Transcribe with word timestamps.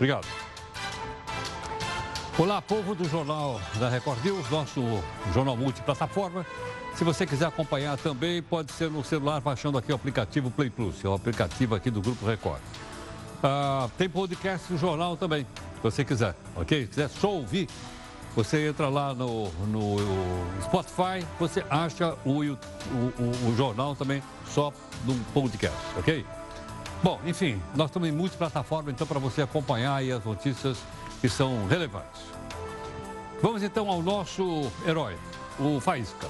Obrigado. 0.00 0.26
Olá, 2.38 2.62
povo 2.62 2.94
do 2.94 3.06
Jornal 3.06 3.60
da 3.78 3.90
Record 3.90 4.24
News, 4.24 4.48
nosso 4.48 4.80
jornal 5.34 5.58
multiplataforma. 5.58 6.46
Se 6.94 7.04
você 7.04 7.26
quiser 7.26 7.48
acompanhar 7.48 7.98
também, 7.98 8.42
pode 8.42 8.72
ser 8.72 8.90
no 8.90 9.04
celular 9.04 9.42
baixando 9.42 9.76
aqui 9.76 9.92
o 9.92 9.94
aplicativo 9.94 10.50
Play 10.50 10.70
Plus, 10.70 11.04
é 11.04 11.08
o 11.08 11.12
aplicativo 11.12 11.74
aqui 11.74 11.90
do 11.90 12.00
Grupo 12.00 12.24
Record. 12.24 12.62
Ah, 13.42 13.90
tem 13.98 14.08
podcast 14.08 14.72
no 14.72 14.78
jornal 14.78 15.18
também, 15.18 15.44
se 15.44 15.82
você 15.82 16.02
quiser, 16.02 16.34
ok? 16.56 16.80
Se 16.80 16.88
quiser 16.88 17.10
só 17.10 17.32
ouvir, 17.32 17.68
você 18.34 18.68
entra 18.68 18.88
lá 18.88 19.12
no, 19.12 19.50
no 19.66 19.96
Spotify, 20.62 21.26
você 21.38 21.62
acha 21.68 22.16
o, 22.24 22.40
o, 22.40 22.56
o, 23.18 23.50
o 23.50 23.54
jornal 23.54 23.94
também 23.94 24.22
só 24.46 24.72
no 25.04 25.14
podcast, 25.34 25.76
ok? 25.98 26.24
Bom, 27.02 27.18
enfim, 27.24 27.60
nós 27.74 27.88
estamos 27.88 28.08
em 28.08 28.12
multiplataforma, 28.12 28.90
então 28.90 29.06
para 29.06 29.18
você 29.18 29.40
acompanhar 29.40 29.94
aí 29.94 30.12
as 30.12 30.22
notícias 30.22 30.78
que 31.20 31.30
são 31.30 31.66
relevantes. 31.66 32.20
Vamos 33.40 33.62
então 33.62 33.88
ao 33.88 34.02
nosso 34.02 34.70
herói, 34.86 35.16
o 35.58 35.80
Faísca. 35.80 36.28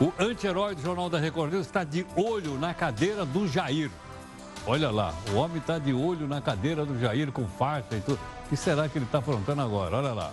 O 0.00 0.12
anti-herói 0.18 0.74
do 0.74 0.82
Jornal 0.82 1.08
da 1.08 1.20
Record 1.20 1.52
News 1.52 1.66
está 1.66 1.84
de 1.84 2.04
olho 2.16 2.58
na 2.58 2.74
cadeira 2.74 3.24
do 3.24 3.46
Jair. 3.46 3.90
Olha 4.66 4.90
lá, 4.90 5.14
o 5.32 5.36
homem 5.36 5.58
está 5.58 5.78
de 5.78 5.92
olho 5.92 6.26
na 6.26 6.40
cadeira 6.40 6.84
do 6.84 6.98
Jair 6.98 7.30
com 7.30 7.46
faixa 7.46 7.94
e 7.96 8.00
tudo. 8.00 8.18
O 8.46 8.48
que 8.48 8.56
será 8.56 8.88
que 8.88 8.98
ele 8.98 9.04
está 9.04 9.18
aprontando 9.18 9.62
agora? 9.62 9.98
Olha 9.98 10.12
lá. 10.12 10.32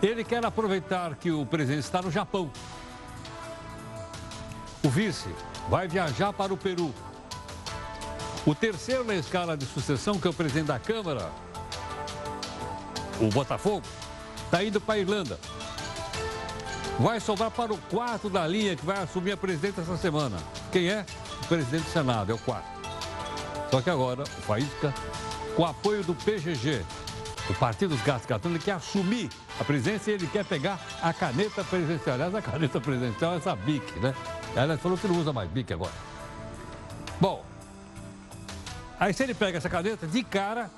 Ele 0.00 0.22
quer 0.22 0.44
aproveitar 0.44 1.16
que 1.16 1.32
o 1.32 1.44
presidente 1.44 1.84
está 1.84 2.00
no 2.00 2.12
Japão. 2.12 2.48
O 4.84 4.88
vice 4.88 5.28
vai 5.68 5.88
viajar 5.88 6.32
para 6.32 6.54
o 6.54 6.56
Peru. 6.56 6.94
O 8.48 8.54
terceiro 8.54 9.04
na 9.04 9.14
escala 9.14 9.58
de 9.58 9.66
sucessão, 9.66 10.18
que 10.18 10.26
é 10.26 10.30
o 10.30 10.32
presidente 10.32 10.68
da 10.68 10.78
Câmara, 10.78 11.30
o 13.20 13.28
Botafogo, 13.28 13.86
está 14.46 14.64
indo 14.64 14.80
para 14.80 14.94
a 14.94 14.98
Irlanda. 14.98 15.38
Vai 16.98 17.20
sobrar 17.20 17.50
para 17.50 17.74
o 17.74 17.76
quarto 17.76 18.30
da 18.30 18.46
linha 18.46 18.74
que 18.74 18.86
vai 18.86 19.02
assumir 19.02 19.32
a 19.32 19.36
presidência 19.36 19.82
essa 19.82 19.98
semana. 19.98 20.38
Quem 20.72 20.88
é? 20.88 21.04
O 21.42 21.46
presidente 21.46 21.84
do 21.84 21.90
Senado, 21.90 22.32
é 22.32 22.34
o 22.34 22.38
quarto. 22.38 22.66
Só 23.70 23.82
que 23.82 23.90
agora, 23.90 24.22
o 24.22 24.26
Faísca, 24.26 24.94
com 25.54 25.66
apoio 25.66 26.02
do 26.02 26.14
PGG, 26.14 26.86
o 27.50 27.54
Partido 27.54 27.94
dos 27.94 28.02
Catando, 28.02 28.54
ele 28.54 28.64
quer 28.64 28.72
assumir 28.72 29.28
a 29.60 29.64
presidência 29.64 30.12
e 30.12 30.14
ele 30.14 30.26
quer 30.26 30.46
pegar 30.46 30.80
a 31.02 31.12
caneta 31.12 31.62
presidencial. 31.62 32.14
Aliás, 32.14 32.34
a 32.34 32.40
caneta 32.40 32.80
presidencial 32.80 33.34
é 33.34 33.36
essa 33.36 33.54
BIC, 33.54 34.00
né? 34.00 34.14
Ela 34.56 34.78
falou 34.78 34.96
que 34.96 35.06
não 35.06 35.20
usa 35.20 35.34
mais 35.34 35.50
BIC 35.50 35.74
agora. 35.74 35.92
Bom, 37.20 37.44
aí 38.98 39.12
se 39.12 39.22
ele 39.22 39.34
pega 39.34 39.58
essa 39.58 39.68
caneta, 39.68 40.06
de 40.06 40.22
cara, 40.22 40.70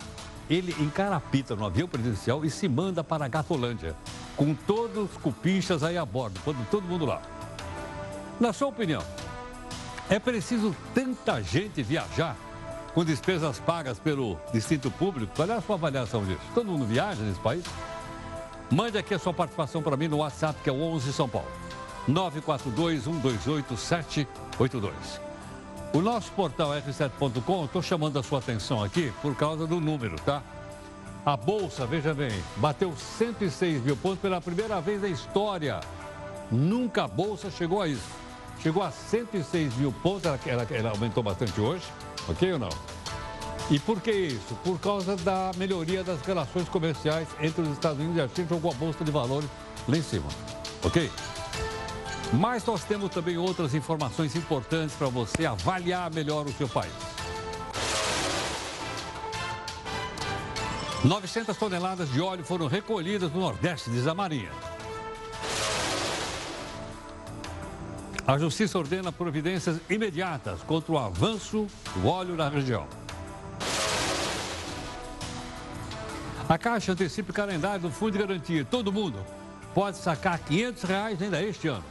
ele 0.48 0.74
encarapita 0.80 1.54
no 1.54 1.64
avião 1.64 1.88
presidencial 1.88 2.44
e 2.44 2.50
se 2.50 2.68
manda 2.68 3.04
para 3.04 3.24
a 3.24 3.28
Gatolândia, 3.28 3.94
com 4.36 4.54
todos 4.54 5.10
os 5.10 5.16
cupinchas 5.16 5.82
aí 5.82 5.96
a 5.96 6.04
bordo, 6.04 6.40
todo 6.70 6.82
mundo 6.82 7.06
lá. 7.06 7.22
Na 8.38 8.52
sua 8.52 8.68
opinião, 8.68 9.02
é 10.08 10.18
preciso 10.18 10.74
tanta 10.94 11.42
gente 11.42 11.82
viajar 11.82 12.36
com 12.94 13.04
despesas 13.04 13.60
pagas 13.60 13.98
pelo 13.98 14.36
Distrito 14.52 14.90
Público? 14.90 15.32
Qual 15.34 15.48
é 15.48 15.54
a 15.54 15.60
sua 15.60 15.76
avaliação 15.76 16.24
disso? 16.24 16.40
Todo 16.54 16.66
mundo 16.66 16.84
viaja 16.84 17.22
nesse 17.22 17.40
país? 17.40 17.64
Mande 18.70 18.98
aqui 18.98 19.14
a 19.14 19.18
sua 19.18 19.32
participação 19.32 19.82
para 19.82 19.96
mim 19.96 20.08
no 20.08 20.18
WhatsApp, 20.18 20.58
que 20.62 20.70
é 20.70 20.72
o 20.72 20.80
11 20.80 21.12
São 21.12 21.28
Paulo. 21.28 21.48
942 22.08 23.04
128 23.04 23.76
782. 23.76 25.29
O 25.92 26.00
nosso 26.00 26.30
portal 26.32 26.70
r7.com, 26.70 27.64
estou 27.64 27.82
chamando 27.82 28.16
a 28.16 28.22
sua 28.22 28.38
atenção 28.38 28.82
aqui 28.82 29.12
por 29.20 29.34
causa 29.34 29.66
do 29.66 29.80
número, 29.80 30.14
tá? 30.20 30.40
A 31.26 31.36
Bolsa, 31.36 31.84
veja 31.84 32.14
bem, 32.14 32.30
bateu 32.56 32.94
106 32.96 33.82
mil 33.82 33.96
pontos 33.96 34.20
pela 34.20 34.40
primeira 34.40 34.80
vez 34.80 35.02
na 35.02 35.08
história. 35.08 35.80
Nunca 36.50 37.04
a 37.04 37.08
Bolsa 37.08 37.50
chegou 37.50 37.82
a 37.82 37.88
isso. 37.88 38.08
Chegou 38.62 38.84
a 38.84 38.92
106 38.92 39.74
mil 39.74 39.92
pontos, 39.92 40.26
ela, 40.26 40.38
ela, 40.46 40.66
ela 40.70 40.90
aumentou 40.90 41.24
bastante 41.24 41.60
hoje, 41.60 41.84
ok 42.28 42.52
ou 42.52 42.58
não? 42.60 42.70
E 43.68 43.78
por 43.80 44.00
que 44.00 44.12
isso? 44.12 44.54
Por 44.62 44.78
causa 44.78 45.16
da 45.16 45.50
melhoria 45.56 46.04
das 46.04 46.20
relações 46.22 46.68
comerciais 46.68 47.26
entre 47.40 47.62
os 47.62 47.70
Estados 47.70 47.98
Unidos 47.98 48.16
e 48.16 48.20
a 48.20 48.28
China, 48.28 48.46
jogou 48.48 48.70
a 48.70 48.74
Bolsa 48.74 49.04
de 49.04 49.10
Valores 49.10 49.48
lá 49.88 49.96
em 49.96 50.02
cima, 50.02 50.28
ok? 50.84 51.10
Mas 52.32 52.64
nós 52.64 52.84
temos 52.84 53.10
também 53.10 53.36
outras 53.36 53.74
informações 53.74 54.36
importantes 54.36 54.94
para 54.94 55.08
você 55.08 55.46
avaliar 55.46 56.12
melhor 56.14 56.46
o 56.46 56.52
seu 56.52 56.68
país. 56.68 56.92
900 61.04 61.56
toneladas 61.56 62.10
de 62.12 62.20
óleo 62.20 62.44
foram 62.44 62.66
recolhidas 62.66 63.32
no 63.32 63.40
Nordeste, 63.40 63.90
diz 63.90 64.06
a 64.06 64.14
Marinha. 64.14 64.50
A 68.26 68.38
Justiça 68.38 68.78
ordena 68.78 69.10
providências 69.10 69.80
imediatas 69.88 70.62
contra 70.62 70.92
o 70.92 70.98
avanço 70.98 71.66
do 71.96 72.06
óleo 72.06 72.36
na 72.36 72.48
região. 72.48 72.86
A 76.48 76.58
Caixa 76.58 76.92
antecipa 76.92 77.30
o 77.30 77.34
calendário 77.34 77.80
do 77.82 77.90
Fundo 77.90 78.12
de 78.12 78.18
Garantia. 78.18 78.64
Todo 78.64 78.92
mundo 78.92 79.24
pode 79.74 79.96
sacar 79.96 80.38
500 80.38 80.82
reais 80.82 81.22
ainda 81.22 81.42
este 81.42 81.66
ano. 81.66 81.84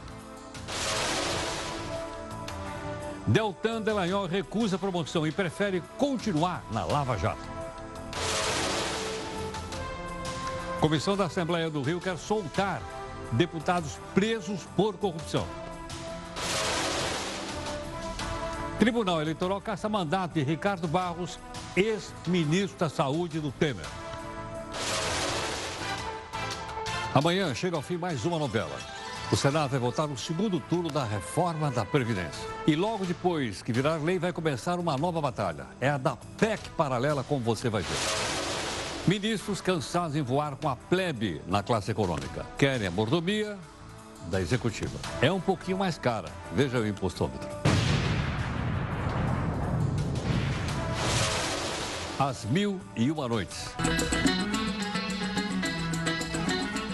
Deltan 3.26 3.80
Delanhol 3.80 4.26
recusa 4.26 4.76
a 4.76 4.78
promoção 4.78 5.26
e 5.26 5.30
prefere 5.30 5.82
continuar 5.96 6.64
na 6.72 6.84
Lava 6.84 7.16
Jato. 7.16 7.42
Comissão 10.80 11.16
da 11.16 11.26
Assembleia 11.26 11.70
do 11.70 11.82
Rio 11.82 12.00
quer 12.00 12.16
soltar 12.16 12.82
deputados 13.32 13.98
presos 14.14 14.66
por 14.74 14.96
corrupção. 14.96 15.46
Tribunal 18.78 19.20
Eleitoral 19.20 19.60
caça 19.60 19.88
mandato 19.88 20.32
de 20.32 20.42
Ricardo 20.42 20.88
Barros, 20.88 21.38
ex-ministro 21.76 22.78
da 22.78 22.88
Saúde 22.88 23.38
do 23.38 23.52
Temer. 23.52 23.86
Amanhã 27.14 27.54
chega 27.54 27.76
ao 27.76 27.82
fim 27.82 27.96
mais 27.96 28.24
uma 28.24 28.38
novela. 28.38 28.99
O 29.32 29.36
Senado 29.36 29.70
vai 29.70 29.78
votar 29.78 30.08
no 30.08 30.18
segundo 30.18 30.58
turno 30.58 30.90
da 30.90 31.04
reforma 31.04 31.70
da 31.70 31.84
Previdência. 31.84 32.44
E 32.66 32.74
logo 32.74 33.04
depois 33.04 33.62
que 33.62 33.72
virar 33.72 33.94
lei, 34.02 34.18
vai 34.18 34.32
começar 34.32 34.76
uma 34.80 34.96
nova 34.96 35.20
batalha. 35.20 35.66
É 35.80 35.88
a 35.88 35.96
da 35.96 36.16
PEC 36.36 36.70
paralela, 36.70 37.22
como 37.22 37.40
você 37.40 37.68
vai 37.68 37.80
ver. 37.80 37.96
Ministros 39.06 39.60
cansados 39.60 40.16
em 40.16 40.22
voar 40.22 40.56
com 40.56 40.68
a 40.68 40.74
plebe 40.74 41.40
na 41.46 41.62
classe 41.62 41.92
econômica. 41.92 42.44
Querem 42.58 42.88
a 42.88 42.90
mordomia 42.90 43.56
da 44.28 44.40
executiva. 44.40 44.98
É 45.22 45.30
um 45.30 45.40
pouquinho 45.40 45.78
mais 45.78 45.96
cara. 45.96 46.28
Veja 46.52 46.80
o 46.80 46.86
impostômetro. 46.86 47.48
Às 52.18 52.44
mil 52.46 52.80
e 52.96 53.12
uma 53.12 53.28
noites 53.28 53.70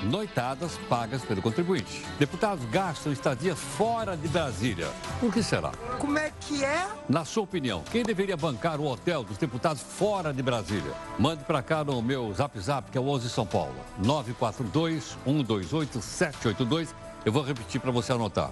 noitadas 0.06 0.78
pagas 0.88 1.22
pelo 1.22 1.42
contribuinte. 1.42 2.04
Deputados 2.18 2.64
gastam 2.66 3.12
estadia 3.12 3.54
fora 3.56 4.16
de 4.16 4.28
Brasília. 4.28 4.88
Por 5.20 5.32
que 5.32 5.42
será? 5.42 5.72
Como 5.98 6.18
é 6.18 6.32
que 6.40 6.64
é? 6.64 6.86
Na 7.08 7.24
sua 7.24 7.42
opinião, 7.42 7.82
quem 7.90 8.02
deveria 8.02 8.36
bancar 8.36 8.80
o 8.80 8.86
hotel 8.86 9.24
dos 9.24 9.36
deputados 9.36 9.82
fora 9.82 10.32
de 10.32 10.42
Brasília? 10.42 10.92
Mande 11.18 11.44
para 11.44 11.62
cá 11.62 11.84
no 11.84 12.00
meu 12.00 12.32
zap 12.32 12.58
zap, 12.60 12.90
que 12.90 12.96
é 12.96 13.00
o 13.00 13.08
11 13.08 13.28
São 13.28 13.46
Paulo. 13.46 13.74
942 13.98 15.16
128 15.24 16.00
782. 16.00 16.94
Eu 17.24 17.32
vou 17.32 17.42
repetir 17.42 17.80
para 17.80 17.90
você 17.90 18.12
anotar. 18.12 18.50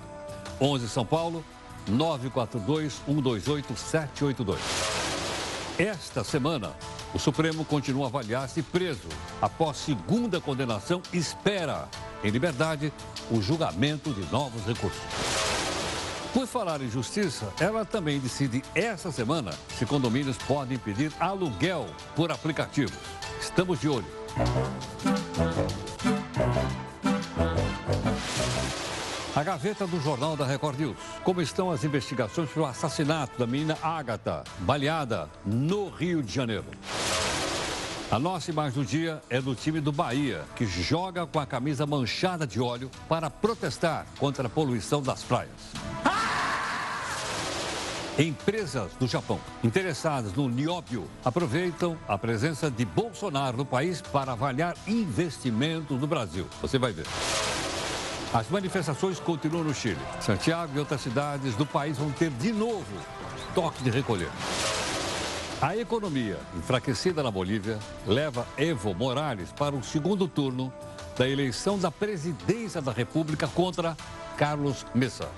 11 0.61 0.89
São 0.89 1.07
Paulo, 1.07 1.45
942 1.89 3.01
128 3.07 3.77
782. 3.77 4.61
Esta 5.79 6.23
semana, 6.23 6.73
o 7.15 7.19
Supremo 7.19 7.65
continua 7.65 8.07
a 8.07 8.09
avaliar 8.09 8.49
se 8.49 8.61
preso, 8.61 9.09
após 9.41 9.77
segunda 9.77 10.41
condenação, 10.41 11.01
espera, 11.13 11.89
em 12.25 12.31
liberdade, 12.31 12.93
o 13.31 13.41
julgamento 13.41 14.13
de 14.13 14.21
novos 14.33 14.67
recursos. 14.67 15.01
Por 16.33 16.49
falar 16.49 16.83
em 16.83 16.91
justiça, 16.91 17.53
ela 17.61 17.85
também 17.85 18.19
decide 18.19 18.65
essa 18.75 19.13
semana 19.13 19.53
se 19.79 19.87
condomínios 19.87 20.37
podem 20.37 20.77
pedir 20.77 21.13
aluguel 21.21 21.87
por 22.17 22.33
aplicativos. 22.33 22.99
Estamos 23.41 23.81
de 23.81 23.89
olho. 23.89 24.07
Gaveta 29.45 29.87
do 29.87 30.01
Jornal 30.01 30.37
da 30.37 30.47
Record 30.47 30.81
News. 30.81 30.97
Como 31.23 31.43
estão 31.43 31.71
as 31.71 31.85
investigações 31.85 32.51
pelo 32.51 32.65
assassinato 32.65 33.39
da 33.39 33.47
menina 33.47 33.79
Ágata, 33.83 34.43
baleada 34.61 35.29
no 35.45 35.91
Rio 35.91 36.23
de 36.23 36.33
Janeiro? 36.33 36.65
A 38.11 38.19
nossa 38.19 38.51
imagem 38.51 38.83
do 38.83 38.87
dia 38.87 39.23
é 39.29 39.41
do 39.41 39.55
time 39.55 39.81
do 39.81 39.93
Bahia, 39.93 40.45
que 40.57 40.67
joga 40.67 41.27
com 41.27 41.39
a 41.39 41.47
camisa 41.47 41.87
manchada 41.87 42.47
de 42.47 42.61
óleo 42.61 42.91
para 43.09 43.29
protestar 43.29 44.07
contra 44.19 44.47
a 44.47 44.51
poluição 44.51 45.03
das 45.03 45.23
praias. 45.23 45.51
Empresas 48.19 48.93
do 48.99 49.09
Japão 49.09 49.41
interessadas 49.63 50.33
no 50.33 50.49
nióbio 50.49 51.09
aproveitam 51.25 51.99
a 52.07 52.17
presença 52.17 52.71
de 52.71 52.85
Bolsonaro 52.85 53.57
no 53.57 53.65
país 53.67 54.01
para 54.01 54.33
avaliar 54.33 54.77
investimentos 54.87 56.01
no 56.01 56.07
Brasil. 56.07 56.47
Você 56.63 56.79
vai 56.79 56.93
ver. 56.93 57.07
As 58.35 58.51
manifestações 58.51 59.21
continuam 59.21 59.63
no 59.63 59.73
Chile. 59.73 60.01
Santiago 60.21 60.73
e 60.75 60.81
outras 60.81 61.01
cidades 61.03 61.55
do 61.55 61.65
país 61.65 61.97
vão 61.97 62.11
ter 62.11 62.31
de 62.31 62.53
novo 62.53 62.85
toque 63.55 63.81
de 63.85 63.91
recolher. 63.91 64.29
A 65.63 65.77
economia 65.77 66.41
enfraquecida 66.57 67.23
na 67.23 67.31
Bolívia 67.31 67.79
leva 68.05 68.45
Evo 68.59 68.93
Morales 68.93 69.53
para 69.53 69.77
o 69.77 69.85
segundo 69.85 70.27
turno 70.27 70.73
da 71.17 71.29
eleição 71.29 71.79
da 71.79 71.93
presidência 71.93 72.83
da 72.83 72.91
República 72.91 73.47
contra 73.47 73.97
Carlos 74.37 74.85
Messa. 74.93 75.29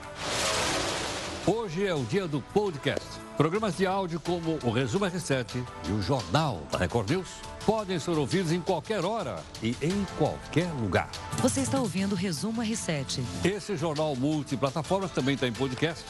Hoje 1.76 1.86
é 1.86 1.94
o 1.94 2.04
dia 2.04 2.26
do 2.26 2.40
podcast. 2.40 3.04
Programas 3.36 3.76
de 3.76 3.86
áudio 3.86 4.18
como 4.18 4.58
o 4.64 4.70
Resumo 4.70 5.04
R7 5.04 5.62
e 5.86 5.92
o 5.92 6.00
Jornal 6.00 6.62
da 6.72 6.78
Record 6.78 7.10
News 7.10 7.28
podem 7.66 7.98
ser 7.98 8.12
ouvidos 8.12 8.50
em 8.50 8.62
qualquer 8.62 9.04
hora 9.04 9.44
e 9.62 9.76
em 9.82 10.06
qualquer 10.16 10.72
lugar. 10.80 11.10
Você 11.42 11.60
está 11.60 11.78
ouvindo 11.78 12.12
o 12.12 12.14
Resumo 12.14 12.62
R7. 12.62 13.22
Esse 13.44 13.76
jornal 13.76 14.16
multiplataformas 14.16 15.10
também 15.10 15.34
está 15.34 15.46
em 15.46 15.52
podcast 15.52 16.02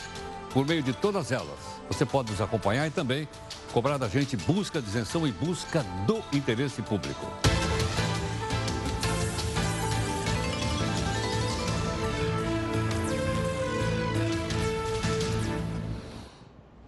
por 0.51 0.65
meio 0.65 0.85
de 0.85 0.93
todas 0.93 1.33
elas. 1.33 1.59
Você 1.89 2.07
pode 2.07 2.31
nos 2.31 2.41
acompanhar 2.41 2.87
e 2.87 2.91
também 2.91 3.29
cobrar 3.73 3.99
da 3.99 4.09
gente 4.09 4.37
busca 4.37 4.81
de 4.81 4.87
isenção 4.89 5.27
e 5.27 5.33
busca 5.33 5.85
do 6.07 6.23
interesse 6.33 6.81
público. 6.81 7.27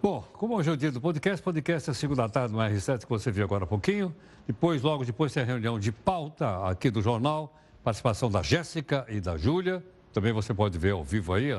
Bom, 0.01 0.23
como 0.31 0.55
hoje 0.55 0.69
é 0.69 0.71
o 0.71 0.77
dia 0.77 0.93
do 0.93 1.01
podcast, 1.01 1.43
podcast 1.43 1.89
é 1.89 1.93
segunda 1.93 2.29
tarde 2.29 2.53
no 2.53 2.59
R7 2.59 2.99
que 2.99 3.09
você 3.09 3.29
viu 3.29 3.43
agora 3.43 3.65
há 3.65 3.67
pouquinho. 3.67 4.15
Depois, 4.47 4.81
logo 4.81 5.03
depois, 5.03 5.33
tem 5.33 5.43
a 5.43 5.45
reunião 5.45 5.77
de 5.77 5.91
pauta 5.91 6.69
aqui 6.69 6.89
do 6.89 7.01
jornal, 7.01 7.53
participação 7.83 8.31
da 8.31 8.41
Jéssica 8.41 9.05
e 9.09 9.19
da 9.19 9.35
Júlia. 9.35 9.83
Também 10.13 10.31
você 10.31 10.53
pode 10.53 10.77
ver 10.77 10.91
ao 10.91 11.03
vivo 11.03 11.33
aí 11.33 11.49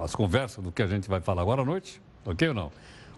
as 0.00 0.14
conversas 0.14 0.62
do 0.62 0.70
que 0.70 0.80
a 0.80 0.86
gente 0.86 1.08
vai 1.08 1.20
falar 1.20 1.42
agora 1.42 1.62
à 1.62 1.64
noite, 1.64 2.00
ok 2.24 2.46
ou 2.46 2.54
não? 2.54 2.70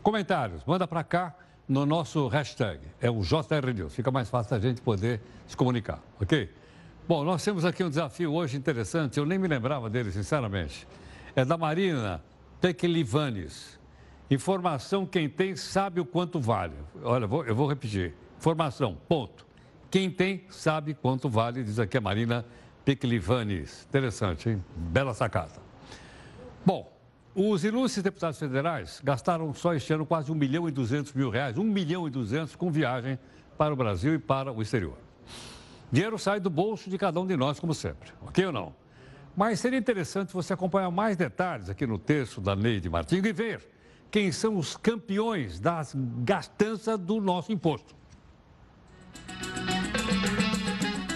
Comentários, 0.02 0.64
manda 0.64 0.88
para 0.88 1.04
cá 1.04 1.36
no 1.68 1.84
nosso 1.84 2.26
hashtag, 2.28 2.80
é 3.02 3.10
o 3.10 3.20
JR 3.20 3.74
News. 3.74 3.94
Fica 3.94 4.10
mais 4.10 4.30
fácil 4.30 4.56
a 4.56 4.58
gente 4.58 4.80
poder 4.80 5.20
se 5.46 5.54
comunicar, 5.54 6.02
ok? 6.18 6.50
Bom, 7.06 7.22
nós 7.22 7.44
temos 7.44 7.66
aqui 7.66 7.84
um 7.84 7.90
desafio 7.90 8.32
hoje 8.32 8.56
interessante, 8.56 9.18
eu 9.18 9.26
nem 9.26 9.38
me 9.38 9.46
lembrava 9.46 9.90
dele, 9.90 10.10
sinceramente. 10.10 10.88
É 11.36 11.44
da 11.44 11.58
Marina 11.58 12.24
Teklivanes. 12.62 13.79
Informação, 14.30 15.04
quem 15.04 15.28
tem 15.28 15.56
sabe 15.56 16.00
o 16.00 16.04
quanto 16.04 16.38
vale. 16.38 16.74
Olha, 17.02 17.24
eu 17.24 17.54
vou 17.54 17.66
repetir. 17.66 18.14
Informação, 18.38 18.96
ponto. 19.08 19.44
Quem 19.90 20.08
tem 20.08 20.44
sabe 20.48 20.94
quanto 20.94 21.28
vale, 21.28 21.64
diz 21.64 21.80
aqui 21.80 21.98
a 21.98 22.00
Marina 22.00 22.46
Peclivanes. 22.84 23.84
Interessante, 23.88 24.48
hein? 24.48 24.64
Bela 24.76 25.12
sacada. 25.14 25.54
Bom, 26.64 26.96
os 27.34 27.64
ilustres 27.64 28.04
deputados 28.04 28.38
federais 28.38 29.00
gastaram 29.02 29.52
só 29.52 29.74
este 29.74 29.92
ano 29.92 30.06
quase 30.06 30.30
1 30.30 30.34
milhão 30.36 30.68
e 30.68 30.70
200 30.70 31.12
mil 31.12 31.28
reais, 31.28 31.58
1 31.58 31.64
milhão 31.64 32.06
e 32.06 32.10
200 32.10 32.54
com 32.54 32.70
viagem 32.70 33.18
para 33.58 33.74
o 33.74 33.76
Brasil 33.76 34.14
e 34.14 34.18
para 34.18 34.52
o 34.52 34.62
exterior. 34.62 34.96
Dinheiro 35.90 36.16
sai 36.20 36.38
do 36.38 36.48
bolso 36.48 36.88
de 36.88 36.96
cada 36.96 37.18
um 37.20 37.26
de 37.26 37.36
nós, 37.36 37.58
como 37.58 37.74
sempre, 37.74 38.10
ok 38.22 38.46
ou 38.46 38.52
não? 38.52 38.74
Mas 39.36 39.58
seria 39.58 39.78
interessante 39.78 40.32
você 40.32 40.52
acompanhar 40.52 40.90
mais 40.92 41.16
detalhes 41.16 41.68
aqui 41.68 41.84
no 41.84 41.98
texto 41.98 42.40
da 42.40 42.54
Neide 42.54 42.88
Martins 42.88 43.24
e 43.24 43.32
ver 43.32 43.79
quem 44.10 44.32
são 44.32 44.56
os 44.56 44.76
campeões 44.76 45.60
das 45.60 45.94
gastanças 46.24 46.98
do 46.98 47.20
nosso 47.20 47.52
imposto. 47.52 47.94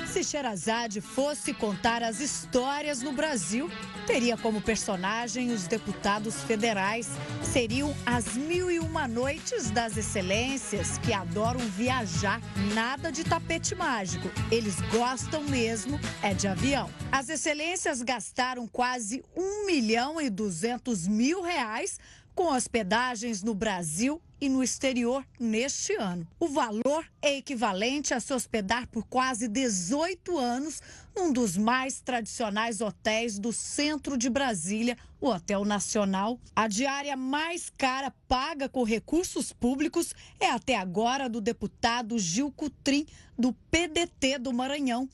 Se 0.06 0.23
Sherazade 0.23 1.00
fosse 1.00 1.52
contar 1.52 2.00
as 2.00 2.20
histórias 2.20 3.02
no 3.02 3.12
Brasil, 3.12 3.69
teria 4.06 4.37
como 4.37 4.61
personagem 4.61 5.50
os 5.50 5.67
deputados 5.67 6.41
federais. 6.44 7.08
Seriam 7.43 7.93
as 8.06 8.37
mil 8.37 8.70
e 8.70 8.79
uma 8.79 9.08
noites 9.08 9.73
das 9.73 9.97
excelências 9.97 10.99
que 10.99 11.12
adoram 11.12 11.58
viajar. 11.58 12.40
Nada 12.73 13.11
de 13.11 13.25
tapete 13.25 13.75
mágico. 13.75 14.31
Eles 14.52 14.81
gostam 14.82 15.43
mesmo 15.43 15.99
é 16.23 16.32
de 16.32 16.47
avião. 16.47 16.88
As 17.11 17.29
excelências 17.29 18.00
gastaram 18.00 18.69
quase 18.69 19.20
um 19.37 19.67
milhão 19.67 20.20
e 20.20 20.31
duzentos 20.31 21.08
mil 21.08 21.43
reais 21.43 21.99
com 22.34 22.52
hospedagens 22.52 23.42
no 23.42 23.54
Brasil 23.54 24.20
e 24.40 24.48
no 24.48 24.62
exterior 24.62 25.25
neste 25.38 25.94
ano. 25.94 26.26
O 26.38 26.48
valor 26.48 27.06
é 27.22 27.36
equivalente 27.36 28.12
a 28.12 28.20
se 28.20 28.34
hospedar 28.34 28.88
por 28.88 29.06
quase 29.06 29.46
18 29.46 30.36
anos 30.36 30.82
num 31.16 31.32
dos 31.32 31.56
mais 31.56 32.00
tradicionais 32.00 32.81
hotéis 32.81 33.38
do 33.38 33.52
centro 33.52 34.19
de 34.19 34.28
Brasília, 34.28 34.98
o 35.20 35.28
Hotel 35.28 35.64
Nacional. 35.64 36.38
A 36.54 36.66
diária 36.66 37.16
mais 37.16 37.70
cara 37.70 38.12
paga 38.26 38.69
com 38.69 38.82
recursos 38.82 39.52
públicos 39.52 40.12
é 40.40 40.50
até 40.50 40.76
agora 40.76 41.28
do 41.28 41.40
deputado 41.40 42.19
Gil 42.19 42.50
Cutrim, 42.50 43.06
do 43.38 43.52
PDT 43.70 44.38
do 44.38 44.52
Maranhão. 44.52 45.08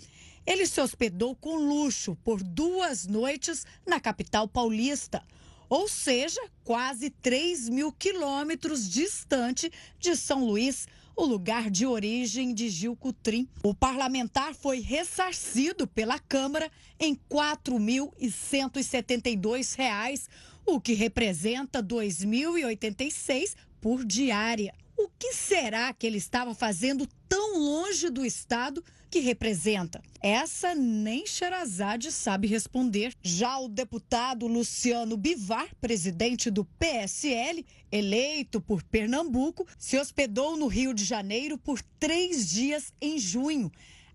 Ele 0.47 0.67
se 0.67 0.81
hospedou 0.81 1.37
com 1.37 1.57
luxo 1.57 2.17
por 2.25 2.43
duas 2.43 3.07
noites 3.07 3.67
na 3.87 4.01
capital 4.01 4.49
paulista 4.49 5.23
ou 5.71 5.89
seja, 5.89 6.39
quase 6.65 7.09
3 7.11 7.69
mil 7.69 7.93
quilômetros 7.93 8.91
distante 8.91 9.71
de 10.01 10.17
São 10.17 10.45
Luís, 10.45 10.89
o 11.15 11.25
lugar 11.25 11.71
de 11.71 11.87
origem 11.87 12.53
de 12.53 12.69
Gil 12.69 12.97
Cutrim. 12.97 13.49
O 13.63 13.73
parlamentar 13.73 14.53
foi 14.53 14.81
ressarcido 14.81 15.87
pela 15.87 16.19
Câmara 16.19 16.69
em 16.99 17.13
R$ 17.13 17.21
4.172, 17.31 20.27
o 20.67 20.81
que 20.81 20.95
representa 20.95 21.79
R$ 21.79 21.87
2.086 21.87 23.55
por 23.81 24.05
diária. 24.05 24.75
O 24.97 25.09
que 25.19 25.33
será 25.33 25.93
que 25.93 26.07
ele 26.07 26.19
estava 26.19 26.53
fazendo 26.53 27.07
tão 27.29 27.61
longe 27.61 28.11
do 28.11 28.25
Estado 28.25 28.83
que 29.11 29.19
representa? 29.19 30.01
Essa 30.23 30.75
nem 30.75 31.27
Sherazade 31.27 32.13
sabe 32.13 32.47
responder. 32.47 33.13
Já 33.21 33.59
o 33.59 33.69
deputado 33.69 34.47
Luciano 34.47 35.17
Bivar, 35.17 35.75
presidente 35.81 36.49
do 36.51 36.65
PSL, 36.65 37.67
eleito 37.91 38.61
por 38.61 38.85
Pernambuco, 38.85 39.67
se 39.77 39.99
hospedou 39.99 40.57
no 40.57 40.69
Rio 40.69 40.95
de 40.95 41.05
Janeiro 41.05 41.59
por 41.59 41.83
três 41.99 42.49
dias 42.49 42.95
em 43.01 43.19
junho. 43.19 43.73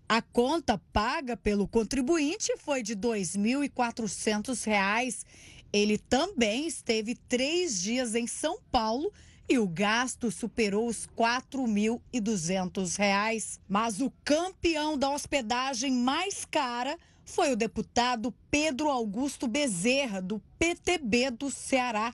A 0.08 0.22
conta 0.22 0.80
paga 0.92 1.36
pelo 1.36 1.68
contribuinte 1.68 2.56
foi 2.56 2.82
de 2.82 2.94
R$ 2.94 3.00
2.400. 3.00 5.26
Ele 5.72 5.98
também 5.98 6.64
esteve 6.66 7.16
três 7.28 7.82
dias 7.82 8.14
em 8.14 8.26
São 8.26 8.58
Paulo 8.70 9.12
e 9.48 9.58
o 9.58 9.68
gasto 9.68 10.28
superou 10.30 10.88
os 10.88 11.04
R$ 11.04 11.10
4.200. 11.16 13.58
Mas 13.68 14.00
o 14.00 14.10
campeão 14.24 14.96
da 14.98 15.10
hospedagem 15.10 15.92
mais 15.92 16.44
cara 16.44 16.98
foi 17.24 17.52
o 17.52 17.56
deputado 17.56 18.34
Pedro 18.50 18.88
Augusto 18.88 19.46
Bezerra, 19.46 20.20
do 20.20 20.42
PTB 20.58 21.30
do 21.30 21.48
Ceará. 21.50 22.12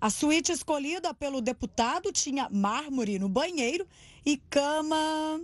A 0.01 0.09
suíte 0.09 0.53
escolhida 0.53 1.13
pelo 1.13 1.43
deputado 1.43 2.11
tinha 2.13 2.49
mármore 2.51 3.19
no 3.19 3.29
banheiro 3.29 3.87
e 4.25 4.39
cama 4.49 5.41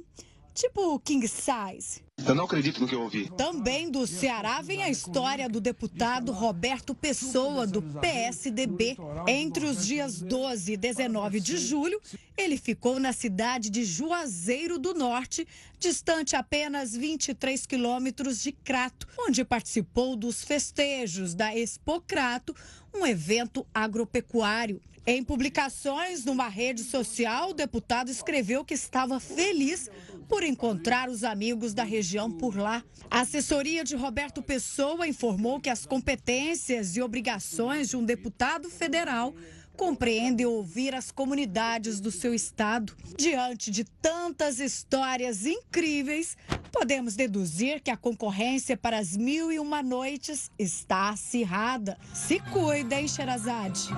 tipo 0.57 0.99
king 1.01 1.29
size. 1.29 2.01
Eu 2.27 2.35
não 2.35 2.45
acredito 2.45 2.81
no 2.81 2.89
que 2.89 2.95
eu 2.95 3.03
ouvi. 3.03 3.31
Também 3.37 3.91
do 3.91 4.07
Ceará 4.07 4.63
vem 4.63 4.83
a 4.83 4.89
história 4.89 5.51
do 5.51 5.61
deputado 5.61 6.33
Roberto 6.33 6.95
Pessoa, 6.95 7.67
do 7.67 7.83
PSDB. 7.83 8.97
Entre 9.29 9.67
os 9.67 9.87
dias 9.87 10.23
12 10.23 10.73
e 10.73 10.77
19 10.79 11.41
de 11.41 11.59
julho, 11.59 12.01
ele 12.35 12.57
ficou 12.57 12.99
na 12.99 13.13
cidade 13.13 13.69
de 13.69 13.85
Juazeiro 13.85 14.79
do 14.79 14.95
Norte, 14.95 15.47
distante 15.79 16.35
apenas 16.35 16.97
23 16.97 17.67
quilômetros 17.67 18.43
de 18.43 18.51
Crato, 18.51 19.07
onde 19.19 19.45
participou 19.45 20.17
dos 20.17 20.43
festejos 20.43 21.35
da 21.35 21.55
Expo 21.55 22.01
Crato, 22.01 22.57
um 22.95 23.07
evento 23.07 23.67
agropecuário. 23.75 24.81
Em 25.09 25.23
publicações 25.23 26.25
numa 26.25 26.49
rede 26.49 26.83
social, 26.83 27.51
o 27.51 27.55
deputado 27.55 28.11
escreveu 28.11 28.65
que 28.65 28.75
estava 28.75 29.21
feliz 29.21 29.89
por 30.28 30.42
encontrar 30.42 31.09
os 31.09 31.25
amigos 31.25 31.73
da 31.75 31.85
região 31.85 32.30
por 32.30 32.56
lá. 32.56 32.83
A 33.11 33.21
assessoria 33.21 33.85
de 33.85 33.97
Roberto 33.97 34.42
Pessoa 34.42 35.06
informou 35.06 35.61
que 35.61 35.71
as 35.71 35.87
competências 35.87 36.97
e 36.97 37.02
obrigações 37.02 37.88
de 37.88 37.97
um 37.97 38.04
deputado 38.04 38.68
federal 38.68 39.35
compreende 39.76 40.45
ouvir 40.45 40.95
as 40.95 41.11
comunidades 41.11 42.00
do 42.00 42.11
seu 42.11 42.35
estado. 42.35 42.97
Diante 43.16 43.71
de 43.71 43.85
tantas 43.85 44.59
histórias 44.59 45.45
incríveis, 45.45 46.37
podemos 46.73 47.14
deduzir 47.14 47.80
que 47.83 47.90
a 47.90 47.97
concorrência 47.97 48.76
para 48.76 48.99
as 48.99 49.16
mil 49.16 49.52
e 49.52 49.59
uma 49.59 49.83
noites 49.83 50.50
está 50.59 51.11
acirrada. 51.11 51.99
Se 52.14 52.40
cuida, 52.40 52.99
hein, 53.00 53.06
Sherazade? 53.06 53.88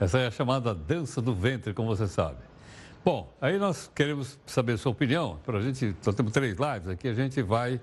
Essa 0.00 0.18
é 0.18 0.26
a 0.28 0.30
chamada 0.30 0.74
dança 0.74 1.20
do 1.20 1.34
ventre, 1.34 1.74
como 1.74 1.88
você 1.88 2.06
sabe. 2.06 2.38
Bom, 3.04 3.32
aí 3.40 3.58
nós 3.58 3.90
queremos 3.94 4.38
saber 4.46 4.78
sua 4.78 4.92
opinião. 4.92 5.38
Para 5.44 5.58
a 5.58 5.62
gente, 5.62 5.94
nós 6.04 6.14
temos 6.14 6.32
três 6.32 6.56
lives 6.56 6.88
aqui, 6.88 7.08
a 7.08 7.14
gente 7.14 7.42
vai 7.42 7.80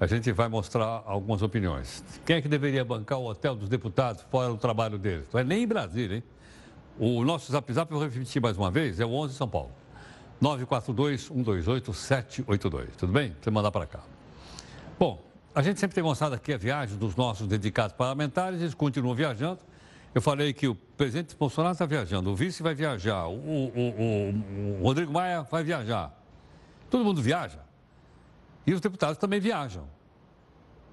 a 0.00 0.06
gente 0.06 0.32
vai 0.32 0.48
mostrar 0.48 1.04
algumas 1.06 1.40
opiniões. 1.40 2.02
Quem 2.26 2.36
é 2.36 2.42
que 2.42 2.48
deveria 2.48 2.84
bancar 2.84 3.18
o 3.18 3.26
hotel 3.26 3.54
dos 3.54 3.68
deputados 3.68 4.24
fora 4.30 4.52
o 4.52 4.56
trabalho 4.56 4.98
deles? 4.98 5.26
Não 5.32 5.40
é 5.40 5.44
nem 5.44 5.62
em 5.62 5.66
Brasília, 5.66 6.16
hein? 6.16 6.22
O 6.98 7.24
nosso 7.24 7.50
zap 7.50 7.72
zap, 7.72 7.90
eu 7.90 7.98
vou 7.98 8.08
repetir 8.08 8.42
mais 8.42 8.58
uma 8.58 8.70
vez, 8.70 8.98
é 8.98 9.06
o 9.06 9.12
11 9.12 9.34
São 9.34 9.48
Paulo. 9.48 9.70
942-128-782. 10.42 12.88
Tudo 12.98 13.12
bem? 13.12 13.36
Você 13.40 13.50
mandar 13.50 13.70
para 13.70 13.86
cá. 13.86 14.00
Bom, 14.98 15.22
a 15.54 15.62
gente 15.62 15.78
sempre 15.78 15.94
tem 15.94 16.02
mostrado 16.02 16.34
aqui 16.34 16.52
a 16.52 16.58
viagem 16.58 16.98
dos 16.98 17.14
nossos 17.14 17.46
dedicados 17.46 17.96
parlamentares, 17.96 18.60
eles 18.60 18.74
continuam 18.74 19.14
viajando. 19.14 19.60
Eu 20.14 20.22
falei 20.22 20.52
que 20.52 20.68
o 20.68 20.74
presidente 20.74 21.34
Bolsonaro 21.34 21.72
está 21.72 21.84
viajando, 21.84 22.30
o 22.30 22.36
vice 22.36 22.62
vai 22.62 22.74
viajar, 22.74 23.26
o, 23.26 23.34
o, 23.34 23.70
o, 23.74 24.80
o 24.80 24.82
Rodrigo 24.82 25.12
Maia 25.12 25.42
vai 25.42 25.64
viajar. 25.64 26.16
Todo 26.88 27.04
mundo 27.04 27.20
viaja. 27.20 27.58
E 28.64 28.72
os 28.72 28.80
deputados 28.80 29.18
também 29.18 29.40
viajam. 29.40 29.84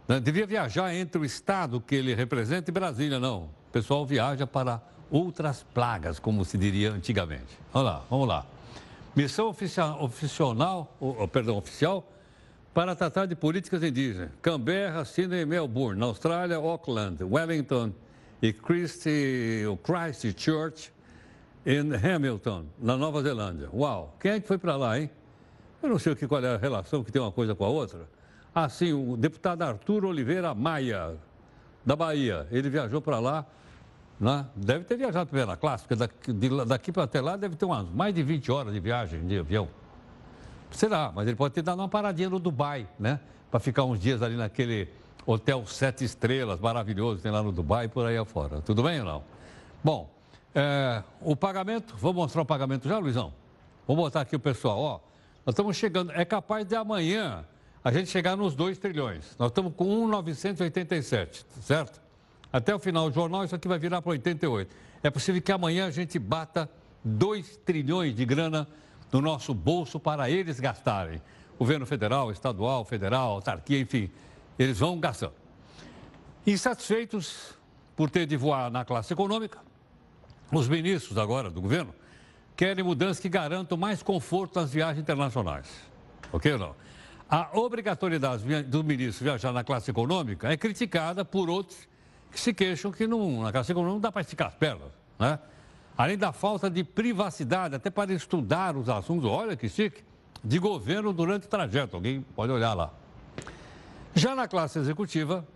Né? 0.07 0.19
Devia 0.19 0.47
viajar 0.47 0.93
entre 0.95 1.21
o 1.21 1.25
estado 1.25 1.79
que 1.79 1.93
ele 1.93 2.15
representa 2.15 2.71
e 2.71 2.73
Brasília, 2.73 3.19
não. 3.19 3.43
O 3.43 3.71
pessoal 3.71 4.05
viaja 4.05 4.47
para 4.47 4.81
outras 5.11 5.63
plagas, 5.71 6.17
como 6.17 6.43
se 6.43 6.57
diria 6.57 6.91
antigamente. 6.91 7.57
Vamos 7.71 7.91
lá, 7.91 8.03
vamos 8.09 8.27
lá. 8.27 8.45
Missão 9.15 9.49
oficial, 9.49 9.99
oh, 10.99 11.27
perdão, 11.27 11.57
oficial 11.57 12.09
para 12.73 12.95
tratar 12.95 13.27
de 13.27 13.35
políticas 13.35 13.83
indígenas. 13.83 14.31
Canberra, 14.41 15.05
Sydney, 15.05 15.45
Melbourne, 15.45 15.99
na 15.99 16.07
Austrália, 16.07 16.55
Auckland, 16.55 17.23
Wellington 17.23 17.91
e 18.41 18.51
Christchurch, 19.77 20.91
em 21.65 21.93
Hamilton, 21.93 22.65
na 22.79 22.97
Nova 22.97 23.21
Zelândia. 23.21 23.69
Uau! 23.71 24.15
Quem 24.19 24.31
é 24.31 24.39
que 24.39 24.47
foi 24.47 24.57
para 24.57 24.75
lá, 24.75 24.99
hein? 24.99 25.09
Eu 25.81 25.89
não 25.89 25.99
sei 25.99 26.15
qual 26.15 26.43
é 26.43 26.55
a 26.55 26.57
relação 26.57 27.03
que 27.03 27.11
tem 27.11 27.21
uma 27.21 27.31
coisa 27.31 27.53
com 27.53 27.63
a 27.65 27.69
outra. 27.69 28.07
Ah, 28.53 28.67
sim, 28.67 28.93
o 28.93 29.15
deputado 29.15 29.61
Arthur 29.61 30.05
Oliveira 30.05 30.53
Maia, 30.55 31.15
da 31.85 31.95
Bahia, 31.95 32.47
ele 32.51 32.69
viajou 32.69 33.01
para 33.01 33.19
lá, 33.19 33.45
né? 34.19 34.45
deve 34.55 34.85
ter 34.85 34.97
viajado 34.97 35.29
classe, 35.59 35.83
porque 35.83 35.95
daqui, 35.95 36.65
daqui 36.67 36.91
para 36.91 37.03
até 37.03 37.21
lá 37.21 37.35
deve 37.37 37.55
ter 37.55 37.65
umas 37.65 37.89
mais 37.89 38.13
de 38.13 38.21
20 38.21 38.51
horas 38.51 38.73
de 38.73 38.79
viagem 38.79 39.25
de 39.25 39.39
avião. 39.39 39.67
Será, 40.71 41.11
mas 41.13 41.27
ele 41.27 41.35
pode 41.35 41.53
ter 41.53 41.61
dado 41.61 41.79
uma 41.79 41.89
paradinha 41.89 42.29
no 42.29 42.39
Dubai, 42.39 42.87
né? 42.99 43.19
Para 43.49 43.59
ficar 43.59 43.83
uns 43.83 43.99
dias 43.99 44.21
ali 44.21 44.35
naquele 44.35 44.87
hotel 45.25 45.65
sete 45.65 46.03
estrelas 46.03 46.59
maravilhoso 46.59 47.21
tem 47.21 47.31
lá 47.31 47.41
no 47.43 47.51
Dubai 47.51 47.85
e 47.85 47.87
por 47.87 48.05
aí 48.05 48.17
afora. 48.17 48.61
Tudo 48.61 48.83
bem 48.83 48.99
ou 48.99 49.05
não? 49.05 49.23
Bom, 49.83 50.09
é, 50.53 51.03
o 51.21 51.35
pagamento, 51.35 51.95
vou 51.97 52.13
mostrar 52.13 52.41
o 52.41 52.45
pagamento 52.45 52.87
já, 52.87 52.97
Luizão? 52.97 53.33
Vou 53.87 53.95
botar 53.95 54.21
aqui 54.21 54.35
o 54.35 54.39
pessoal, 54.39 54.79
ó. 54.79 54.99
Nós 55.45 55.53
estamos 55.53 55.75
chegando, 55.75 56.11
é 56.11 56.23
capaz 56.23 56.65
de 56.67 56.75
amanhã 56.75 57.45
a 57.83 57.91
gente 57.91 58.09
chegar 58.09 58.35
nos 58.35 58.53
2 58.53 58.77
trilhões. 58.77 59.35
Nós 59.39 59.49
estamos 59.49 59.73
com 59.75 59.85
1,987, 59.85 61.45
certo? 61.61 61.99
Até 62.53 62.75
o 62.75 62.79
final 62.79 63.09
do 63.09 63.15
jornal, 63.15 63.43
isso 63.43 63.55
aqui 63.55 63.67
vai 63.67 63.79
virar 63.79 64.01
para 64.01 64.11
88. 64.11 64.75
É 65.01 65.09
possível 65.09 65.41
que 65.41 65.51
amanhã 65.51 65.87
a 65.87 65.91
gente 65.91 66.19
bata 66.19 66.69
2 67.03 67.57
trilhões 67.57 68.15
de 68.15 68.25
grana 68.25 68.67
no 69.11 69.21
nosso 69.21 69.53
bolso 69.53 69.99
para 69.99 70.29
eles 70.29 70.59
gastarem. 70.59 71.21
Governo 71.57 71.85
federal, 71.85 72.31
estadual, 72.31 72.85
federal, 72.85 73.31
autarquia, 73.31 73.79
enfim, 73.79 74.09
eles 74.61 74.79
vão 74.79 74.99
gastando. 74.99 75.33
Insatisfeitos 76.45 77.53
por 77.95 78.09
ter 78.09 78.25
de 78.25 78.35
voar 78.37 78.69
na 78.71 78.83
classe 78.85 79.13
econômica, 79.13 79.59
os 80.51 80.67
ministros 80.67 81.17
agora 81.17 81.49
do 81.49 81.61
governo 81.61 81.93
querem 82.55 82.83
mudanças 82.83 83.19
que 83.19 83.29
garantam 83.29 83.77
mais 83.77 84.03
conforto 84.03 84.59
nas 84.59 84.71
viagens 84.71 85.01
internacionais. 85.01 85.67
Ok 86.31 86.53
ou 86.53 86.59
não? 86.59 86.75
A 87.29 87.57
obrigatoriedade 87.57 88.63
do 88.63 88.83
ministro 88.83 89.23
viajar 89.23 89.53
na 89.53 89.63
classe 89.63 89.89
econômica 89.89 90.51
é 90.51 90.57
criticada 90.57 91.23
por 91.23 91.49
outros 91.49 91.87
que 92.29 92.39
se 92.39 92.53
queixam 92.53 92.91
que 92.91 93.07
não, 93.07 93.43
na 93.43 93.51
classe 93.51 93.71
econômica 93.71 93.93
não 93.93 94.01
dá 94.01 94.11
para 94.11 94.21
esticar 94.21 94.49
as 94.49 94.55
pernas. 94.55 94.91
Né? 95.17 95.39
Além 95.97 96.17
da 96.17 96.31
falta 96.31 96.69
de 96.69 96.83
privacidade, 96.83 97.75
até 97.75 97.89
para 97.89 98.13
estudar 98.13 98.75
os 98.75 98.89
assuntos, 98.89 99.29
olha 99.29 99.55
que 99.55 99.69
chique, 99.69 100.03
de 100.43 100.59
governo 100.59 101.13
durante 101.13 101.45
o 101.45 101.49
trajeto. 101.49 101.95
Alguém 101.95 102.21
pode 102.35 102.51
olhar 102.51 102.73
lá. 102.73 102.91
Já 104.13 104.35
na 104.35 104.47
classe 104.47 104.77
executiva, 104.77 105.47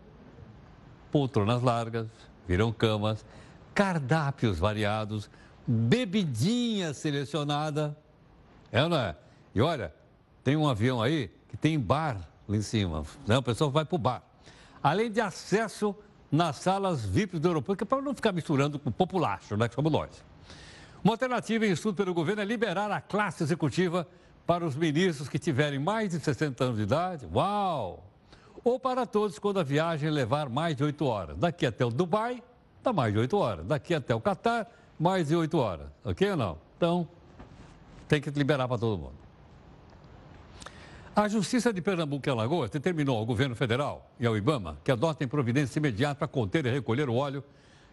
poltronas 1.12 1.62
largas, 1.62 2.08
viram 2.48 2.72
camas, 2.72 3.26
cardápios 3.74 4.58
variados, 4.58 5.30
bebidinha 5.68 6.94
selecionada. 6.94 7.98
É 8.72 8.84
ou 8.84 8.90
não 8.90 8.98
é? 8.98 9.16
E 9.54 9.62
olha, 9.62 9.94
tem 10.44 10.56
um 10.56 10.68
avião 10.68 11.02
aí 11.02 11.30
que 11.50 11.58
tem 11.58 11.80
bar 11.80 12.18
lá 12.48 12.56
em 12.56 12.62
cima. 12.62 13.04
Né? 13.28 13.38
O 13.38 13.44
pessoal 13.44 13.70
vai 13.70 13.84
para 13.84 13.96
o 13.96 14.00
bar. 14.00 14.24
Além 14.82 15.12
de 15.12 15.20
acesso 15.20 15.96
nas 16.32 16.58
salas 16.58 17.06
VIP 17.06 17.40
do 17.40 17.48
aeroporto, 17.48 17.78
que 17.78 17.84
é 17.84 17.88
para 17.88 18.02
não 18.02 18.14
ficar 18.14 18.32
misturando 18.32 18.80
com 18.80 18.90
o 18.90 18.94
populacho, 18.94 19.58
né? 19.58 19.68
Que 19.68 19.76
somos 19.76 19.92
nós. 19.92 20.24
Uma 21.04 21.14
alternativa 21.14 21.66
em 21.66 21.72
estudo 21.72 21.96
pelo 21.96 22.14
governo 22.14 22.42
é 22.42 22.46
liberar 22.46 22.92
a 22.92 23.02
classe 23.02 23.44
executiva 23.44 24.08
para 24.46 24.66
os 24.66 24.76
ministros 24.76 25.28
que 25.28 25.40
tiverem 25.40 25.80
mais 25.80 26.12
de 26.12 26.20
60 26.20 26.64
anos 26.64 26.78
de 26.78 26.84
idade. 26.84 27.28
Uau! 27.34 28.04
Ou 28.66 28.78
para 28.78 29.06
todos 29.06 29.40
quando 29.40 29.62
a 29.62 29.64
viagem 29.64 30.10
levar 30.10 30.50
mais 30.50 30.76
de 30.76 30.84
8 30.84 31.06
horas. 31.06 31.38
Daqui 31.38 31.66
até 31.66 31.86
o 31.86 31.90
Dubai, 31.90 32.44
dá 32.84 32.92
mais 32.92 33.14
de 33.14 33.20
8 33.20 33.38
horas. 33.38 33.66
Daqui 33.66 33.94
até 33.94 34.14
o 34.14 34.20
Catar, 34.20 34.68
mais 35.00 35.28
de 35.28 35.36
oito 35.36 35.58
horas, 35.58 35.88
ok 36.04 36.32
ou 36.32 36.38
não? 36.38 36.58
Então, 36.78 37.08
tem 38.08 38.22
que 38.22 38.30
liberar 38.32 38.68
para 38.68 38.78
todo 38.78 38.98
mundo. 38.98 39.26
A 41.16 41.28
Justiça 41.30 41.72
de 41.72 41.82
Pernambuco 41.82 42.28
e 42.28 42.30
Alagoas 42.30 42.70
determinou 42.70 43.18
ao 43.18 43.26
governo 43.26 43.56
federal 43.56 44.12
e 44.20 44.26
ao 44.26 44.36
IBAMA 44.36 44.78
que 44.84 44.92
adotem 44.92 45.28
providência 45.28 45.80
imediata 45.80 46.16
para 46.16 46.28
conter 46.28 46.66
e 46.66 46.70
recolher 46.70 47.10
o 47.10 47.16
óleo 47.16 47.44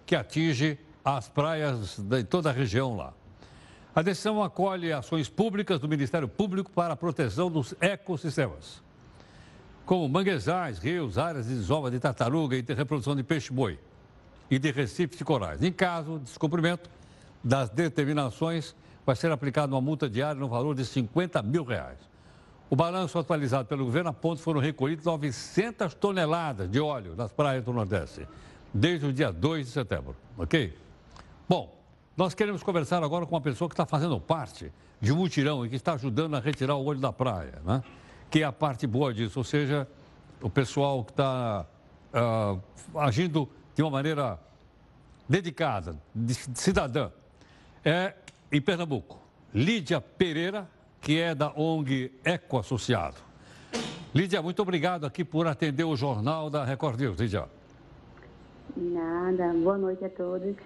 que 0.04 0.16
atinge 0.16 0.76
as 1.04 1.28
praias 1.28 1.98
de 1.98 2.24
toda 2.24 2.50
a 2.50 2.52
região 2.52 2.96
lá. 2.96 3.12
A 3.94 4.02
decisão 4.02 4.42
acolhe 4.42 4.92
ações 4.92 5.28
públicas 5.28 5.78
do 5.78 5.88
Ministério 5.88 6.26
Público 6.26 6.70
para 6.70 6.94
a 6.94 6.96
proteção 6.96 7.50
dos 7.50 7.74
ecossistemas, 7.80 8.82
como 9.84 10.08
manguezais, 10.08 10.78
rios, 10.78 11.18
áreas 11.18 11.46
de 11.46 11.54
desova 11.54 11.90
de 11.90 11.98
tartaruga 11.98 12.56
e 12.56 12.62
de 12.62 12.72
reprodução 12.72 13.16
de 13.16 13.22
peixe-boi 13.22 13.78
e 14.50 14.58
de 14.58 14.70
recifes 14.70 15.18
de 15.18 15.24
corais. 15.24 15.62
Em 15.62 15.72
caso 15.72 16.18
de 16.18 16.24
descumprimento 16.24 16.88
das 17.42 17.68
determinações, 17.70 18.74
vai 19.04 19.16
ser 19.16 19.32
aplicada 19.32 19.74
uma 19.74 19.80
multa 19.80 20.08
diária 20.08 20.40
no 20.40 20.48
valor 20.48 20.74
de 20.74 20.84
50 20.84 21.42
mil 21.42 21.64
reais. 21.64 21.98
O 22.70 22.76
balanço 22.76 23.18
atualizado 23.18 23.68
pelo 23.68 23.84
governo 23.84 24.10
aponta 24.10 24.38
que 24.38 24.44
foram 24.44 24.60
recolhidas 24.60 25.04
900 25.04 25.92
toneladas 25.94 26.70
de 26.70 26.80
óleo 26.80 27.14
nas 27.16 27.32
praias 27.32 27.64
do 27.64 27.72
Nordeste, 27.72 28.26
desde 28.72 29.06
o 29.06 29.12
dia 29.12 29.30
2 29.30 29.66
de 29.66 29.72
setembro, 29.72 30.16
ok? 30.38 30.74
Bom, 31.48 31.76
nós 32.16 32.32
queremos 32.32 32.62
conversar 32.62 33.02
agora 33.02 33.26
com 33.26 33.34
uma 33.34 33.40
pessoa 33.40 33.68
que 33.68 33.74
está 33.74 33.84
fazendo 33.84 34.18
parte 34.20 34.72
de 35.00 35.12
um 35.12 35.16
mutirão 35.16 35.66
e 35.66 35.68
que 35.68 35.76
está 35.76 35.94
ajudando 35.94 36.36
a 36.36 36.40
retirar 36.40 36.76
o 36.76 36.84
olho 36.84 37.00
da 37.00 37.12
praia, 37.12 37.60
né? 37.64 37.82
Que 38.32 38.40
é 38.40 38.44
a 38.44 38.50
parte 38.50 38.86
boa 38.86 39.12
disso, 39.12 39.38
ou 39.38 39.44
seja, 39.44 39.86
o 40.40 40.48
pessoal 40.48 41.04
que 41.04 41.12
está 41.12 41.66
uh, 42.14 42.98
agindo 42.98 43.46
de 43.74 43.82
uma 43.82 43.90
maneira 43.90 44.40
dedicada, 45.28 46.00
de 46.14 46.32
cidadã, 46.34 47.10
é 47.84 48.14
em 48.50 48.58
Pernambuco. 48.58 49.20
Lídia 49.54 50.00
Pereira, 50.00 50.66
que 50.98 51.20
é 51.20 51.34
da 51.34 51.52
ONG 51.54 52.10
Eco 52.24 52.58
Associado. 52.58 53.18
Lídia, 54.14 54.40
muito 54.40 54.62
obrigado 54.62 55.04
aqui 55.04 55.24
por 55.24 55.46
atender 55.46 55.84
o 55.84 55.94
Jornal 55.94 56.48
da 56.48 56.64
Record 56.64 56.98
News. 56.98 57.20
Lídia. 57.20 57.44
Nada, 58.74 59.52
boa 59.52 59.76
noite 59.76 60.06
a 60.06 60.08
todos. 60.08 60.56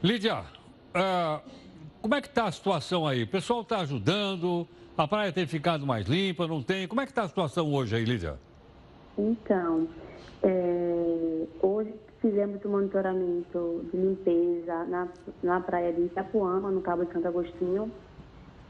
Lídia, 0.00 0.42
uh, 0.42 1.50
como 2.00 2.14
é 2.14 2.20
que 2.20 2.28
está 2.28 2.44
a 2.44 2.52
situação 2.52 3.04
aí? 3.04 3.24
O 3.24 3.26
pessoal 3.26 3.62
está 3.62 3.78
ajudando, 3.80 4.68
a 4.96 5.08
praia 5.08 5.32
tem 5.32 5.46
ficado 5.46 5.86
mais 5.86 6.06
limpa, 6.06 6.46
não 6.46 6.62
tem? 6.62 6.88
Como 6.88 7.00
é 7.00 7.04
que 7.04 7.12
está 7.12 7.22
a 7.22 7.28
situação 7.28 7.72
hoje 7.72 7.96
aí, 7.96 8.04
Lídia? 8.04 8.38
Então, 9.18 9.88
é, 10.42 11.46
hoje 11.60 11.94
fizemos 12.20 12.64
o 12.64 12.68
monitoramento 12.68 13.84
de 13.92 13.96
limpeza 13.96 14.84
na, 14.84 15.08
na 15.42 15.60
praia 15.60 15.92
de 15.92 16.02
Itapuama, 16.02 16.70
no 16.70 16.80
Cabo 16.80 17.04
de 17.04 17.12
Santo 17.12 17.28
Agostinho. 17.28 17.90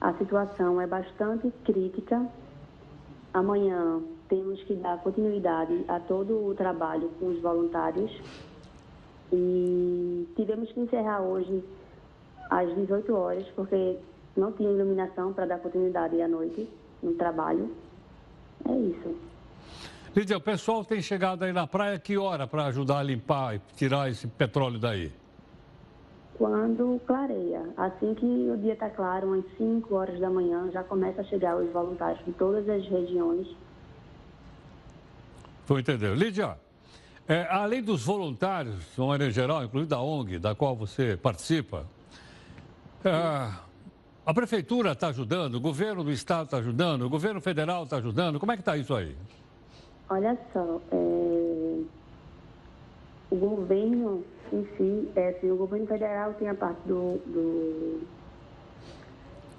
A 0.01 0.13
situação 0.15 0.81
é 0.81 0.87
bastante 0.87 1.53
crítica. 1.65 2.27
Amanhã 3.33 4.01
temos 4.29 4.63
que 4.65 4.75
dar 4.75 4.99
continuidade 4.99 5.85
a 5.89 6.01
todo 6.01 6.47
o 6.47 6.55
trabalho 6.55 7.11
com 7.21 7.27
os 7.27 7.41
voluntários. 7.41 8.11
E 9.33 10.29
tivemos 10.37 10.71
que 10.73 10.81
encerrar 10.81 11.23
hoje 11.23 11.63
às 12.51 12.75
18 12.75 13.15
horas, 13.15 13.47
porque 13.55 13.97
não 14.37 14.53
tinha 14.53 14.71
iluminação 14.71 15.33
para 15.33 15.47
dar 15.47 15.59
continuidade 15.59 16.21
à 16.21 16.29
noite 16.29 16.69
no 17.03 17.15
trabalho. 17.15 17.71
É 18.69 18.73
isso. 18.73 19.15
Lídia, 20.15 20.39
o 20.39 20.41
pessoal 20.41 20.85
tem 20.85 21.03
chegado 21.03 21.43
aí 21.43 21.53
na 21.53 21.67
praia 21.67 21.99
que 21.99 22.17
hora 22.17 22.47
para 22.47 22.67
ajudar 22.67 23.01
a 23.01 23.03
limpar 23.03 23.57
e 23.57 23.61
tirar 23.77 24.11
esse 24.11 24.27
petróleo 24.27 24.79
daí? 24.79 25.13
Quando 26.39 27.01
clareia. 27.07 27.63
Assim 27.77 28.15
que 28.15 28.25
o 28.25 28.57
dia 28.57 28.73
está 28.73 28.89
claro, 28.89 29.35
às 29.35 29.45
5 29.59 29.95
horas 29.95 30.19
da 30.19 30.31
manhã, 30.31 30.71
já 30.73 30.83
começa 30.83 31.21
a 31.21 31.25
chegar 31.25 31.57
os 31.57 31.71
voluntários 31.71 32.25
de 32.25 32.33
todas 32.33 32.69
as 32.69 32.87
regiões. 32.89 33.47
Vou 35.67 35.79
entender. 35.79 36.17
Lídia, 36.17 36.57
é, 37.29 37.47
além 37.51 37.83
dos 37.83 38.05
voluntários, 38.05 38.95
de 38.95 39.01
maneira 39.01 39.33
geral, 39.33 39.65
incluindo 39.65 39.89
da 39.89 40.01
ONG, 40.01 40.39
da 40.39 40.55
qual 40.55 40.77
você 40.77 41.17
participa, 41.17 41.85
é, 43.05 43.66
a 44.27 44.35
prefeitura 44.35 44.91
está 44.91 45.09
ajudando, 45.09 45.55
o 45.55 45.61
governo 45.61 46.03
do 46.03 46.11
estado 46.11 46.47
está 46.47 46.57
ajudando, 46.57 47.03
o 47.03 47.09
governo 47.09 47.41
federal 47.41 47.85
está 47.85 47.99
ajudando. 47.99 48.41
Como 48.41 48.51
é 48.51 48.57
que 48.57 48.63
está 48.63 48.77
isso 48.77 48.93
aí? 48.93 49.17
Olha 50.11 50.37
só, 50.53 50.81
é... 50.91 51.81
o 53.31 53.37
governo 53.37 54.25
em 54.53 54.67
si, 54.77 55.09
é, 55.15 55.29
assim, 55.29 55.51
o 55.51 55.57
governo 55.57 55.87
federal 55.87 56.35
tem 56.35 56.49
a 56.49 56.55
parte 56.55 56.81
do, 56.87 57.19
do, 57.27 58.01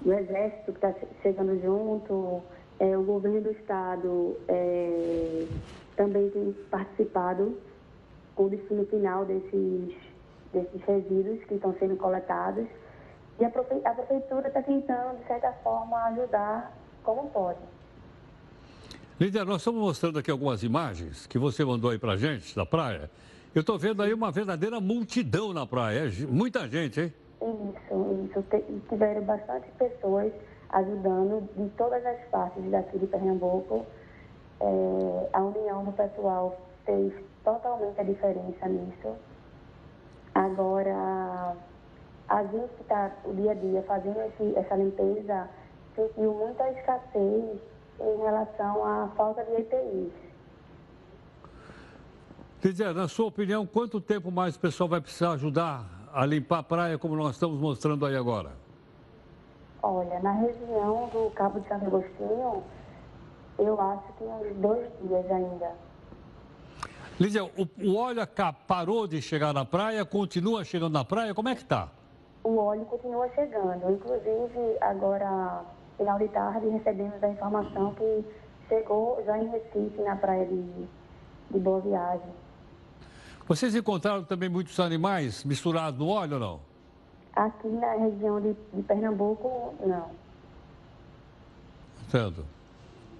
do 0.02 0.12
exército 0.12 0.72
que 0.72 0.86
está 0.86 0.94
chegando 1.22 1.60
junto, 1.62 2.42
é, 2.78 2.96
o 2.96 3.02
governo 3.02 3.40
do 3.40 3.50
estado 3.50 4.36
é, 4.48 5.46
também 5.96 6.30
tem 6.30 6.54
participado 6.70 7.58
com 8.34 8.44
o 8.44 8.48
destino 8.50 8.86
final 8.86 9.24
desses, 9.24 9.94
desses 10.52 10.82
resíduos 10.86 11.42
que 11.44 11.54
estão 11.54 11.74
sendo 11.78 11.96
coletados. 11.96 12.66
E 13.40 13.44
a, 13.44 13.50
prefeitura 13.50 14.48
está 14.48 14.62
tentando, 14.62 15.18
de 15.18 15.26
certa 15.26 15.52
forma, 15.62 15.96
ajudar 16.06 16.72
como 17.04 17.30
pode. 17.30 17.58
Lídia, 19.20 19.44
nós 19.44 19.58
estamos 19.58 19.80
mostrando 19.80 20.18
aqui 20.18 20.30
algumas 20.30 20.62
imagens 20.62 21.26
que 21.26 21.38
você 21.38 21.64
mandou 21.64 21.90
aí 21.90 21.98
para 21.98 22.16
gente 22.16 22.54
da 22.54 22.66
praia. 22.66 23.10
Eu 23.54 23.60
estou 23.60 23.78
vendo 23.78 24.02
aí 24.02 24.12
uma 24.12 24.30
verdadeira 24.30 24.80
multidão 24.80 25.52
na 25.52 25.66
praia, 25.66 26.08
é 26.08 26.26
muita 26.26 26.68
gente, 26.68 27.00
hein? 27.00 27.14
Isso, 27.40 28.26
isso. 28.26 28.44
Tiveram 28.88 29.22
bastante 29.22 29.68
pessoas 29.78 30.32
ajudando 30.70 31.48
de 31.56 31.68
todas 31.70 32.04
as 32.04 32.20
partes 32.30 32.62
daqui 32.70 32.98
de 32.98 33.06
Pernambuco. 33.06 33.86
É, 34.60 35.28
a 35.32 35.40
união 35.40 35.84
do 35.84 35.92
pessoal 35.92 36.60
fez 36.84 37.12
totalmente 37.44 38.00
a 38.00 38.04
diferença 38.04 38.68
nisso. 38.68 39.16
Agora, 40.34 40.94
a 42.28 42.42
gente 42.44 42.68
que 42.74 42.82
está 42.82 43.10
o 43.24 43.32
dia 43.32 43.52
a 43.52 43.54
dia 43.54 43.82
fazendo 43.84 44.20
esse, 44.20 44.56
essa 44.56 44.76
limpeza 44.76 45.48
sentiu 45.94 46.34
muita 46.34 46.68
escassez 46.70 47.58
em 48.00 48.16
relação 48.18 48.84
à 48.84 49.08
falta 49.16 49.44
de 49.44 49.52
EPIs. 49.52 50.12
Lídia, 52.62 52.92
na 52.92 53.08
sua 53.08 53.26
opinião, 53.26 53.66
quanto 53.66 54.00
tempo 54.00 54.30
mais 54.30 54.56
o 54.56 54.60
pessoal 54.60 54.88
vai 54.88 55.00
precisar 55.00 55.32
ajudar 55.32 55.86
a 56.12 56.26
limpar 56.26 56.58
a 56.58 56.62
praia 56.62 56.98
como 56.98 57.16
nós 57.16 57.34
estamos 57.34 57.58
mostrando 57.60 58.04
aí 58.04 58.16
agora? 58.16 58.50
Olha, 59.82 60.20
na 60.20 60.32
região 60.32 61.08
do 61.12 61.30
Cabo 61.34 61.60
de 61.60 61.68
Santo 61.68 61.86
Agostinho, 61.86 62.62
eu 63.58 63.80
acho 63.80 64.12
que 64.18 64.24
uns 64.24 64.56
dois 64.56 64.86
dias 65.02 65.30
ainda. 65.30 65.72
Lídia, 67.18 67.44
o, 67.44 67.68
o 67.82 67.96
óleo 67.96 68.22
parou 68.66 69.06
de 69.06 69.22
chegar 69.22 69.54
na 69.54 69.64
praia, 69.64 70.04
continua 70.04 70.64
chegando 70.64 70.92
na 70.92 71.04
praia, 71.04 71.34
como 71.34 71.48
é 71.48 71.54
que 71.54 71.62
está? 71.62 71.88
O 72.48 72.56
óleo 72.56 72.86
continua 72.86 73.28
chegando, 73.34 73.92
inclusive 73.92 74.78
agora 74.80 75.66
final 75.98 76.18
de 76.18 76.28
tarde, 76.28 76.66
recebemos 76.70 77.22
a 77.22 77.28
informação 77.28 77.94
que 77.94 78.24
chegou 78.70 79.22
já 79.26 79.36
em 79.36 79.50
Recife, 79.50 80.00
na 80.00 80.16
praia 80.16 80.46
de, 80.46 80.62
de 81.50 81.58
Boa 81.58 81.78
Viagem. 81.80 82.30
Vocês 83.46 83.74
encontraram 83.74 84.24
também 84.24 84.48
muitos 84.48 84.80
animais 84.80 85.44
misturados 85.44 86.00
no 86.00 86.08
óleo 86.08 86.34
ou 86.34 86.40
não? 86.40 86.60
Aqui 87.36 87.68
na 87.68 87.92
região 87.92 88.40
de, 88.40 88.56
de 88.72 88.82
Pernambuco, 88.82 89.74
não. 89.86 90.10
Entendo. 92.06 92.46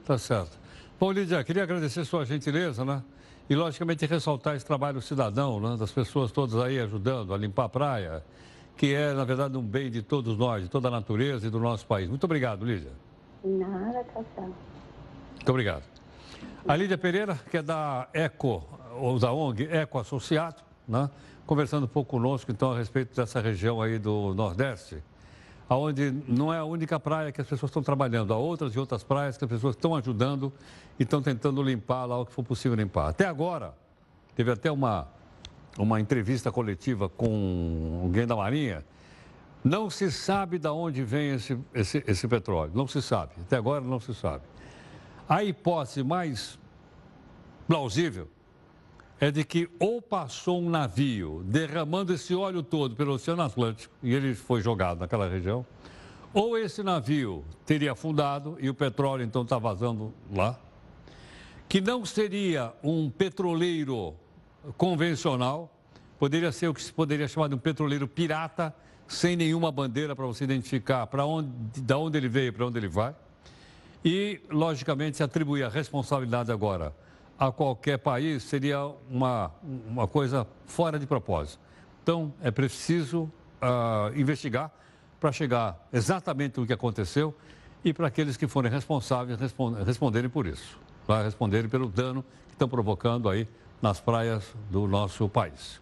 Tá 0.06 0.16
certo. 0.16 0.58
Bom, 0.98 1.12
Lídia, 1.12 1.44
queria 1.44 1.64
agradecer 1.64 2.02
sua 2.06 2.24
gentileza, 2.24 2.82
né? 2.82 3.02
E, 3.50 3.54
logicamente, 3.54 4.06
ressaltar 4.06 4.56
esse 4.56 4.64
trabalho 4.64 5.02
cidadão, 5.02 5.60
né? 5.60 5.76
Das 5.78 5.92
pessoas 5.92 6.32
todas 6.32 6.56
aí 6.56 6.80
ajudando 6.80 7.34
a 7.34 7.36
limpar 7.36 7.64
a 7.64 7.68
praia, 7.68 8.24
que 8.78 8.94
é, 8.94 9.12
na 9.12 9.24
verdade, 9.24 9.56
um 9.56 9.62
bem 9.62 9.90
de 9.90 10.02
todos 10.02 10.38
nós, 10.38 10.62
de 10.62 10.68
toda 10.68 10.86
a 10.86 10.90
natureza 10.90 11.48
e 11.48 11.50
do 11.50 11.58
nosso 11.58 11.84
país. 11.84 12.08
Muito 12.08 12.22
obrigado, 12.22 12.64
Lídia. 12.64 12.92
Nada, 13.44 14.04
tchau. 14.04 14.24
Muito 15.34 15.48
obrigado. 15.48 15.82
A 16.66 16.76
Lídia 16.76 16.96
Pereira, 16.96 17.34
que 17.50 17.56
é 17.56 17.62
da 17.62 18.08
ECO, 18.14 18.64
ou 18.96 19.18
da 19.18 19.32
ONG 19.32 19.64
ECO 19.64 19.98
Associado, 19.98 20.62
né? 20.86 21.10
conversando 21.44 21.84
um 21.84 21.88
pouco 21.88 22.12
conosco, 22.12 22.52
então, 22.52 22.70
a 22.70 22.78
respeito 22.78 23.16
dessa 23.16 23.40
região 23.40 23.82
aí 23.82 23.98
do 23.98 24.32
Nordeste, 24.34 25.02
onde 25.68 26.14
não 26.28 26.54
é 26.54 26.58
a 26.58 26.64
única 26.64 27.00
praia 27.00 27.32
que 27.32 27.40
as 27.40 27.48
pessoas 27.48 27.70
estão 27.70 27.82
trabalhando, 27.82 28.32
há 28.32 28.36
outras 28.36 28.74
e 28.74 28.78
outras 28.78 29.02
praias 29.02 29.36
que 29.36 29.44
as 29.44 29.50
pessoas 29.50 29.74
estão 29.74 29.96
ajudando 29.96 30.52
e 31.00 31.02
estão 31.02 31.20
tentando 31.20 31.60
limpar 31.64 32.04
lá 32.04 32.20
o 32.20 32.26
que 32.26 32.32
for 32.32 32.44
possível 32.44 32.76
limpar. 32.76 33.08
Até 33.08 33.26
agora, 33.26 33.74
teve 34.36 34.52
até 34.52 34.70
uma 34.70 35.08
uma 35.78 36.00
entrevista 36.00 36.50
coletiva 36.50 37.08
com 37.08 38.00
alguém 38.02 38.26
da 38.26 38.34
Marinha, 38.34 38.84
não 39.62 39.88
se 39.88 40.10
sabe 40.10 40.58
de 40.58 40.68
onde 40.68 41.02
vem 41.04 41.34
esse, 41.34 41.58
esse, 41.72 42.04
esse 42.06 42.28
petróleo. 42.28 42.72
Não 42.74 42.86
se 42.86 43.00
sabe. 43.00 43.32
Até 43.40 43.56
agora 43.56 43.80
não 43.80 44.00
se 44.00 44.14
sabe. 44.14 44.44
A 45.28 45.44
hipótese 45.44 46.02
mais 46.02 46.58
plausível 47.66 48.28
é 49.20 49.30
de 49.30 49.44
que 49.44 49.68
ou 49.78 50.00
passou 50.00 50.60
um 50.60 50.70
navio 50.70 51.42
derramando 51.44 52.14
esse 52.14 52.34
óleo 52.34 52.62
todo 52.62 52.94
pelo 52.94 53.12
Oceano 53.12 53.42
Atlântico 53.42 53.94
e 54.02 54.14
ele 54.14 54.34
foi 54.34 54.60
jogado 54.60 55.00
naquela 55.00 55.28
região, 55.28 55.66
ou 56.32 56.56
esse 56.56 56.82
navio 56.82 57.44
teria 57.66 57.92
afundado 57.92 58.56
e 58.60 58.70
o 58.70 58.74
petróleo 58.74 59.24
então 59.24 59.42
está 59.42 59.58
vazando 59.58 60.14
lá, 60.32 60.58
que 61.68 61.80
não 61.80 62.04
seria 62.04 62.72
um 62.82 63.10
petroleiro 63.10 64.14
convencional, 64.76 65.72
poderia 66.18 66.52
ser 66.52 66.68
o 66.68 66.74
que 66.74 66.82
se 66.82 66.92
poderia 66.92 67.28
chamar 67.28 67.48
de 67.48 67.54
um 67.54 67.58
petroleiro 67.58 68.06
pirata, 68.06 68.74
sem 69.06 69.36
nenhuma 69.36 69.72
bandeira 69.72 70.14
para 70.14 70.26
você 70.26 70.44
identificar 70.44 71.06
para 71.06 71.24
onde, 71.24 71.48
da 71.80 71.96
onde 71.96 72.18
ele 72.18 72.28
veio, 72.28 72.52
para 72.52 72.66
onde 72.66 72.78
ele 72.78 72.88
vai. 72.88 73.14
E, 74.04 74.40
logicamente, 74.50 75.16
se 75.16 75.22
atribuir 75.22 75.64
a 75.64 75.68
responsabilidade 75.68 76.52
agora 76.52 76.94
a 77.38 77.52
qualquer 77.52 77.98
país 77.98 78.42
seria 78.42 78.84
uma, 79.08 79.52
uma 79.62 80.08
coisa 80.08 80.46
fora 80.66 80.98
de 80.98 81.06
propósito. 81.06 81.60
Então, 82.02 82.32
é 82.42 82.50
preciso 82.50 83.30
uh, 83.62 84.18
investigar 84.18 84.72
para 85.20 85.30
chegar 85.30 85.88
exatamente 85.92 86.58
no 86.58 86.66
que 86.66 86.72
aconteceu 86.72 87.34
e 87.84 87.92
para 87.92 88.08
aqueles 88.08 88.36
que 88.36 88.48
forem 88.48 88.70
responsáveis 88.70 89.38
responderem 89.86 90.28
por 90.28 90.46
isso, 90.46 90.78
responderem 91.24 91.68
pelo 91.68 91.88
dano 91.88 92.24
que 92.48 92.54
estão 92.54 92.68
provocando 92.68 93.28
aí 93.28 93.46
nas 93.80 94.00
praias 94.00 94.44
do 94.70 94.86
nosso 94.86 95.28
país. 95.28 95.80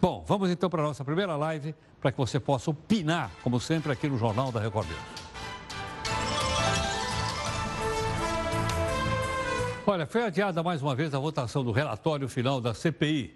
Bom, 0.00 0.24
vamos 0.26 0.50
então 0.50 0.70
para 0.70 0.82
a 0.82 0.86
nossa 0.86 1.04
primeira 1.04 1.36
live, 1.36 1.74
para 2.00 2.12
que 2.12 2.18
você 2.18 2.38
possa 2.38 2.70
opinar, 2.70 3.30
como 3.42 3.60
sempre, 3.60 3.92
aqui 3.92 4.08
no 4.08 4.16
Jornal 4.16 4.52
da 4.52 4.60
Record. 4.60 4.88
Olha, 9.86 10.06
foi 10.06 10.22
adiada 10.22 10.62
mais 10.62 10.82
uma 10.82 10.94
vez 10.94 11.14
a 11.14 11.18
votação 11.18 11.64
do 11.64 11.72
relatório 11.72 12.28
final 12.28 12.60
da 12.60 12.74
CPI, 12.74 13.34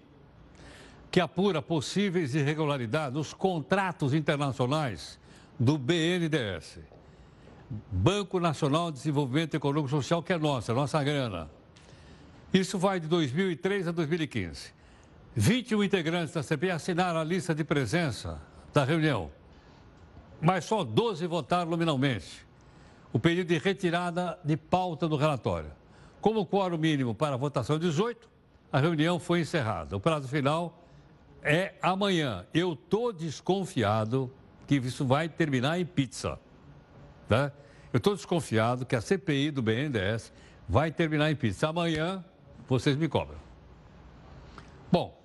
que 1.11 1.19
apura 1.19 1.63
possíveis 1.63 2.35
irregularidades 2.35 3.15
nos 3.15 3.33
contratos 3.33 4.13
internacionais 4.13 5.19
do 5.59 5.79
BNDES, 5.79 6.79
Banco 7.91 8.39
Nacional 8.39 8.91
de 8.91 8.99
Desenvolvimento 8.99 9.55
Econômico 9.55 9.89
e 9.89 9.91
Social, 9.91 10.23
que 10.23 10.33
é 10.33 10.39
nossa, 10.39 10.75
nossa 10.75 11.03
grana. 11.03 11.51
Isso 12.53 12.79
vai 12.79 13.01
de 13.01 13.07
2003 13.09 13.89
a 13.89 13.93
2015. 13.93 14.73
21 15.35 15.85
integrantes 15.85 16.35
da 16.35 16.43
CPI 16.43 16.73
assinaram 16.73 17.19
a 17.19 17.25
lista 17.25 17.55
de 17.55 17.65
presença 17.65 18.39
da 18.75 18.85
reunião, 18.85 19.31
mas 20.41 20.67
só 20.67 20.85
12 20.85 21.27
votaram 21.27 21.71
nominalmente. 21.71 22.47
O 23.11 23.19
pedido 23.19 23.49
de 23.49 23.59
retirada 23.59 24.39
de 24.45 24.57
pauta 24.57 25.09
do 25.09 25.17
relatório. 25.17 25.71
Como 26.21 26.41
o 26.41 26.47
quórum 26.47 26.77
mínimo 26.77 27.15
para 27.15 27.35
a 27.35 27.39
votação 27.39 27.79
18, 27.79 28.29
a 28.71 28.79
reunião 28.79 29.19
foi 29.19 29.41
encerrada. 29.41 29.97
O 29.97 30.01
prazo 30.01 30.29
final 30.29 30.87
é 31.43 31.75
amanhã. 31.83 32.47
Eu 32.53 32.75
estou 32.75 33.13
desconfiado 33.13 34.33
que 34.67 34.77
isso 34.77 35.05
vai 35.05 35.29
terminar 35.29 35.79
em 35.79 35.85
pizza. 35.85 36.39
Tá? 37.29 37.53
Eu 37.93 37.99
estou 37.99 38.15
desconfiado 38.15 38.87
que 38.87 38.97
a 38.97 39.01
CPI 39.01 39.51
do 39.51 39.63
BNDES 39.63 40.33
vai 40.69 40.91
terminar 40.91 41.31
em 41.31 41.37
pizza. 41.37 41.69
Amanhã 41.69 42.25
vocês 42.69 42.97
me 42.97 43.09
cobram. 43.09 43.39
Bom, 44.91 45.19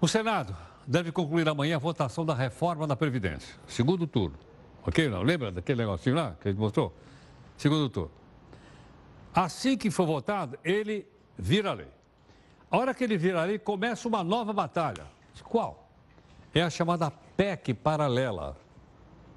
o 0.00 0.08
Senado 0.08 0.56
deve 0.86 1.10
concluir 1.10 1.48
amanhã 1.48 1.76
a 1.76 1.78
votação 1.78 2.24
da 2.24 2.34
reforma 2.34 2.86
da 2.86 2.96
Previdência. 2.96 3.54
Segundo 3.66 4.06
turno. 4.06 4.36
Ok? 4.86 5.08
Não? 5.08 5.22
Lembra 5.22 5.50
daquele 5.50 5.82
negocinho 5.82 6.16
lá 6.16 6.36
que 6.40 6.48
a 6.48 6.50
gente 6.50 6.60
mostrou? 6.60 6.94
Segundo 7.56 7.88
turno. 7.88 8.10
Assim 9.34 9.76
que 9.76 9.90
for 9.90 10.06
votado, 10.06 10.58
ele 10.64 11.06
vira 11.36 11.72
lei. 11.72 11.88
A 12.70 12.78
hora 12.78 12.94
que 12.94 13.04
ele 13.04 13.18
vira 13.18 13.44
lei, 13.44 13.58
começa 13.58 14.08
uma 14.08 14.24
nova 14.24 14.52
batalha. 14.52 15.04
Qual? 15.44 15.88
É 16.54 16.62
a 16.62 16.70
chamada 16.70 17.10
PEC 17.10 17.74
paralela. 17.74 18.56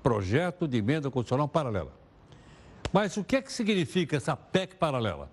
Projeto 0.02 0.68
de 0.68 0.78
Emenda 0.78 1.12
Constitucional 1.12 1.48
Paralela. 1.48 1.92
Mas 2.94 3.18
o 3.18 3.24
que 3.24 3.36
é 3.36 3.42
que 3.42 3.52
significa 3.52 4.18
essa 4.18 4.36
PEC 4.36 4.76
paralela? 4.76 5.30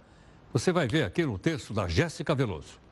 Você 0.56 0.72
vai 0.72 0.88
ver 0.88 1.04
aqui 1.04 1.22
no 1.26 1.38
texto 1.38 1.74
da 1.74 1.86
Jéssica 1.86 2.34
Veloso. 2.34 2.85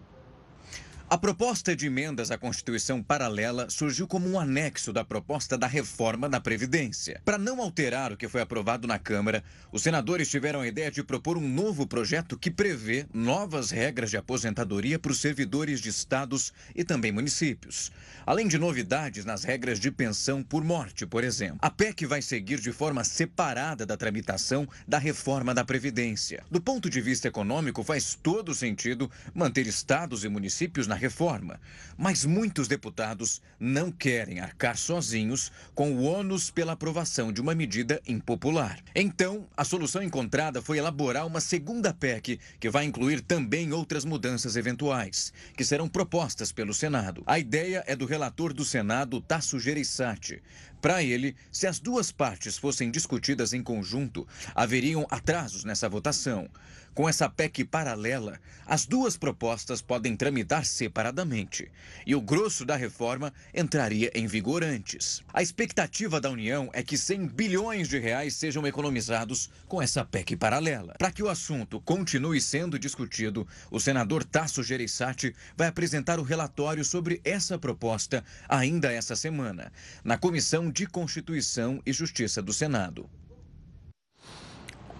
A 1.14 1.16
proposta 1.16 1.77
de 1.77 1.87
emendas 1.87 2.33
à 2.33 2.37
Constituição 2.37 3.00
paralela 3.00 3.70
surgiu 3.70 4.05
como 4.05 4.29
um 4.29 4.37
anexo 4.37 4.92
da 4.92 5.05
proposta 5.05 5.57
da 5.57 5.68
reforma 5.68 6.29
da 6.29 6.40
Previdência. 6.40 7.22
Para 7.24 7.38
não 7.38 7.61
alterar 7.61 8.11
o 8.11 8.16
que 8.16 8.27
foi 8.27 8.40
aprovado 8.40 8.88
na 8.88 8.98
Câmara, 8.98 9.44
os 9.70 9.81
senadores 9.81 10.29
tiveram 10.29 10.61
a 10.61 10.66
ideia 10.66 10.90
de 10.90 11.05
propor 11.05 11.38
um 11.38 11.48
novo 11.48 11.87
projeto 11.87 12.37
que 12.37 12.50
prevê 12.50 13.07
novas 13.14 13.70
regras 13.70 14.11
de 14.11 14.16
aposentadoria 14.16 14.98
para 14.98 15.12
os 15.12 15.20
servidores 15.20 15.79
de 15.81 15.88
estados 15.88 16.53
e 16.74 16.83
também 16.83 17.12
municípios. 17.12 17.92
Além 18.27 18.48
de 18.48 18.59
novidades 18.59 19.24
nas 19.24 19.44
regras 19.44 19.79
de 19.79 19.92
pensão 19.92 20.42
por 20.42 20.64
morte, 20.64 21.07
por 21.07 21.22
exemplo. 21.22 21.59
A 21.62 21.70
PEC 21.70 22.07
vai 22.07 22.22
seguir 22.22 22.59
de 22.59 22.72
forma 22.72 23.05
separada 23.05 23.87
da 23.87 23.96
tramitação 23.96 24.68
da 24.88 24.98
reforma 24.98 25.55
da 25.55 25.64
Previdência. 25.64 26.42
Do 26.50 26.61
ponto 26.61 26.90
de 26.90 27.00
vista 27.00 27.29
econômico, 27.29 27.85
faz 27.85 28.18
todo 28.20 28.53
sentido 28.53 29.09
manter 29.33 29.68
estados 29.68 30.24
e 30.24 30.29
municípios 30.29 30.88
na 30.88 31.04
reforma, 31.05 31.61
mas 31.99 32.25
muitos 32.25 32.67
deputados 32.67 33.43
não 33.61 33.93
querem 33.93 34.40
arcar 34.40 34.77
sozinhos 34.77 35.53
com 35.75 35.93
o 35.93 36.03
ônus 36.03 36.51
pela 36.51 36.73
aprovação 36.73 37.31
de 37.31 37.43
uma 37.43 37.55
medida 37.55 38.01
impopular. 38.07 38.79
Então, 38.95 39.47
a 39.55 39.64
solução 39.64 40.03
encontrada 40.03 40.62
foi 40.62 40.79
elaborar 40.79 41.27
uma 41.27 41.40
segunda 41.40 41.93
PEC, 41.93 42.40
que 42.59 42.71
vai 42.71 42.85
incluir 42.85 43.21
também 43.21 43.73
outras 43.73 44.05
mudanças 44.05 44.57
eventuais, 44.57 45.33
que 45.57 45.64
serão 45.64 45.88
propostas 45.88 46.51
pelo 46.51 46.73
Senado. 46.73 47.23
A 47.27 47.38
ideia 47.38 47.85
é 47.87 47.95
do 47.95 48.07
relator 48.07 48.55
do 48.55 48.64
Senado, 48.64 49.21
Tasso 49.21 49.61
Gereissati. 49.61 50.43
Para 50.85 51.03
ele, 51.03 51.35
se 51.51 51.66
as 51.66 51.81
duas 51.81 52.12
partes 52.12 52.59
fossem 52.59 52.90
discutidas 52.90 53.55
em 53.55 53.62
conjunto, 53.62 54.29
haveriam 54.55 55.07
atrasos 55.11 55.64
nessa 55.64 55.88
votação. 55.88 56.47
Com 56.94 57.09
essa 57.09 57.29
PEC 57.29 57.64
paralela, 57.64 58.38
as 58.64 58.87
duas 58.87 59.16
propostas 59.16 59.83
podem 59.83 60.14
tramitar 60.14 60.64
separadamente 60.64 61.68
e 62.07 62.14
o 62.14 62.20
grosso 62.20 62.64
da 62.64 62.77
reforma 62.77 63.33
entraria 63.53 64.12
em 64.14 64.29
vigor 64.29 64.62
antes. 64.62 65.20
A 65.33 65.42
expectativa 65.42 66.20
da 66.20 66.31
União 66.31 66.70
é 66.73 66.85
que 66.85 66.97
100 66.97 67.27
bilhões 67.29 67.88
de 67.88 67.99
reais 67.99 68.37
sejam 68.37 68.64
economizados 68.64 69.51
com 69.66 69.83
essa 69.83 70.05
PEC 70.05 70.37
paralela. 70.37 70.94
Para 70.97 71.11
que 71.11 71.23
o 71.23 71.29
assunto 71.29 71.81
continue 71.81 72.40
sendo 72.40 72.79
discutido, 72.79 73.44
o 73.73 73.81
senador 73.81 74.23
Tasso 74.23 74.62
Gereissati 74.62 75.35
vai 75.57 75.66
apresentar 75.66 76.20
o 76.20 76.23
relatório 76.23 76.85
sobre 76.85 77.20
essa 77.25 77.59
proposta 77.59 78.23
ainda 78.49 78.92
essa 78.92 79.16
semana, 79.16 79.73
na 80.05 80.16
Comissão 80.16 80.70
de 80.74 80.88
Constituição 80.88 81.80
e 81.87 81.92
Justiça 81.92 82.42
do 82.42 82.52
Senado. 82.52 83.08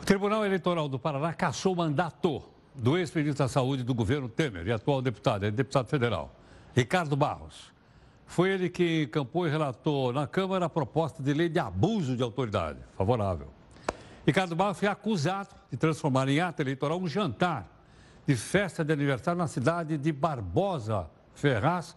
O 0.01 0.05
Tribunal 0.05 0.47
Eleitoral 0.47 0.89
do 0.89 1.01
Paraná 1.01 1.35
cassou 1.35 1.73
o 1.73 1.77
mandato 1.77 2.41
do 2.77 2.97
ex-ministro 2.97 3.45
da 3.45 3.49
Saúde 3.49 3.83
do 3.83 3.93
governo 3.93 4.29
Temer 4.29 4.69
e 4.69 4.73
atual 4.73 5.03
deputado, 5.03 5.45
é 5.45 5.51
deputado 5.51 5.89
federal, 5.89 6.33
Ricardo 6.77 7.17
Barros. 7.17 7.73
Foi 8.25 8.51
ele 8.51 8.71
que 8.71 9.03
encampou 9.03 9.49
e 9.49 9.51
relatou 9.51 10.13
na 10.13 10.29
Câmara 10.29 10.67
a 10.67 10.71
proposta 10.71 11.21
de 11.21 11.35
lei 11.35 11.49
de 11.49 11.59
abuso 11.59 12.17
de 12.17 12.23
autoridade, 12.23 12.79
favorável. 12.97 13.53
Ricardo 14.25 14.55
Barros 14.55 14.79
foi 14.79 14.87
acusado 14.87 15.57
de 15.73 15.77
transformar 15.77 16.29
em 16.29 16.39
ato 16.39 16.63
eleitoral 16.63 17.01
um 17.01 17.09
jantar 17.09 17.69
de 18.25 18.37
festa 18.37 18.85
de 18.85 18.93
aniversário 18.93 19.39
na 19.39 19.49
cidade 19.49 19.99
de 19.99 20.13
Barbosa 20.13 21.11
Ferraz, 21.35 21.97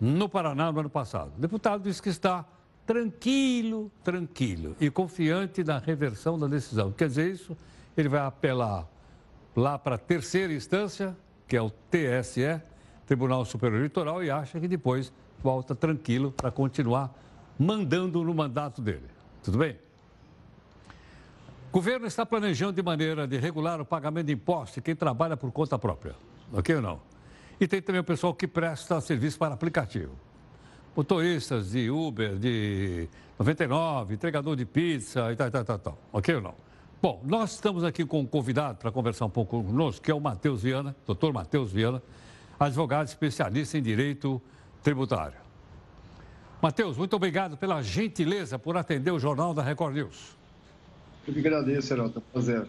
no 0.00 0.28
Paraná, 0.28 0.72
no 0.72 0.80
ano 0.80 0.90
passado. 0.90 1.32
O 1.36 1.40
deputado 1.40 1.84
disse 1.84 2.02
que 2.02 2.08
está 2.08 2.44
tranquilo, 2.86 3.90
tranquilo 4.02 4.76
e 4.80 4.90
confiante 4.90 5.62
na 5.64 5.78
reversão 5.78 6.38
da 6.38 6.46
decisão. 6.46 6.92
Quer 6.92 7.08
dizer 7.08 7.30
isso? 7.30 7.56
Ele 7.96 8.08
vai 8.08 8.20
apelar 8.20 8.86
lá 9.54 9.78
para 9.78 9.96
a 9.96 9.98
terceira 9.98 10.52
instância, 10.52 11.16
que 11.46 11.56
é 11.56 11.62
o 11.62 11.70
TSE, 11.70 12.60
Tribunal 13.06 13.44
Superior 13.44 13.78
Eleitoral, 13.78 14.24
e 14.24 14.30
acha 14.30 14.58
que 14.58 14.66
depois 14.66 15.12
volta 15.42 15.74
tranquilo 15.74 16.32
para 16.32 16.50
continuar 16.50 17.12
mandando 17.58 18.22
no 18.24 18.34
mandato 18.34 18.80
dele. 18.80 19.08
Tudo 19.42 19.58
bem? 19.58 19.76
O 21.68 21.72
governo 21.72 22.06
está 22.06 22.24
planejando 22.24 22.72
de 22.72 22.82
maneira 22.82 23.26
de 23.26 23.38
regular 23.38 23.80
o 23.80 23.84
pagamento 23.84 24.26
de 24.26 24.32
impostos 24.32 24.74
de 24.76 24.82
quem 24.82 24.94
trabalha 24.94 25.36
por 25.36 25.50
conta 25.52 25.78
própria. 25.78 26.14
Ok 26.52 26.74
ou 26.76 26.82
não? 26.82 27.00
E 27.60 27.66
tem 27.66 27.80
também 27.80 28.00
o 28.00 28.04
pessoal 28.04 28.34
que 28.34 28.46
presta 28.46 29.00
serviço 29.00 29.38
para 29.38 29.54
aplicativo 29.54 30.12
motoristas 30.94 31.70
de 31.70 31.90
Uber, 31.90 32.36
de 32.36 33.08
99, 33.38 34.14
entregador 34.14 34.56
de 34.56 34.64
pizza 34.64 35.32
e 35.32 35.36
tal, 35.36 35.50
tal, 35.50 35.64
tal, 35.64 35.78
tal. 35.78 35.98
Ok 36.12 36.34
ou 36.34 36.40
não? 36.40 36.54
Bom, 37.00 37.20
nós 37.24 37.54
estamos 37.54 37.82
aqui 37.82 38.04
com 38.04 38.20
um 38.20 38.26
convidado 38.26 38.78
para 38.78 38.92
conversar 38.92 39.24
um 39.24 39.30
pouco 39.30 39.62
conosco, 39.62 40.00
que 40.02 40.10
é 40.10 40.14
o 40.14 40.20
Matheus 40.20 40.62
Viana, 40.62 40.94
doutor 41.04 41.32
Matheus 41.32 41.72
Viana, 41.72 42.00
advogado 42.60 43.08
especialista 43.08 43.76
em 43.76 43.82
direito 43.82 44.40
tributário. 44.82 45.42
Matheus, 46.60 46.96
muito 46.96 47.16
obrigado 47.16 47.56
pela 47.56 47.82
gentileza 47.82 48.56
por 48.56 48.76
atender 48.76 49.10
o 49.10 49.18
Jornal 49.18 49.52
da 49.52 49.62
Record 49.62 49.94
News. 49.94 50.36
Eu 51.26 51.34
que 51.34 51.40
agradeço, 51.40 51.92
Heraldo. 51.92 52.20
Prazer. 52.32 52.68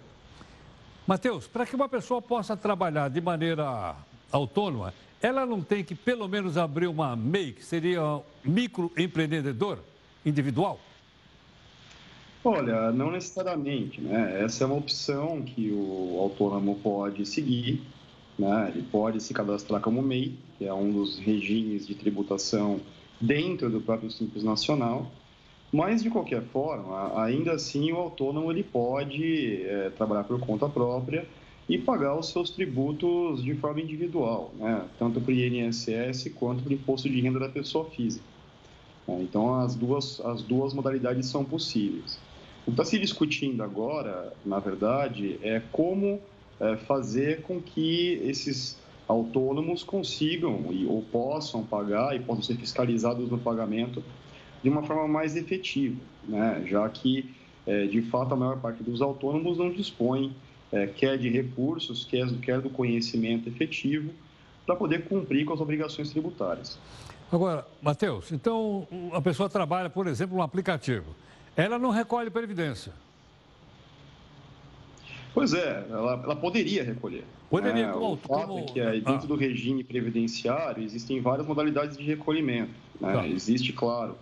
Matheus, 1.06 1.48
para 1.48 1.66
que 1.66 1.76
uma 1.76 1.88
pessoa 1.88 2.20
possa 2.20 2.58
trabalhar 2.58 3.10
de 3.10 3.22
maneira 3.22 3.96
autônoma, 4.32 4.94
ela 5.24 5.46
não 5.46 5.62
tem 5.62 5.86
que 5.86 5.96
pelo 5.96 6.28
menos 6.28 6.58
abrir 6.58 6.88
uma 6.88 7.16
MEI, 7.16 7.54
que 7.54 7.64
seria 7.64 8.22
microempreendedor 8.44 9.80
individual? 10.26 10.78
Olha, 12.44 12.92
não 12.92 13.10
necessariamente, 13.10 14.02
né? 14.02 14.44
Essa 14.44 14.66
é 14.66 14.68
uma 14.68 14.76
opção 14.76 15.42
que 15.42 15.72
o 15.72 16.18
autônomo 16.20 16.78
pode 16.84 17.26
seguir, 17.26 17.82
né? 18.38 18.74
Ele 18.76 18.86
pode 18.92 19.24
se 19.24 19.34
cadastrar 19.34 19.80
como 19.80 20.02
MEI, 20.02 20.38
que 20.58 20.66
é 20.66 20.74
um 20.74 20.92
dos 20.92 21.18
regimes 21.18 21.88
de 21.88 21.96
tributação 21.96 22.82
dentro 23.22 23.70
do 23.70 23.80
próprio 23.80 24.12
Simples 24.12 24.44
Nacional, 24.44 25.10
mas 25.72 26.04
de 26.04 26.10
qualquer 26.10 26.44
forma, 26.44 27.24
ainda 27.24 27.54
assim 27.54 27.94
o 27.94 27.96
autônomo 27.96 28.52
ele 28.52 28.62
pode 28.64 29.64
é, 29.64 29.90
trabalhar 29.92 30.26
por 30.26 30.38
conta 30.42 30.68
própria 30.68 31.26
e 31.68 31.78
pagar 31.78 32.18
os 32.18 32.30
seus 32.30 32.50
tributos 32.50 33.44
de 33.44 33.54
forma 33.56 33.82
individual, 33.82 34.54
né? 34.58 34.86
tanto 35.00 35.22
para 35.22 35.32
o 35.32 35.34
INSS 35.34 36.30
quanto 36.36 36.64
para 36.64 36.72
o 36.72 36.74
imposto 36.74 37.10
de 37.10 37.22
renda 37.22 37.40
da 37.40 37.50
pessoa 37.50 37.86
física. 37.86 38.26
Né? 39.08 39.20
Então, 39.22 39.56
as 39.56 39.76
duas, 39.76 40.20
as 40.22 40.42
duas 40.42 40.74
modalidades 40.74 41.28
são 41.28 41.46
possíveis. 41.46 42.20
O 42.66 42.66
que 42.66 42.72
está 42.72 42.86
se 42.86 43.00
discutindo 43.00 43.64
agora, 43.64 44.34
na 44.46 44.60
verdade, 44.60 45.40
é 45.42 45.62
como 45.72 46.20
é, 46.60 46.78
fazer 46.78 47.42
com 47.42 47.62
que 47.62 48.22
esses 48.24 48.78
autônomos 49.08 49.84
consigam 49.84 50.66
e, 50.72 50.86
ou 50.86 51.02
possam 51.02 51.64
pagar 51.64 52.16
e 52.16 52.20
possam 52.20 52.44
ser 52.44 52.56
fiscalizados 52.56 53.30
no 53.30 53.38
pagamento 53.38 54.04
de 54.62 54.70
uma 54.70 54.84
forma 54.84 55.08
mais 55.08 55.36
efetiva, 55.36 56.00
né? 56.28 56.64
já 56.66 56.88
que, 56.88 57.34
é, 57.68 57.86
de 57.86 58.02
fato, 58.04 58.34
a 58.34 58.38
maior 58.38 58.60
parte 58.60 58.82
dos 58.82 59.02
autônomos 59.02 59.58
não 59.58 59.70
dispõe 59.72 60.34
é, 60.74 60.88
quer 60.88 61.18
de 61.20 61.30
recursos, 61.30 62.04
quer, 62.04 62.28
quer 62.42 62.60
do 62.60 62.70
conhecimento 62.70 63.48
efetivo, 63.48 64.12
para 64.66 64.76
poder 64.76 65.06
cumprir 65.06 65.46
com 65.46 65.54
as 65.54 65.62
obrigações 65.62 66.10
tributárias. 66.10 66.80
Agora, 67.32 67.66
Matheus, 67.82 68.32
então 68.32 68.88
a 69.14 69.22
pessoa 69.22 69.50
trabalha, 69.50 69.90
por 69.90 70.08
exemplo, 70.08 70.38
um 70.38 70.42
aplicativo. 70.42 71.16
Ela 71.56 71.78
não 71.78 71.92
recolhe 71.92 72.30
previdência. 72.30 72.92
Pois 75.34 75.54
é, 75.54 75.86
ela, 75.90 76.22
ela 76.24 76.36
poderia 76.36 76.84
recolher. 76.84 77.24
Poderia, 77.50 77.88
é, 77.88 77.92
como, 77.92 78.14
o 78.14 78.18
fato 78.18 78.48
como... 78.48 78.60
é 78.60 78.62
que 78.64 78.80
é, 78.80 78.92
dentro 78.94 79.14
ah. 79.14 79.28
do 79.28 79.36
regime 79.36 79.84
previdenciário 79.84 80.84
existem 80.84 81.22
várias 81.22 81.46
modalidades 81.46 81.98
de 81.98 82.04
recolhimento. 82.04 82.74
Né? 83.00 83.14
Tá. 83.14 83.28
Existe, 83.28 83.74
claro, 83.74 84.16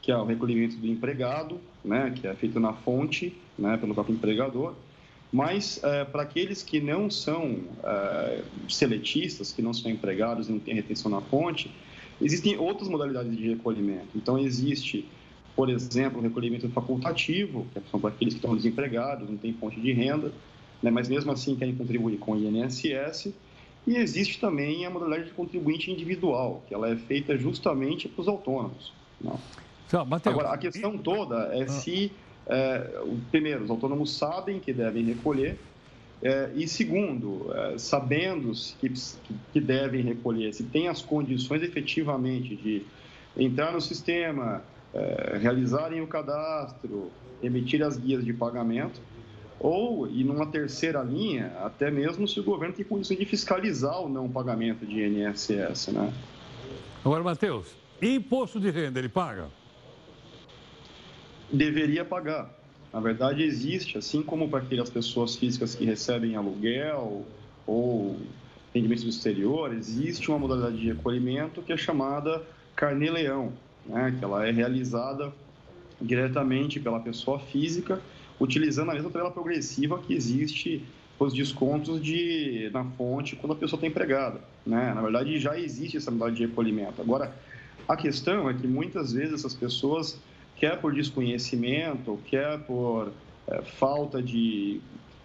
que 0.00 0.10
é 0.10 0.16
o 0.16 0.24
recolhimento 0.24 0.76
do 0.76 0.86
empregado, 0.86 1.60
né, 1.84 2.12
que 2.14 2.26
é 2.26 2.34
feito 2.34 2.58
na 2.58 2.72
fonte, 2.72 3.36
né, 3.56 3.76
pelo 3.76 3.94
próprio 3.94 4.14
empregador, 4.14 4.74
mas 5.32 5.80
é, 5.82 6.04
para 6.04 6.22
aqueles 6.22 6.62
que 6.62 6.80
não 6.80 7.10
são 7.10 7.60
é, 7.82 8.42
seletistas, 8.68 9.52
que 9.52 9.62
não 9.62 9.72
são 9.72 9.90
empregados 9.90 10.48
e 10.48 10.52
não 10.52 10.58
têm 10.58 10.74
retenção 10.74 11.10
na 11.10 11.20
fonte, 11.20 11.70
Existem 12.22 12.56
outras 12.56 12.88
modalidades 12.88 13.36
de 13.36 13.48
recolhimento. 13.48 14.08
Então, 14.14 14.38
existe, 14.38 15.08
por 15.56 15.68
exemplo, 15.68 16.20
o 16.20 16.22
recolhimento 16.22 16.68
facultativo, 16.70 17.66
que 17.72 17.80
são 17.90 18.00
para 18.00 18.10
aqueles 18.10 18.34
que 18.34 18.38
estão 18.38 18.56
desempregados, 18.56 19.28
não 19.28 19.36
têm 19.36 19.52
fonte 19.52 19.80
de 19.80 19.92
renda, 19.92 20.32
né, 20.82 20.90
mas 20.90 21.08
mesmo 21.08 21.32
assim 21.32 21.56
querem 21.56 21.74
contribuir 21.74 22.18
com 22.18 22.32
o 22.32 22.38
INSS. 22.38 23.32
E 23.84 23.96
existe 23.96 24.38
também 24.38 24.86
a 24.86 24.90
modalidade 24.90 25.24
de 25.26 25.32
contribuinte 25.32 25.90
individual, 25.90 26.62
que 26.68 26.74
ela 26.74 26.88
é 26.88 26.96
feita 26.96 27.36
justamente 27.36 28.08
para 28.08 28.22
os 28.22 28.28
autônomos. 28.28 28.92
Não. 29.20 29.38
Agora, 30.24 30.50
a 30.50 30.58
questão 30.58 30.96
toda 30.96 31.50
é 31.52 31.64
ah. 31.64 31.68
se, 31.68 32.12
é, 32.46 32.90
primeiro, 33.30 33.64
os 33.64 33.70
autônomos 33.70 34.16
sabem 34.16 34.58
que 34.58 34.72
devem 34.72 35.04
recolher, 35.04 35.58
é, 36.22 36.50
e 36.54 36.68
segundo, 36.68 37.50
é, 37.52 37.78
sabendo 37.78 38.52
que, 38.80 38.92
que 39.52 39.60
devem 39.60 40.02
recolher, 40.02 40.52
se 40.52 40.64
tem 40.64 40.88
as 40.88 41.02
condições 41.02 41.62
efetivamente 41.62 42.54
de 42.54 42.82
entrar 43.36 43.72
no 43.72 43.80
sistema, 43.80 44.62
é, 44.94 45.38
realizarem 45.38 46.00
o 46.00 46.06
cadastro, 46.06 47.10
emitir 47.42 47.82
as 47.82 47.96
guias 47.96 48.24
de 48.24 48.32
pagamento, 48.32 49.00
ou, 49.58 50.08
e 50.08 50.24
numa 50.24 50.46
terceira 50.46 51.02
linha, 51.02 51.52
até 51.62 51.90
mesmo 51.90 52.26
se 52.26 52.38
o 52.40 52.44
governo 52.44 52.74
tem 52.74 52.84
condições 52.84 53.18
de 53.18 53.24
fiscalizar 53.24 54.00
o 54.00 54.08
não 54.08 54.28
pagamento 54.28 54.84
de 54.84 55.04
INSS, 55.04 55.88
né? 55.88 56.12
Agora, 57.04 57.22
Matheus, 57.22 57.68
imposto 58.00 58.60
de 58.60 58.70
renda 58.70 58.98
ele 58.98 59.08
paga? 59.08 59.48
Deveria 61.52 62.04
pagar. 62.04 62.50
Na 62.92 63.00
verdade, 63.00 63.42
existe, 63.42 63.98
assim 63.98 64.22
como 64.22 64.48
para 64.48 64.60
aquelas 64.60 64.90
pessoas 64.90 65.36
físicas 65.36 65.74
que 65.74 65.84
recebem 65.84 66.34
aluguel 66.34 67.26
ou 67.66 68.18
rendimentos 68.74 69.04
do 69.04 69.10
exterior, 69.10 69.72
existe 69.74 70.30
uma 70.30 70.38
modalidade 70.38 70.78
de 70.78 70.86
recolhimento 70.86 71.60
que 71.62 71.72
é 71.72 71.76
chamada 71.76 72.42
carnê-leão, 72.74 73.52
né? 73.84 74.14
que 74.18 74.24
ela 74.24 74.46
é 74.46 74.50
realizada 74.50 75.32
diretamente 76.00 76.80
pela 76.80 77.00
pessoa 77.00 77.38
física, 77.38 78.00
utilizando 78.40 78.90
a 78.90 78.94
mesma 78.94 79.10
tabela 79.10 79.30
progressiva 79.30 79.98
que 79.98 80.14
existe 80.14 80.84
os 81.18 81.32
descontos 81.32 82.02
de, 82.02 82.68
na 82.72 82.84
fonte 82.84 83.36
quando 83.36 83.52
a 83.52 83.56
pessoa 83.56 83.76
está 83.76 83.86
empregada. 83.86 84.40
Né? 84.66 84.92
Na 84.94 85.00
verdade, 85.02 85.38
já 85.38 85.58
existe 85.58 85.96
essa 85.96 86.10
modalidade 86.10 86.42
de 86.42 86.46
recolhimento. 86.48 87.00
Agora, 87.00 87.34
a 87.86 87.96
questão 87.96 88.48
é 88.48 88.54
que 88.54 88.66
muitas 88.66 89.12
vezes 89.12 89.34
essas 89.34 89.54
pessoas 89.54 90.18
quer 90.62 90.78
por 90.78 90.94
desconhecimento, 90.94 92.20
quer 92.26 92.56
por 92.60 93.12
é, 93.48 93.62
falta 93.62 94.22
de 94.22 94.80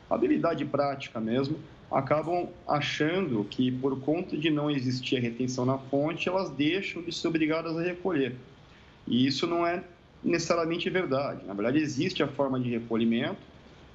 habilidade 0.10 0.66
prática 0.66 1.20
mesmo, 1.20 1.60
acabam 1.92 2.50
achando 2.68 3.44
que 3.44 3.72
por 3.72 4.00
conta 4.00 4.36
de 4.36 4.50
não 4.50 4.68
existir 4.72 5.16
a 5.18 5.20
retenção 5.20 5.64
na 5.64 5.78
fonte, 5.78 6.28
elas 6.28 6.50
deixam 6.50 7.04
de 7.04 7.12
ser 7.12 7.28
obrigadas 7.28 7.78
a 7.78 7.84
recolher. 7.84 8.36
E 9.06 9.28
isso 9.28 9.46
não 9.46 9.66
é 9.66 9.84
necessariamente 10.24 10.90
verdade. 10.90 11.46
Na 11.46 11.54
verdade, 11.54 11.78
existe 11.78 12.24
a 12.24 12.28
forma 12.28 12.60
de 12.60 12.72
recolhimento. 12.72 13.38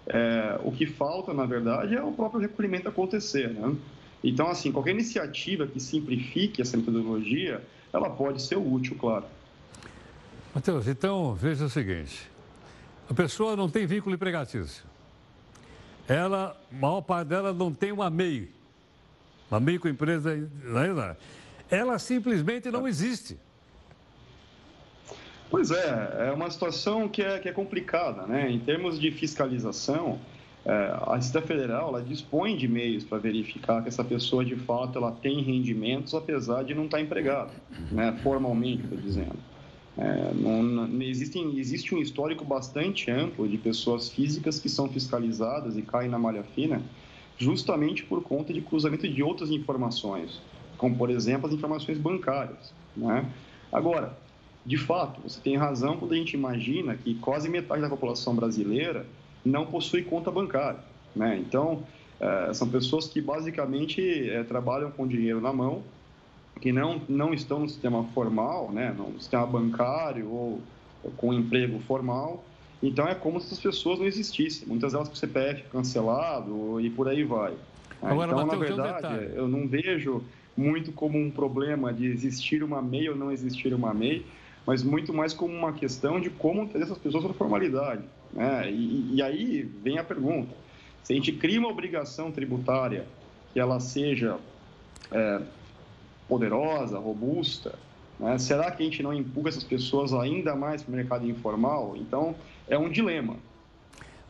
É, 0.07 0.61
o 0.63 0.71
que 0.71 0.87
falta, 0.87 1.35
na 1.35 1.45
verdade, 1.45 1.97
é 1.97 2.03
o 2.05 2.13
próprio 2.13 2.41
recolhimento 2.41 2.89
acontecer. 2.89 3.51
Né? 3.51 3.75
Então, 4.23 4.47
assim, 4.47 4.71
qualquer 4.71 4.93
iniciativa 4.93 5.67
que 5.67 5.81
simplifique 5.81 6.63
essa 6.63 6.77
metodologia, 6.77 7.61
ela 7.93 8.11
pode 8.11 8.41
ser 8.41 8.57
útil, 8.59 8.97
claro. 8.97 9.25
Matheus, 10.55 10.87
então 10.87 11.35
veja 11.35 11.65
o 11.65 11.71
seguinte: 11.71 12.31
a 13.09 13.15
pessoa 13.15 13.57
não 13.57 13.71
tem 13.71 13.87
vínculo 13.87 14.15
empregatício. 14.15 14.85
Ela, 16.07 16.57
a 16.71 16.75
maior 16.75 17.01
parte 17.01 17.29
dela 17.29 17.53
não 17.53 17.73
tem 17.73 17.93
uma 17.93 18.11
MEI, 18.11 18.51
uma 19.51 19.61
microempresa. 19.61 20.35
É 20.35 21.77
ela 21.77 21.99
simplesmente 21.99 22.71
não 22.71 22.87
existe. 22.87 23.39
Pois 25.51 25.71
é, 25.71 26.29
é 26.29 26.33
uma 26.33 26.51
situação 26.51 27.09
que 27.09 27.23
é, 27.23 27.39
que 27.39 27.49
é 27.49 27.53
complicada, 27.53 28.27
né? 28.27 28.51
Em 28.51 28.59
termos 28.59 29.01
de 29.01 29.11
fiscalização, 29.11 30.19
é, 30.65 30.73
a 30.73 31.17
Receita 31.17 31.47
Federal 31.47 31.89
ela 31.89 32.03
dispõe 32.03 32.57
de 32.57 32.69
meios 32.69 33.05
para 33.05 33.19
verificar 33.19 33.83
que 33.83 33.89
essa 33.89 34.05
pessoa 34.05 34.45
de 34.45 34.57
fato 34.57 34.99
ela 34.99 35.13
tem 35.13 35.43
rendimentos, 35.43 36.15
apesar 36.15 36.63
de 36.63 36.75
não 36.75 36.85
estar 36.85 37.01
empregada, 37.01 37.53
né? 37.91 38.19
formalmente, 38.23 38.85
estou 38.85 38.99
dizendo. 38.99 39.52
É, 39.97 40.33
não, 40.35 40.63
não, 40.63 41.03
existem, 41.03 41.59
existe 41.59 41.95
um 41.95 41.99
histórico 41.99 42.45
bastante 42.45 43.11
amplo 43.11 43.47
de 43.47 43.59
pessoas 43.59 44.09
físicas 44.09 44.59
que 44.59 44.69
são 44.69 44.89
fiscalizadas 44.89 45.77
e 45.77 45.83
caem 45.83 46.09
na 46.09 46.19
malha 46.19 46.43
fina 46.43 46.83
justamente 47.37 48.05
por 48.05 48.23
conta 48.23 48.53
de 48.53 48.61
cruzamento 48.61 49.09
de 49.09 49.23
outras 49.23 49.51
informações, 49.51 50.41
como, 50.79 50.97
por 50.97 51.11
exemplo, 51.11 51.47
as 51.47 51.53
informações 51.53 51.99
bancárias. 51.99 52.73
Né? 52.97 53.27
Agora, 53.73 54.17
de 54.65 54.77
fato, 54.77 55.21
você 55.23 55.41
tem 55.41 55.57
razão 55.57 55.97
quando 55.97 56.13
a 56.13 56.17
gente 56.17 56.35
imagina 56.35 56.95
que 56.95 57.15
quase 57.17 57.49
metade 57.49 57.83
da 57.83 57.89
população 57.89 58.35
brasileira 58.35 59.07
não 59.45 59.67
possui 59.67 60.03
conta 60.03 60.31
bancária. 60.31 60.81
Né? 61.17 61.37
Então, 61.39 61.83
é, 62.21 62.55
são 62.55 62.69
pessoas 62.69 63.09
que 63.09 63.21
basicamente 63.21 64.31
é, 64.31 64.45
trabalham 64.45 64.91
com 64.91 65.07
dinheiro 65.07 65.41
na 65.41 65.53
mão 65.53 65.83
que 66.63 66.71
não, 66.71 67.03
não 67.09 67.35
estão 67.35 67.59
no 67.59 67.69
sistema 67.69 68.05
formal, 68.15 68.71
né, 68.71 68.95
no 68.97 69.19
sistema 69.19 69.45
bancário 69.45 70.31
ou, 70.31 70.61
com 71.17 71.35
emprego 71.35 71.81
formal. 71.81 72.45
Então 72.81 73.07
é 73.09 73.17
como 73.17 73.41
se 73.41 73.53
as 73.53 73.59
pessoas 73.59 73.99
não 73.99 74.07
existissem. 74.07 74.69
Muitas 74.69 74.93
delas 74.93 75.09
com 75.09 75.15
o 75.15 75.17
CPF 75.17 75.65
cancelado 75.73 76.81
e 76.81 76.89
por 76.89 77.09
aí 77.09 77.25
vai. 77.25 77.55
Agora, 78.01 78.31
então, 78.31 78.47
Mateus, 78.47 78.77
na 78.77 78.93
verdade, 78.93 79.15
um 79.35 79.39
eu 79.39 79.49
não 79.49 79.67
vejo 79.67 80.23
muito 80.57 80.93
como 80.93 81.19
um 81.19 81.33
problema 81.33 81.93
de 81.93 82.07
existir 82.07 82.63
uma 82.63 82.81
MEI 82.81 83.09
ou 83.09 83.17
não 83.17 83.33
existir 83.33 83.75
uma 83.75 83.93
MEI, 83.93 84.25
mas 84.65 84.85
muito 84.85 85.13
mais 85.13 85.35
como 85.35 85.53
uma 85.53 85.73
questão 85.73 86.21
de 86.21 86.31
como 86.31 86.69
ter 86.69 86.81
essas 86.81 86.99
pessoas 86.99 87.25
para 87.25 87.35
formalidade. 87.35 88.03
Né? 88.33 88.71
E, 88.71 89.17
e, 89.17 89.23
aí 89.23 89.69
vem 89.83 89.99
a 89.99 90.05
pergunta: 90.05 90.55
se 91.03 91.13
a 91.13 91.17
gente 91.17 91.33
cria 91.33 91.59
uma 91.59 91.69
obrigação 91.69 92.31
tributária 92.31 93.05
que 93.53 93.59
ela 93.59 93.81
seja 93.81 94.39
é, 95.11 95.43
poderosa, 96.33 96.99
robusta, 96.99 97.79
né? 98.19 98.39
será 98.39 98.71
que 98.71 98.83
a 98.83 98.87
gente 98.87 99.03
não 99.03 99.13
empurra 99.13 99.51
essas 99.51 99.65
pessoas 99.65 100.15
ainda 100.15 100.57
mais 100.57 100.83
para 100.83 100.91
o 100.91 100.97
mercado 100.97 101.29
informal? 101.29 101.95
Então, 101.95 102.35
é 102.67 102.79
um 102.79 102.89
dilema. 102.89 103.37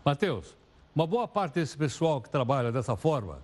Matheus, 0.05 0.57
uma 0.97 1.07
boa 1.07 1.29
parte 1.29 1.55
desse 1.55 1.77
pessoal 1.77 2.21
que 2.21 2.29
trabalha 2.29 2.73
dessa 2.73 2.97
forma, 2.97 3.39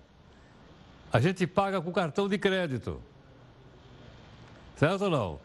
a 1.09 1.21
gente 1.21 1.47
paga 1.47 1.79
com 1.79 1.89
cartão 1.93 2.27
de 2.27 2.37
crédito. 2.37 2.99
Certo 4.75 5.05
ou 5.05 5.09
não? 5.09 5.39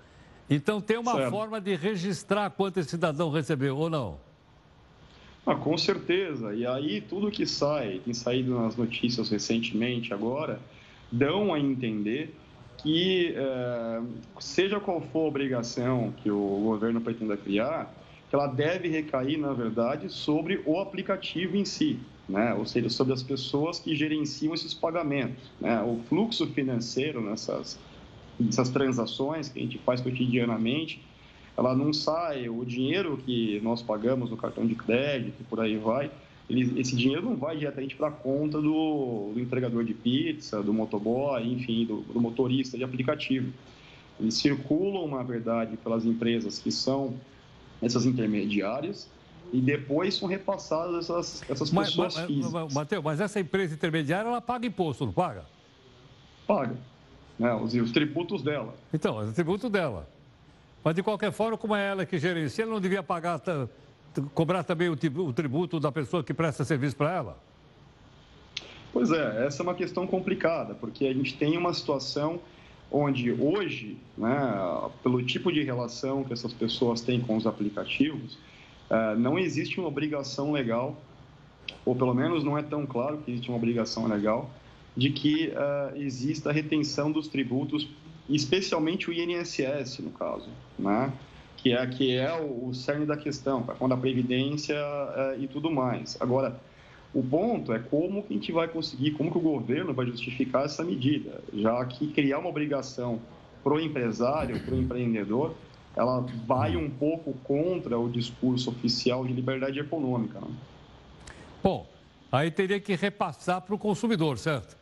Então 0.50 0.80
tem 0.80 0.98
uma 0.98 1.14
certo. 1.14 1.30
forma 1.30 1.60
de 1.60 1.76
registrar 1.76 2.50
quanto 2.50 2.80
esse 2.80 2.90
cidadão 2.90 3.30
recebeu 3.30 3.76
ou 3.76 3.88
não? 3.88 4.18
Ah, 5.46 5.54
com 5.54 5.78
certeza. 5.78 6.52
E 6.52 6.66
aí 6.66 7.00
tudo 7.00 7.30
que 7.30 7.46
sai, 7.46 8.00
tem 8.04 8.12
saído 8.12 8.58
nas 8.60 8.74
notícias 8.74 9.30
recentemente 9.30 10.12
agora, 10.12 10.58
dão 11.12 11.54
a 11.54 11.60
entender 11.60 12.34
que, 12.78 13.34
é, 13.36 14.00
seja 14.38 14.80
qual 14.80 15.00
for 15.00 15.24
a 15.24 15.28
obrigação 15.28 16.12
que 16.22 16.30
o 16.30 16.60
governo 16.62 17.00
pretenda 17.00 17.36
criar, 17.36 17.92
ela 18.34 18.46
deve 18.48 18.88
recair, 18.88 19.38
na 19.38 19.52
verdade, 19.52 20.08
sobre 20.12 20.60
o 20.66 20.80
aplicativo 20.80 21.56
em 21.56 21.64
si, 21.64 22.00
né? 22.28 22.52
ou 22.54 22.66
seja, 22.66 22.90
sobre 22.90 23.12
as 23.12 23.22
pessoas 23.22 23.78
que 23.78 23.94
gerenciam 23.94 24.52
esses 24.52 24.74
pagamentos. 24.74 25.50
Né? 25.60 25.80
O 25.82 26.00
fluxo 26.08 26.46
financeiro 26.48 27.20
nessas, 27.22 27.78
nessas 28.38 28.70
transações 28.70 29.48
que 29.48 29.60
a 29.60 29.62
gente 29.62 29.78
faz 29.78 30.00
cotidianamente, 30.00 31.00
ela 31.56 31.76
não 31.76 31.92
sai, 31.92 32.48
o 32.48 32.64
dinheiro 32.64 33.16
que 33.24 33.60
nós 33.62 33.80
pagamos 33.80 34.30
no 34.30 34.36
cartão 34.36 34.66
de 34.66 34.74
crédito 34.74 35.44
por 35.48 35.60
aí 35.60 35.76
vai, 35.76 36.10
ele, 36.48 36.78
esse 36.80 36.94
dinheiro 36.94 37.22
não 37.22 37.36
vai 37.36 37.56
diretamente 37.56 37.96
para 37.96 38.08
a 38.08 38.10
conta 38.10 38.60
do, 38.60 39.32
do, 39.32 39.40
entregador 39.40 39.84
de 39.84 39.94
pizza, 39.94 40.62
do 40.62 40.74
motoboy, 40.74 41.42
enfim, 41.42 41.86
do, 41.86 42.00
do, 42.02 42.20
motorista 42.20 42.76
de 42.76 42.84
aplicativo. 42.84 43.52
Eles 44.20 44.34
circulam, 44.34 45.08
na 45.08 45.22
verdade, 45.22 45.76
pelas 45.78 46.04
empresas 46.04 46.58
que 46.58 46.70
são 46.70 47.14
essas 47.80 48.04
intermediárias 48.04 49.08
e 49.52 49.60
depois 49.60 50.14
são 50.14 50.28
repassadas 50.28 51.04
essas, 51.04 51.50
essas 51.50 51.70
mas, 51.70 51.88
pessoas 51.88 52.14
mas, 52.16 52.26
físicas. 52.26 52.74
Mateus, 52.74 53.04
mas 53.04 53.20
essa 53.20 53.40
empresa 53.40 53.74
intermediária, 53.74 54.28
ela 54.28 54.40
paga 54.40 54.66
imposto, 54.66 55.06
não 55.06 55.12
paga? 55.12 55.46
Paga. 56.46 56.76
Né, 57.38 57.52
os, 57.54 57.74
os 57.74 57.90
tributos 57.90 58.42
dela. 58.42 58.74
Então, 58.92 59.18
os 59.18 59.32
tributos 59.32 59.70
dela. 59.70 60.08
Mas, 60.84 60.94
de 60.94 61.02
qualquer 61.02 61.32
forma, 61.32 61.56
como 61.56 61.74
é 61.74 61.88
ela 61.88 62.06
que 62.06 62.18
gerencia, 62.18 62.64
ela 62.64 62.72
não 62.72 62.80
devia 62.80 63.02
pagar 63.02 63.40
cobrar 64.34 64.64
também 64.64 64.88
o 64.88 65.32
tributo 65.32 65.80
da 65.80 65.90
pessoa 65.90 66.22
que 66.22 66.34
presta 66.34 66.64
serviço 66.64 66.96
para 66.96 67.12
ela? 67.12 67.38
Pois 68.92 69.10
é, 69.10 69.46
essa 69.46 69.60
é 69.60 69.64
uma 69.64 69.74
questão 69.74 70.06
complicada, 70.06 70.74
porque 70.74 71.06
a 71.06 71.12
gente 71.12 71.36
tem 71.36 71.56
uma 71.58 71.74
situação 71.74 72.40
onde 72.90 73.32
hoje, 73.32 73.96
né, 74.16 74.88
pelo 75.02 75.20
tipo 75.22 75.52
de 75.52 75.62
relação 75.62 76.22
que 76.22 76.32
essas 76.32 76.52
pessoas 76.52 77.00
têm 77.00 77.20
com 77.20 77.36
os 77.36 77.46
aplicativos, 77.46 78.38
é, 78.88 79.16
não 79.16 79.38
existe 79.38 79.80
uma 79.80 79.88
obrigação 79.88 80.52
legal, 80.52 80.96
ou 81.84 81.96
pelo 81.96 82.14
menos 82.14 82.44
não 82.44 82.56
é 82.56 82.62
tão 82.62 82.86
claro 82.86 83.18
que 83.18 83.32
existe 83.32 83.48
uma 83.48 83.56
obrigação 83.56 84.06
legal, 84.06 84.50
de 84.96 85.10
que 85.10 85.48
uh, 85.48 85.96
exista 85.96 86.50
a 86.50 86.52
retenção 86.52 87.10
dos 87.10 87.26
tributos 87.26 87.88
especialmente 88.28 89.10
o 89.10 89.12
INSS, 89.12 89.98
no 89.98 90.10
caso, 90.10 90.48
né? 90.78 91.12
Que 91.64 91.72
é, 91.72 91.86
que 91.86 92.14
é 92.14 92.30
o, 92.38 92.68
o 92.68 92.74
cerne 92.74 93.06
da 93.06 93.16
questão, 93.16 93.62
quando 93.62 93.92
a 93.92 93.96
Previdência 93.96 94.74
é, 94.76 95.38
e 95.38 95.48
tudo 95.48 95.70
mais. 95.70 96.14
Agora, 96.20 96.60
o 97.14 97.22
ponto 97.22 97.72
é 97.72 97.78
como 97.78 98.22
que 98.22 98.34
a 98.34 98.36
gente 98.36 98.52
vai 98.52 98.68
conseguir, 98.68 99.12
como 99.12 99.32
que 99.32 99.38
o 99.38 99.40
governo 99.40 99.94
vai 99.94 100.04
justificar 100.04 100.66
essa 100.66 100.84
medida, 100.84 101.40
já 101.54 101.82
que 101.86 102.08
criar 102.08 102.40
uma 102.40 102.50
obrigação 102.50 103.18
para 103.62 103.72
o 103.72 103.80
empresário, 103.80 104.60
para 104.60 104.74
o 104.74 104.78
empreendedor, 104.78 105.54
ela 105.96 106.26
vai 106.46 106.76
um 106.76 106.90
pouco 106.90 107.32
contra 107.44 107.98
o 107.98 108.10
discurso 108.10 108.68
oficial 108.68 109.24
de 109.24 109.32
liberdade 109.32 109.80
econômica. 109.80 110.40
Né? 110.40 110.48
Bom, 111.62 111.88
aí 112.30 112.50
teria 112.50 112.78
que 112.78 112.94
repassar 112.94 113.62
para 113.62 113.74
o 113.74 113.78
consumidor, 113.78 114.36
certo? 114.36 114.76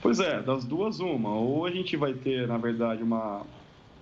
Pois 0.00 0.18
é, 0.18 0.42
das 0.42 0.64
duas, 0.64 0.98
uma. 0.98 1.32
Ou 1.36 1.66
a 1.66 1.70
gente 1.70 1.96
vai 1.96 2.14
ter, 2.14 2.48
na 2.48 2.58
verdade, 2.58 3.00
uma, 3.00 3.42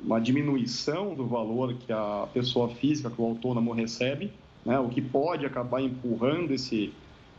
uma 0.04 0.20
diminuição 0.20 1.14
do 1.14 1.26
valor 1.26 1.74
que 1.74 1.92
a 1.92 2.26
pessoa 2.32 2.68
física, 2.68 3.10
que 3.10 3.20
o 3.20 3.24
autônomo 3.24 3.72
recebe, 3.72 4.32
né? 4.64 4.78
o 4.78 4.88
que 4.88 5.00
pode 5.00 5.44
acabar 5.46 5.80
empurrando 5.80 6.52
esse, 6.52 6.92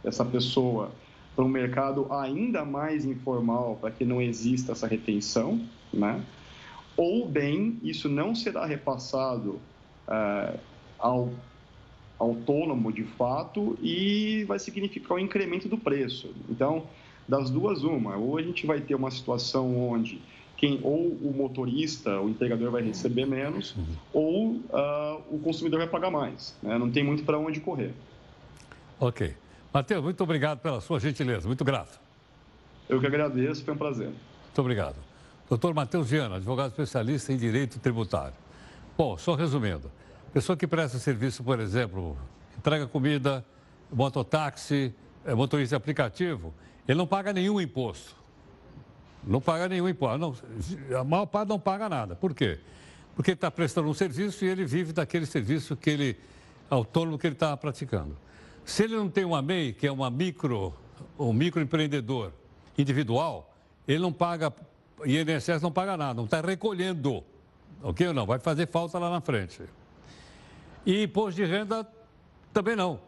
essa 0.03 0.23
pessoa 0.23 0.91
para 1.35 1.45
um 1.45 1.47
mercado 1.47 2.07
ainda 2.11 2.65
mais 2.65 3.05
informal, 3.05 3.77
para 3.79 3.91
que 3.91 4.05
não 4.05 4.21
exista 4.21 4.73
essa 4.73 4.87
retenção, 4.87 5.61
né? 5.93 6.23
ou 6.95 7.27
bem 7.27 7.79
isso 7.81 8.09
não 8.09 8.35
será 8.35 8.65
repassado 8.65 9.59
é, 10.07 10.59
ao 10.99 11.29
autônomo 12.19 12.91
de 12.93 13.03
fato 13.03 13.77
e 13.81 14.43
vai 14.47 14.59
significar 14.59 15.13
o 15.13 15.15
um 15.15 15.19
incremento 15.19 15.67
do 15.67 15.77
preço. 15.77 16.31
Então, 16.49 16.85
das 17.27 17.49
duas, 17.49 17.83
uma, 17.83 18.15
ou 18.17 18.37
a 18.37 18.41
gente 18.41 18.65
vai 18.67 18.81
ter 18.81 18.93
uma 18.93 19.09
situação 19.09 19.89
onde 19.89 20.21
quem 20.61 20.79
ou 20.83 21.07
o 21.07 21.33
motorista, 21.35 22.21
o 22.21 22.29
empregador 22.29 22.69
vai 22.69 22.83
receber 22.83 23.25
menos, 23.25 23.75
ou 24.13 24.51
uh, 24.51 25.23
o 25.31 25.39
consumidor 25.43 25.79
vai 25.79 25.87
pagar 25.87 26.11
mais. 26.11 26.55
Né? 26.61 26.77
Não 26.77 26.91
tem 26.91 27.03
muito 27.03 27.23
para 27.23 27.39
onde 27.39 27.59
correr. 27.59 27.91
Ok. 28.99 29.33
Matheus, 29.73 30.03
muito 30.03 30.23
obrigado 30.23 30.59
pela 30.59 30.79
sua 30.79 30.99
gentileza, 30.99 31.47
muito 31.47 31.65
grato. 31.65 31.99
Eu 32.87 32.99
que 32.99 33.07
agradeço, 33.07 33.65
foi 33.65 33.73
um 33.73 33.77
prazer. 33.77 34.09
Muito 34.09 34.59
obrigado. 34.59 34.97
Doutor 35.49 35.73
Matheus 35.73 36.11
Viana, 36.11 36.35
advogado 36.35 36.69
especialista 36.69 37.33
em 37.33 37.37
direito 37.37 37.79
tributário. 37.79 38.35
Bom, 38.95 39.17
só 39.17 39.33
resumindo, 39.33 39.89
pessoa 40.31 40.55
que 40.55 40.67
presta 40.67 40.99
serviço, 40.99 41.43
por 41.43 41.59
exemplo, 41.59 42.15
entrega 42.55 42.85
comida, 42.85 43.43
mototáxi, 43.91 44.93
é, 45.25 45.33
motorista 45.33 45.75
de 45.75 45.77
aplicativo, 45.77 46.53
ele 46.87 46.99
não 46.99 47.07
paga 47.07 47.33
nenhum 47.33 47.59
imposto. 47.59 48.20
Não 49.23 49.39
paga 49.39 49.69
nenhum 49.69 49.87
imposto. 49.87 50.17
Não, 50.17 50.99
a 50.99 51.03
maior 51.03 51.25
parte 51.25 51.49
não 51.49 51.59
paga 51.59 51.87
nada. 51.87 52.15
Por 52.15 52.33
quê? 52.33 52.59
Porque 53.15 53.31
ele 53.31 53.35
está 53.35 53.51
prestando 53.51 53.87
um 53.87 53.93
serviço 53.93 54.43
e 54.45 54.47
ele 54.47 54.65
vive 54.65 54.93
daquele 54.93 55.25
serviço 55.25 55.75
que 55.75 55.89
ele, 55.89 56.17
autônomo 56.69 57.17
que 57.17 57.27
ele 57.27 57.35
está 57.35 57.55
praticando. 57.55 58.17
Se 58.65 58.83
ele 58.83 58.95
não 58.95 59.09
tem 59.09 59.25
uma 59.25 59.41
MEI, 59.41 59.73
que 59.73 59.85
é 59.85 59.91
uma 59.91 60.09
micro, 60.09 60.73
um 61.19 61.33
microempreendedor 61.33 62.31
individual, 62.77 63.53
ele 63.87 63.99
não 63.99 64.13
paga 64.13 64.51
INSS 65.05 65.61
não 65.61 65.71
paga 65.71 65.97
nada, 65.97 66.13
não 66.13 66.25
está 66.25 66.41
recolhendo. 66.41 67.23
Ok 67.81 68.07
ou 68.07 68.13
não? 68.13 68.25
Vai 68.25 68.39
fazer 68.39 68.67
falta 68.67 68.99
lá 68.99 69.09
na 69.09 69.21
frente. 69.21 69.61
E 70.85 71.03
imposto 71.03 71.41
de 71.41 71.45
renda 71.45 71.87
também 72.53 72.75
não. 72.75 72.99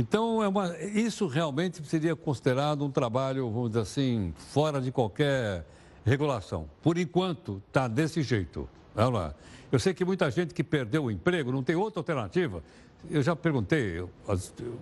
Então, 0.00 0.40
é 0.44 0.46
uma, 0.46 0.78
isso 0.78 1.26
realmente 1.26 1.84
seria 1.84 2.14
considerado 2.14 2.84
um 2.84 2.90
trabalho, 2.90 3.50
vamos 3.50 3.70
dizer 3.70 3.80
assim, 3.80 4.32
fora 4.36 4.80
de 4.80 4.92
qualquer 4.92 5.66
regulação. 6.04 6.70
Por 6.80 6.96
enquanto, 6.96 7.60
está 7.66 7.88
desse 7.88 8.22
jeito. 8.22 8.68
Vamos 8.94 9.14
lá. 9.18 9.34
Eu 9.72 9.80
sei 9.80 9.92
que 9.92 10.04
muita 10.04 10.30
gente 10.30 10.54
que 10.54 10.62
perdeu 10.62 11.06
o 11.06 11.10
emprego 11.10 11.50
não 11.50 11.64
tem 11.64 11.74
outra 11.74 11.98
alternativa. 11.98 12.62
Eu 13.10 13.20
já 13.22 13.34
perguntei, 13.34 13.98
eu, 13.98 14.08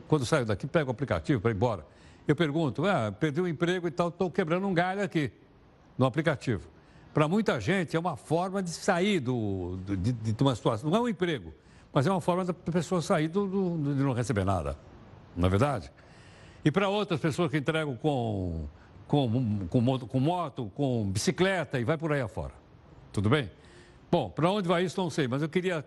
quando 0.07 0.27
saio 0.27 0.45
daqui, 0.45 0.67
pego 0.67 0.91
o 0.91 0.93
aplicativo 0.93 1.41
para 1.41 1.51
ir 1.51 1.55
embora. 1.55 1.87
Eu 2.29 2.37
pergunto, 2.37 2.85
ah, 2.85 3.11
perdi 3.11 3.41
o 3.41 3.49
emprego 3.49 3.89
e 3.89 3.91
tal, 3.91 4.09
estou 4.09 4.31
quebrando 4.31 4.67
um 4.67 4.75
galho 4.75 5.03
aqui 5.03 5.33
no 5.97 6.05
aplicativo. 6.05 6.69
Para 7.15 7.27
muita 7.27 7.59
gente 7.59 7.97
é 7.97 7.99
uma 7.99 8.19
forma 8.19 8.63
de 8.63 8.69
sair 8.69 9.21
do, 9.21 9.79
de, 9.83 10.13
de, 10.13 10.43
uma 10.43 10.55
situação. 10.55 10.91
Não 10.91 10.99
é 10.99 11.01
um 11.01 11.09
emprego, 11.09 11.55
mas 11.91 12.07
é 12.07 12.11
uma 12.11 12.21
forma 12.21 12.45
da 12.45 12.53
pessoa 12.53 13.01
sair 13.01 13.29
do, 13.29 13.47
do, 13.47 13.95
de 13.95 14.03
não 14.03 14.13
receber 14.13 14.45
nada. 14.45 14.77
Não 15.37 15.47
é 15.47 15.51
verdade? 15.51 15.93
E 16.65 16.71
para 16.71 16.89
outras 16.89 17.21
pessoas 17.21 17.51
que 17.51 17.59
entregam 17.59 17.95
com, 17.97 18.67
com, 19.07 19.67
com, 19.69 19.81
moto, 19.81 20.07
com 20.07 20.19
moto, 20.19 20.73
com 20.75 21.11
bicicleta 21.11 21.79
e 21.79 21.85
vai 21.85 21.97
por 21.97 22.13
aí 22.13 22.21
afora. 22.21 22.53
Tudo 23.13 23.31
bem? 23.31 23.51
Bom, 24.11 24.31
para 24.31 24.51
onde 24.51 24.67
vai 24.67 24.85
isso 24.85 25.01
não 25.01 25.11
sei, 25.11 25.29
mas 25.29 25.43
eu 25.43 25.49
queria 25.49 25.85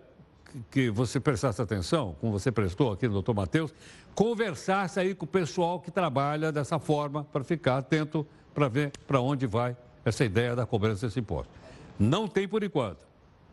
que 0.70 0.90
você 0.90 1.20
prestasse 1.20 1.60
atenção, 1.60 2.16
como 2.20 2.32
você 2.32 2.50
prestou 2.50 2.92
aqui 2.92 3.06
no 3.06 3.14
doutor 3.14 3.34
Matheus, 3.34 3.72
conversasse 4.14 4.98
aí 4.98 5.14
com 5.14 5.24
o 5.24 5.28
pessoal 5.28 5.80
que 5.80 5.90
trabalha 5.90 6.50
dessa 6.50 6.78
forma 6.78 7.24
para 7.24 7.44
ficar 7.44 7.78
atento 7.78 8.26
para 8.52 8.68
ver 8.68 8.92
para 9.06 9.20
onde 9.20 9.46
vai 9.46 9.76
essa 10.04 10.24
ideia 10.24 10.56
da 10.56 10.66
cobrança 10.66 11.06
desse 11.06 11.20
imposto. 11.20 11.52
Não 11.98 12.26
tem 12.26 12.48
por 12.48 12.64
enquanto, 12.64 13.06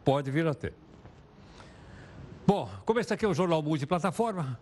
pode 0.03 0.31
vir 0.31 0.47
a 0.47 0.53
ter. 0.53 0.73
Bom, 2.45 2.69
como 2.85 2.99
esse 2.99 3.13
aqui 3.13 3.25
é 3.25 3.27
o 3.27 3.33
Jornal 3.33 3.61
Multiplataforma, 3.61 4.57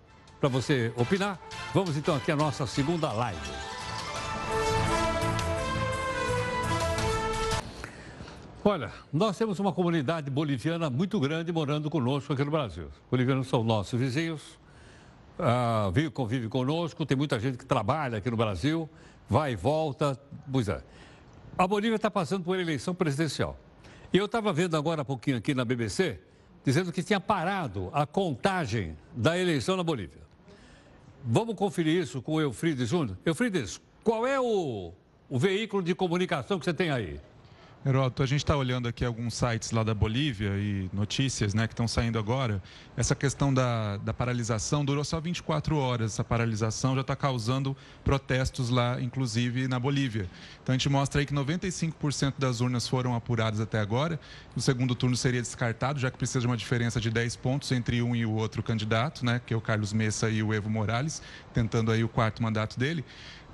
para 0.45 0.49
você 0.61 0.93
opinar, 0.95 1.39
vamos 1.73 1.97
então 1.97 2.15
aqui 2.15 2.31
à 2.31 2.35
nossa 2.35 2.67
segunda 2.67 3.11
live. 3.11 3.39
Olha, 8.63 8.91
nós 9.11 9.35
temos 9.39 9.57
uma 9.57 9.73
comunidade 9.73 10.29
boliviana 10.29 10.87
muito 10.87 11.19
grande 11.19 11.51
morando 11.51 11.89
conosco 11.89 12.31
aqui 12.31 12.43
no 12.43 12.51
Brasil. 12.51 12.85
Os 12.85 13.09
bolivianos 13.09 13.47
são 13.47 13.63
nossos 13.63 13.99
vizinhos, 13.99 14.59
ah, 15.39 15.91
convive 16.13 16.47
conosco, 16.47 17.07
tem 17.07 17.17
muita 17.17 17.39
gente 17.39 17.57
que 17.57 17.65
trabalha 17.65 18.19
aqui 18.19 18.29
no 18.29 18.37
Brasil, 18.37 18.87
vai 19.27 19.53
e 19.53 19.55
volta. 19.55 20.15
Pois 20.51 20.67
é. 20.67 20.83
A 21.57 21.65
Bolívia 21.65 21.95
está 21.95 22.11
passando 22.11 22.43
por 22.43 22.59
eleição 22.59 22.93
presidencial. 22.93 23.57
E 24.13 24.17
eu 24.17 24.25
estava 24.25 24.53
vendo 24.53 24.77
agora 24.77 25.01
há 25.01 25.05
pouquinho 25.05 25.37
aqui 25.37 25.55
na 25.55 25.65
BBC, 25.65 26.19
dizendo 26.63 26.91
que 26.91 27.01
tinha 27.01 27.19
parado 27.19 27.89
a 27.91 28.05
contagem 28.05 28.95
da 29.15 29.35
eleição 29.35 29.75
na 29.75 29.81
Bolívia. 29.81 30.23
Vamos 31.27 31.55
conferir 31.55 32.03
isso 32.03 32.21
com 32.21 32.33
o 32.33 32.41
Eufrides 32.41 32.87
Júnior. 32.87 33.17
Eufrides, 33.25 33.81
qual 34.03 34.27
é 34.27 34.39
o, 34.39 34.93
o 35.27 35.39
veículo 35.39 35.81
de 35.81 35.95
comunicação 35.95 36.59
que 36.59 36.65
você 36.65 36.73
tem 36.73 36.91
aí? 36.91 37.19
Heroto, 37.87 38.23
a 38.23 38.25
gente 38.25 38.39
está 38.39 38.57
olhando 38.57 38.87
aqui 38.87 39.05
alguns 39.05 39.35
sites 39.35 39.69
lá 39.69 39.83
da 39.83 39.93
Bolívia 39.93 40.57
e 40.57 40.89
notícias 40.91 41.53
né, 41.53 41.67
que 41.67 41.73
estão 41.73 41.87
saindo 41.87 42.17
agora. 42.17 42.59
Essa 42.97 43.13
questão 43.13 43.53
da, 43.53 43.97
da 43.97 44.11
paralisação 44.11 44.83
durou 44.83 45.03
só 45.03 45.19
24 45.19 45.77
horas. 45.77 46.13
Essa 46.13 46.23
paralisação 46.23 46.95
já 46.95 47.01
está 47.01 47.15
causando 47.15 47.77
protestos 48.03 48.71
lá, 48.71 48.99
inclusive 48.99 49.67
na 49.67 49.79
Bolívia. 49.79 50.27
Então 50.63 50.73
a 50.73 50.77
gente 50.77 50.89
mostra 50.89 51.21
aí 51.21 51.27
que 51.27 51.33
95% 51.35 52.33
das 52.39 52.59
urnas 52.59 52.87
foram 52.87 53.13
apuradas 53.13 53.59
até 53.59 53.79
agora. 53.79 54.19
O 54.55 54.61
segundo 54.61 54.95
turno 54.95 55.15
seria 55.15 55.39
descartado, 55.43 55.99
já 55.99 56.09
que 56.09 56.17
precisa 56.17 56.39
de 56.39 56.47
uma 56.47 56.57
diferença 56.57 56.99
de 56.99 57.11
10 57.11 57.35
pontos 57.35 57.71
entre 57.71 58.01
um 58.01 58.15
e 58.15 58.25
o 58.25 58.31
outro 58.31 58.63
candidato, 58.63 59.23
né, 59.23 59.39
que 59.45 59.53
é 59.53 59.57
o 59.57 59.61
Carlos 59.61 59.93
Messa 59.93 60.27
e 60.27 60.41
o 60.41 60.51
Evo 60.51 60.71
Morales, 60.71 61.21
tentando 61.53 61.91
aí 61.91 62.03
o 62.03 62.09
quarto 62.09 62.41
mandato 62.41 62.79
dele. 62.79 63.05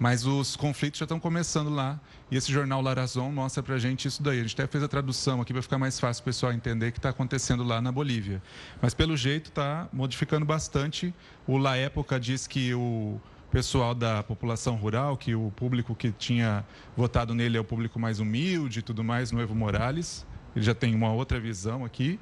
Mas 0.01 0.25
os 0.25 0.55
conflitos 0.55 0.97
já 0.97 1.03
estão 1.03 1.19
começando 1.19 1.69
lá 1.69 1.99
e 2.31 2.35
esse 2.35 2.51
jornal 2.51 2.81
Larazon 2.81 3.31
mostra 3.31 3.61
para 3.61 3.75
a 3.75 3.77
gente 3.77 4.07
isso 4.07 4.23
daí. 4.23 4.39
A 4.39 4.41
gente 4.41 4.59
até 4.59 4.65
fez 4.65 4.83
a 4.83 4.87
tradução 4.87 5.39
aqui 5.39 5.53
para 5.53 5.61
ficar 5.61 5.77
mais 5.77 5.99
fácil 5.99 6.21
o 6.21 6.25
pessoal 6.25 6.51
entender 6.51 6.87
o 6.87 6.91
que 6.91 6.97
está 6.97 7.09
acontecendo 7.09 7.63
lá 7.63 7.79
na 7.79 7.91
Bolívia. 7.91 8.41
Mas 8.81 8.95
pelo 8.95 9.15
jeito 9.15 9.51
está 9.51 9.87
modificando 9.93 10.43
bastante. 10.43 11.13
O 11.45 11.55
La 11.55 11.77
Época 11.77 12.19
diz 12.19 12.47
que 12.47 12.73
o 12.73 13.21
pessoal 13.51 13.93
da 13.93 14.23
população 14.23 14.75
rural, 14.75 15.15
que 15.15 15.35
o 15.35 15.51
público 15.51 15.93
que 15.93 16.11
tinha 16.11 16.65
votado 16.97 17.35
nele 17.35 17.55
é 17.55 17.61
o 17.61 17.63
público 17.63 17.99
mais 17.99 18.19
humilde 18.19 18.79
e 18.79 18.81
tudo 18.81 19.03
mais, 19.03 19.31
no 19.31 19.39
Evo 19.39 19.53
Morales. 19.53 20.25
Ele 20.55 20.65
já 20.65 20.73
tem 20.73 20.95
uma 20.95 21.13
outra 21.13 21.39
visão 21.39 21.85
aqui. 21.85 22.19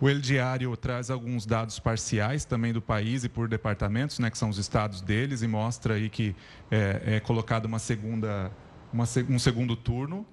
O 0.00 0.08
El 0.08 0.20
Diário 0.20 0.76
traz 0.76 1.10
alguns 1.10 1.44
dados 1.44 1.80
parciais 1.80 2.44
também 2.44 2.72
do 2.72 2.80
país 2.80 3.24
e 3.24 3.28
por 3.28 3.48
departamentos, 3.48 4.20
né, 4.20 4.30
que 4.30 4.38
são 4.38 4.48
os 4.48 4.56
estados 4.56 5.00
deles, 5.00 5.42
e 5.42 5.48
mostra 5.48 5.94
aí 5.94 6.08
que 6.08 6.36
é, 6.70 7.16
é 7.16 7.20
colocado 7.20 7.64
uma 7.64 7.80
segunda, 7.80 8.50
uma, 8.92 9.04
um 9.28 9.38
segundo 9.40 9.74
turno. 9.74 10.24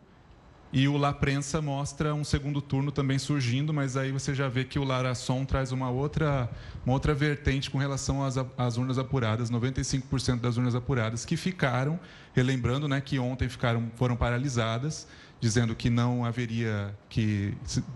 E 0.76 0.90
o 0.90 0.98
La 0.98 1.14
Prensa 1.14 1.62
mostra 1.62 2.14
um 2.14 2.26
segundo 2.26 2.62
turno 2.62 2.92
também 2.92 3.18
surgindo, 3.18 3.74
mas 3.74 3.96
aí 3.96 4.12
você 4.12 4.36
já 4.36 4.50
vê 4.50 4.66
que 4.66 4.78
o 4.78 4.84
Larasson 4.84 5.46
traz 5.46 5.72
uma 5.72 5.90
outra, 5.90 6.50
uma 6.86 6.92
outra 6.92 7.14
vertente 7.14 7.72
com 7.72 7.78
relação 7.78 8.22
às, 8.22 8.36
às 8.58 8.76
urnas 8.76 9.00
apuradas, 9.00 9.50
95% 9.50 10.42
das 10.42 10.58
urnas 10.58 10.76
apuradas 10.76 11.24
que 11.24 11.38
ficaram, 11.38 11.98
relembrando 12.34 12.90
né, 12.90 13.00
que 13.00 13.18
ontem 13.18 13.48
ficaram, 13.48 13.90
foram 13.96 14.18
paralisadas, 14.18 15.08
dizendo 15.40 15.74
que 15.76 15.90
não 15.90 16.26
haveria, 16.26 16.94
que 17.08 17.54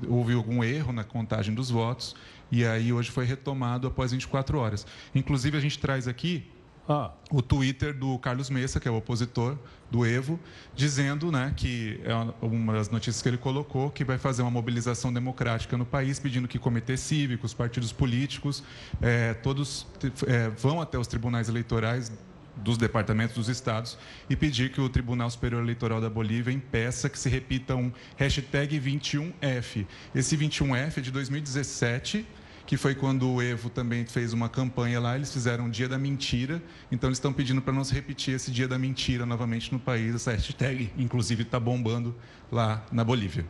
houve 0.08 0.32
algum 0.32 0.64
erro 0.64 0.94
na 0.94 1.04
contagem 1.04 1.54
dos 1.54 1.70
votos, 1.70 2.16
e 2.50 2.66
aí 2.66 2.94
hoje 2.94 3.12
foi 3.12 3.26
retomado 3.26 3.88
após 3.88 4.14
24 4.14 4.58
horas. 4.58 4.88
Inclusive, 5.14 5.58
a 5.58 5.60
gente 5.60 5.78
traz 5.78 6.08
aqui 6.08 6.50
ah. 6.90 7.12
o 7.32 7.42
Twitter 7.42 7.94
do 7.94 8.18
Carlos 8.18 8.50
Messa, 8.50 8.80
que 8.80 8.88
é 8.88 8.92
o 8.92 8.96
opositor 8.96 9.56
do 9.92 10.06
Evo, 10.06 10.40
dizendo 10.76 11.32
né, 11.32 11.54
que 11.56 12.02
é 12.04 12.14
uma 12.44 12.74
das 12.74 12.90
notícias 12.90 13.22
que 13.22 13.30
ele 13.30 13.38
colocou, 13.38 13.92
que 13.92 14.04
vai 14.04 14.18
fazer 14.18 14.42
uma 14.42 14.52
mobilização 14.52 15.14
democrática 15.14 15.78
no 15.78 15.86
país, 15.86 16.20
pedindo 16.20 16.48
que 16.48 16.58
comitês 16.58 17.00
cívicos, 17.00 17.54
partidos 17.54 17.92
políticos, 17.92 18.64
é, 19.02 19.36
todos 19.36 19.86
é, 20.28 20.50
vão 20.50 20.82
até 20.82 20.98
os 20.98 21.06
tribunais 21.08 21.48
eleitorais 21.48 22.12
dos 22.58 22.78
departamentos 22.78 23.36
dos 23.36 23.48
estados 23.48 23.98
e 24.30 24.36
pedir 24.36 24.72
que 24.72 24.82
o 24.82 24.90
Tribunal 24.90 25.30
Superior 25.30 25.64
Eleitoral 25.64 26.02
da 26.02 26.10
Bolívia 26.10 26.52
impeça 26.52 27.08
que 27.08 27.18
se 27.18 27.30
repita 27.30 27.76
um 27.76 27.92
hashtag 28.18 28.80
21F. 28.80 29.86
Esse 30.14 30.36
21F 30.36 30.98
é 30.98 31.02
de 31.02 31.12
2017 31.12 32.26
que 32.70 32.78
foi 32.78 32.94
quando 32.94 33.28
o 33.28 33.42
Evo 33.42 33.68
também 33.68 34.06
fez 34.06 34.32
uma 34.32 34.48
campanha 34.48 35.00
lá, 35.00 35.16
eles 35.16 35.34
fizeram 35.34 35.66
o 35.66 35.70
Dia 35.72 35.90
da 35.90 35.98
Mentira, 35.98 36.62
então 36.92 37.08
eles 37.10 37.18
estão 37.18 37.34
pedindo 37.34 37.64
para 37.64 37.74
não 37.74 37.84
se 37.84 37.92
repetir 37.96 38.36
esse 38.36 38.52
Dia 38.52 38.68
da 38.68 38.78
Mentira 38.78 39.26
novamente 39.26 39.74
no 39.74 39.80
país, 39.80 40.14
essa 40.14 40.34
hashtag, 40.34 40.94
inclusive, 40.96 41.42
está 41.42 41.60
bombando 41.60 42.14
lá 42.52 42.86
na 42.92 43.04
Bolívia. 43.04 43.44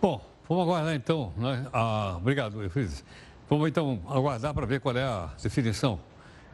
Bom, 0.00 0.24
vamos 0.48 0.62
aguardar 0.62 0.94
então, 0.94 1.32
né? 1.36 1.66
Ah, 1.72 2.14
obrigado, 2.16 2.62
Efrides. 2.62 3.02
Vamos 3.50 3.68
então 3.68 4.00
aguardar 4.08 4.54
para 4.54 4.66
ver 4.66 4.78
qual 4.78 4.96
é 4.96 5.02
a 5.02 5.30
definição 5.42 5.98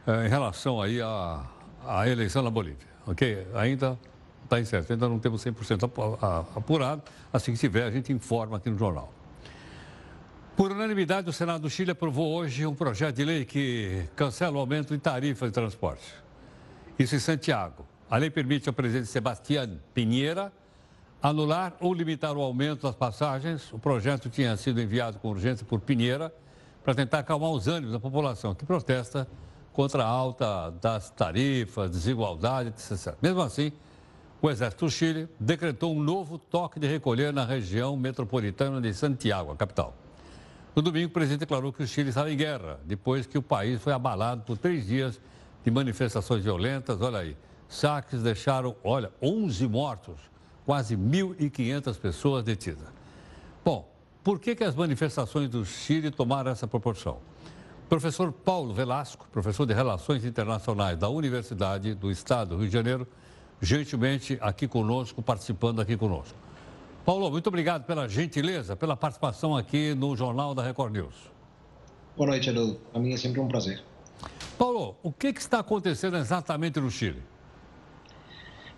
eh, 0.07 0.25
em 0.25 0.27
relação 0.27 0.81
aí 0.81 0.99
à, 0.99 1.45
à 1.85 2.09
eleição 2.09 2.41
na 2.41 2.49
Bolívia, 2.49 2.87
ok? 3.05 3.45
Ainda 3.53 3.95
está 4.43 4.59
incerto, 4.59 4.91
ainda 4.91 5.07
não 5.07 5.19
temos 5.19 5.45
100% 5.45 6.47
apurado, 6.55 7.03
assim 7.31 7.53
que 7.53 7.59
tiver 7.59 7.83
a 7.83 7.91
gente 7.91 8.11
informa 8.11 8.57
aqui 8.57 8.71
no 8.71 8.77
jornal. 8.79 9.13
Por 10.55 10.71
unanimidade, 10.71 11.29
o 11.29 11.33
Senado 11.33 11.63
do 11.63 11.69
Chile 11.69 11.91
aprovou 11.91 12.33
hoje 12.33 12.65
um 12.65 12.73
projeto 12.73 13.17
de 13.17 13.25
lei 13.25 13.43
que 13.43 14.05
cancela 14.15 14.55
o 14.55 14.59
aumento 14.59 14.95
em 14.95 14.99
tarifas 14.99 15.49
de 15.49 15.53
transporte. 15.53 16.13
Isso 16.97 17.13
em 17.13 17.19
Santiago. 17.19 17.85
A 18.09 18.15
lei 18.15 18.29
permite 18.29 18.69
ao 18.69 18.73
presidente 18.73 19.07
Sebastián 19.07 19.77
Pinheira 19.93 20.53
anular 21.21 21.75
ou 21.81 21.93
limitar 21.93 22.37
o 22.37 22.41
aumento 22.41 22.83
das 22.83 22.95
passagens. 22.95 23.69
O 23.73 23.79
projeto 23.79 24.29
tinha 24.29 24.55
sido 24.55 24.79
enviado 24.79 25.19
com 25.19 25.27
urgência 25.29 25.65
por 25.65 25.81
Pinheira 25.81 26.33
para 26.85 26.95
tentar 26.95 27.19
acalmar 27.19 27.49
os 27.49 27.67
ânimos 27.67 27.91
da 27.91 27.99
população 27.99 28.55
que 28.55 28.65
protesta 28.65 29.27
contra 29.73 30.05
a 30.05 30.07
alta 30.07 30.71
das 30.81 31.09
tarifas, 31.09 31.91
desigualdade, 31.91 32.69
etc. 32.69 33.13
Mesmo 33.21 33.41
assim, 33.41 33.73
o 34.41 34.49
Exército 34.49 34.85
do 34.85 34.91
Chile 34.91 35.27
decretou 35.37 35.93
um 35.93 36.01
novo 36.01 36.37
toque 36.37 36.79
de 36.79 36.87
recolher 36.87 37.33
na 37.33 37.43
região 37.43 37.97
metropolitana 37.97 38.79
de 38.79 38.93
Santiago, 38.93 39.51
a 39.51 39.55
capital. 39.57 40.04
No 40.75 40.81
domingo, 40.81 41.07
o 41.07 41.11
presidente 41.11 41.39
declarou 41.39 41.71
que 41.71 41.81
o 41.81 41.87
Chile 41.87 42.09
estava 42.09 42.29
em 42.29 42.35
guerra, 42.35 42.81
depois 42.83 43.25
que 43.25 43.37
o 43.37 43.41
país 43.41 43.81
foi 43.81 43.93
abalado 43.93 44.41
por 44.41 44.57
três 44.57 44.85
dias 44.85 45.21
de 45.63 45.71
manifestações 45.71 46.43
violentas. 46.43 46.99
Olha 46.99 47.19
aí, 47.19 47.37
saques 47.69 48.21
deixaram, 48.21 48.75
olha, 48.83 49.09
11 49.21 49.65
mortos, 49.69 50.19
quase 50.65 50.97
1.500 50.97 51.97
pessoas 51.97 52.43
detidas. 52.43 52.89
Bom, 53.63 53.89
por 54.21 54.37
que, 54.37 54.53
que 54.53 54.65
as 54.65 54.75
manifestações 54.75 55.47
do 55.47 55.63
Chile 55.63 56.11
tomaram 56.11 56.51
essa 56.51 56.67
proporção? 56.67 57.19
Professor 57.87 58.33
Paulo 58.33 58.73
Velasco, 58.73 59.29
professor 59.31 59.65
de 59.65 59.73
Relações 59.73 60.25
Internacionais 60.25 60.97
da 60.97 61.07
Universidade 61.07 61.93
do 61.93 62.11
Estado 62.11 62.49
do 62.49 62.57
Rio 62.57 62.67
de 62.67 62.73
Janeiro, 62.73 63.07
gentilmente 63.61 64.37
aqui 64.41 64.67
conosco, 64.67 65.21
participando 65.21 65.79
aqui 65.79 65.95
conosco. 65.95 66.44
Paulo, 67.05 67.29
muito 67.29 67.45
obrigado 67.45 67.85
pela 67.85 68.09
gentileza, 68.09 68.75
pela 68.75 68.97
participação 68.97 69.55
aqui 69.55 69.93
no 69.93 70.15
Jornal 70.15 70.55
da 70.55 70.63
Record 70.63 70.91
News. 70.91 71.13
Boa 72.17 72.31
noite, 72.31 72.49
Edu. 72.49 72.79
Para 72.91 72.99
mim 72.99 73.13
é 73.13 73.17
sempre 73.17 73.39
um 73.39 73.47
prazer. 73.47 73.83
Paulo, 74.57 74.95
o 75.03 75.11
que, 75.11 75.31
que 75.31 75.39
está 75.39 75.59
acontecendo 75.59 76.17
exatamente 76.17 76.79
no 76.79 76.89
Chile? 76.89 77.21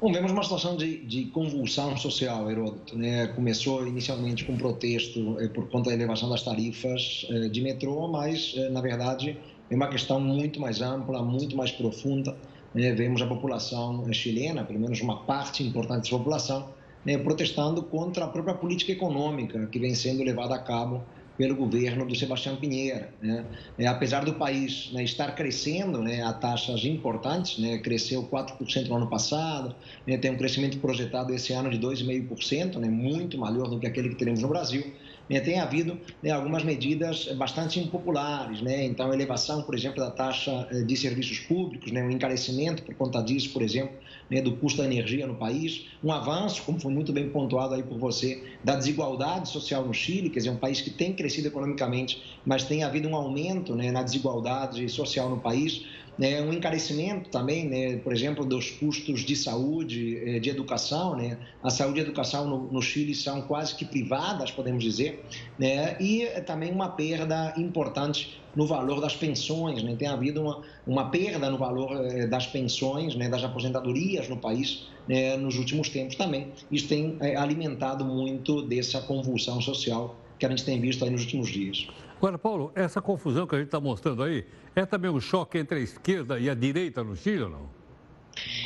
Bom, 0.01 0.11
vemos 0.11 0.33
uma 0.33 0.43
situação 0.43 0.75
de, 0.75 1.05
de 1.05 1.25
convulsão 1.27 1.95
social, 1.95 2.51
Heródoto. 2.51 2.97
Né? 2.97 3.27
Começou 3.27 3.87
inicialmente 3.87 4.43
com 4.43 4.57
protesto 4.57 5.37
eh, 5.39 5.47
por 5.47 5.69
conta 5.69 5.89
da 5.89 5.95
elevação 5.95 6.29
das 6.29 6.43
tarifas 6.43 7.25
eh, 7.29 7.47
de 7.47 7.61
metrô, 7.61 8.09
mas, 8.09 8.53
eh, 8.57 8.67
na 8.67 8.81
verdade, 8.81 9.37
é 9.71 9.75
uma 9.75 9.87
questão 9.87 10.19
muito 10.19 10.59
mais 10.59 10.81
ampla, 10.81 11.23
muito 11.23 11.55
mais 11.55 11.71
profunda. 11.71 12.35
Né? 12.73 12.91
Vemos 12.91 13.21
a 13.21 13.25
população 13.25 14.11
chilena, 14.11 14.65
pelo 14.65 14.81
menos 14.81 14.99
uma 14.99 15.23
parte 15.23 15.63
importante 15.63 16.11
da 16.11 16.17
população, 16.17 16.75
né, 17.07 17.17
protestando 17.17 17.81
contra 17.81 18.25
a 18.25 18.27
própria 18.27 18.53
política 18.53 18.91
econômica 18.91 19.65
que 19.67 19.79
vem 19.79 19.95
sendo 19.95 20.21
levada 20.23 20.53
a 20.55 20.59
cabo 20.59 21.01
pelo 21.37 21.55
governo 21.55 22.05
do 22.05 22.13
Sebastião 22.13 22.57
Pinheira. 22.57 23.13
Né? 23.21 23.45
É, 23.77 23.87
apesar 23.87 24.25
do 24.25 24.33
país 24.33 24.89
né, 24.91 25.05
estar 25.05 25.33
crescendo 25.33 26.01
né, 26.01 26.21
a 26.21 26.33
taxas 26.33 26.83
importantes, 26.83 27.59
né, 27.59 27.77
cresceu 27.77 28.23
4% 28.23 28.87
no 28.87 28.95
ano 28.97 29.07
passado, 29.07 29.73
né, 30.05 30.17
tem 30.17 30.31
um 30.31 30.37
crescimento 30.37 30.79
projetado 30.79 31.33
esse 31.33 31.53
ano 31.53 31.69
de 31.69 31.79
2,5%, 31.79 32.75
né, 32.75 32.89
muito 32.89 33.37
maior 33.37 33.69
do 33.69 33.79
que 33.79 33.87
aquele 33.87 34.09
que 34.09 34.15
teremos 34.15 34.41
no 34.41 34.49
Brasil, 34.49 34.83
né, 35.29 35.39
tem 35.39 35.59
havido 35.59 35.99
né, 36.21 36.31
algumas 36.31 36.63
medidas 36.63 37.27
bastante 37.33 37.79
impopulares. 37.79 38.61
Né? 38.61 38.85
Então, 38.85 39.13
elevação, 39.13 39.63
por 39.63 39.75
exemplo, 39.75 39.99
da 39.99 40.11
taxa 40.11 40.67
eh, 40.71 40.83
de 40.83 40.95
serviços 40.95 41.39
públicos, 41.39 41.91
né, 41.91 42.03
um 42.03 42.11
encarecimento 42.11 42.83
por 42.83 42.95
conta 42.95 43.21
disso, 43.21 43.51
por 43.51 43.61
exemplo, 43.61 43.95
né, 44.29 44.41
do 44.41 44.55
custo 44.57 44.81
da 44.81 44.85
energia 44.85 45.25
no 45.25 45.35
país, 45.35 45.85
um 46.03 46.11
avanço, 46.11 46.63
como 46.63 46.79
foi 46.79 46.91
muito 46.91 47.13
bem 47.13 47.29
pontuado 47.29 47.73
aí 47.73 47.83
por 47.83 47.97
você, 47.97 48.57
da 48.63 48.75
desigualdade 48.75 49.49
social 49.49 49.85
no 49.85 49.93
Chile, 49.93 50.29
quer 50.29 50.39
dizer, 50.39 50.49
um 50.49 50.57
país 50.57 50.81
que 50.81 50.89
tem 50.89 51.13
crescido 51.13 51.47
economicamente, 51.47 52.39
mas 52.45 52.63
tem 52.63 52.83
havido 52.83 53.07
um 53.07 53.15
aumento 53.15 53.75
né, 53.75 53.91
na 53.91 54.03
desigualdade 54.03 54.87
social 54.89 55.29
no 55.29 55.39
país 55.39 55.85
né, 56.17 56.41
um 56.41 56.51
encarecimento 56.51 57.29
também, 57.29 57.67
né, 57.67 57.97
por 57.97 58.13
exemplo, 58.13 58.43
dos 58.43 58.71
custos 58.71 59.21
de 59.21 59.35
saúde, 59.35 60.17
eh, 60.17 60.39
de 60.39 60.49
educação. 60.49 61.15
Né, 61.15 61.37
a 61.61 61.69
saúde 61.69 61.99
e 61.99 62.01
a 62.01 62.03
educação 62.03 62.47
no, 62.47 62.71
no 62.71 62.81
Chile 62.81 63.13
são 63.13 63.41
quase 63.41 63.75
que 63.75 63.85
privadas, 63.85 64.51
podemos 64.51 64.83
dizer, 64.83 65.23
né, 65.59 65.95
e 65.99 66.25
também 66.45 66.71
uma 66.71 66.89
perda 66.89 67.53
importante 67.57 68.41
no 68.55 68.65
valor 68.65 68.99
das 68.99 69.15
pensões. 69.15 69.83
Né, 69.83 69.95
tem 69.95 70.07
havido 70.07 70.41
uma, 70.41 70.61
uma 70.85 71.09
perda 71.09 71.49
no 71.49 71.57
valor 71.57 72.03
eh, 72.05 72.25
das 72.25 72.47
pensões, 72.47 73.15
né, 73.15 73.29
das 73.29 73.43
aposentadorias 73.43 74.27
no 74.27 74.37
país 74.37 74.87
né, 75.07 75.37
nos 75.37 75.57
últimos 75.57 75.89
tempos 75.89 76.15
também. 76.15 76.51
Isso 76.71 76.87
tem 76.87 77.17
eh, 77.21 77.35
alimentado 77.35 78.03
muito 78.03 78.61
dessa 78.63 79.01
convulsão 79.01 79.61
social 79.61 80.15
que 80.39 80.45
a 80.45 80.49
gente 80.49 80.63
tem 80.63 80.79
visto 80.79 81.05
nos 81.09 81.21
últimos 81.21 81.49
dias. 81.49 81.87
Agora, 82.17 82.37
Paulo, 82.39 82.71
essa 82.73 82.99
confusão 82.99 83.45
que 83.45 83.53
a 83.53 83.59
gente 83.59 83.67
está 83.67 83.79
mostrando 83.79 84.23
aí 84.23 84.43
é 84.75 84.85
também 84.87 85.09
um 85.11 85.21
choque 85.21 85.59
entre 85.59 85.77
a 85.77 85.81
esquerda 85.81 86.39
e 86.39 86.49
a 86.49 86.55
direita 86.55 87.03
no 87.03 87.15
Chile 87.15 87.43
ou 87.43 87.49
não? 87.49 87.69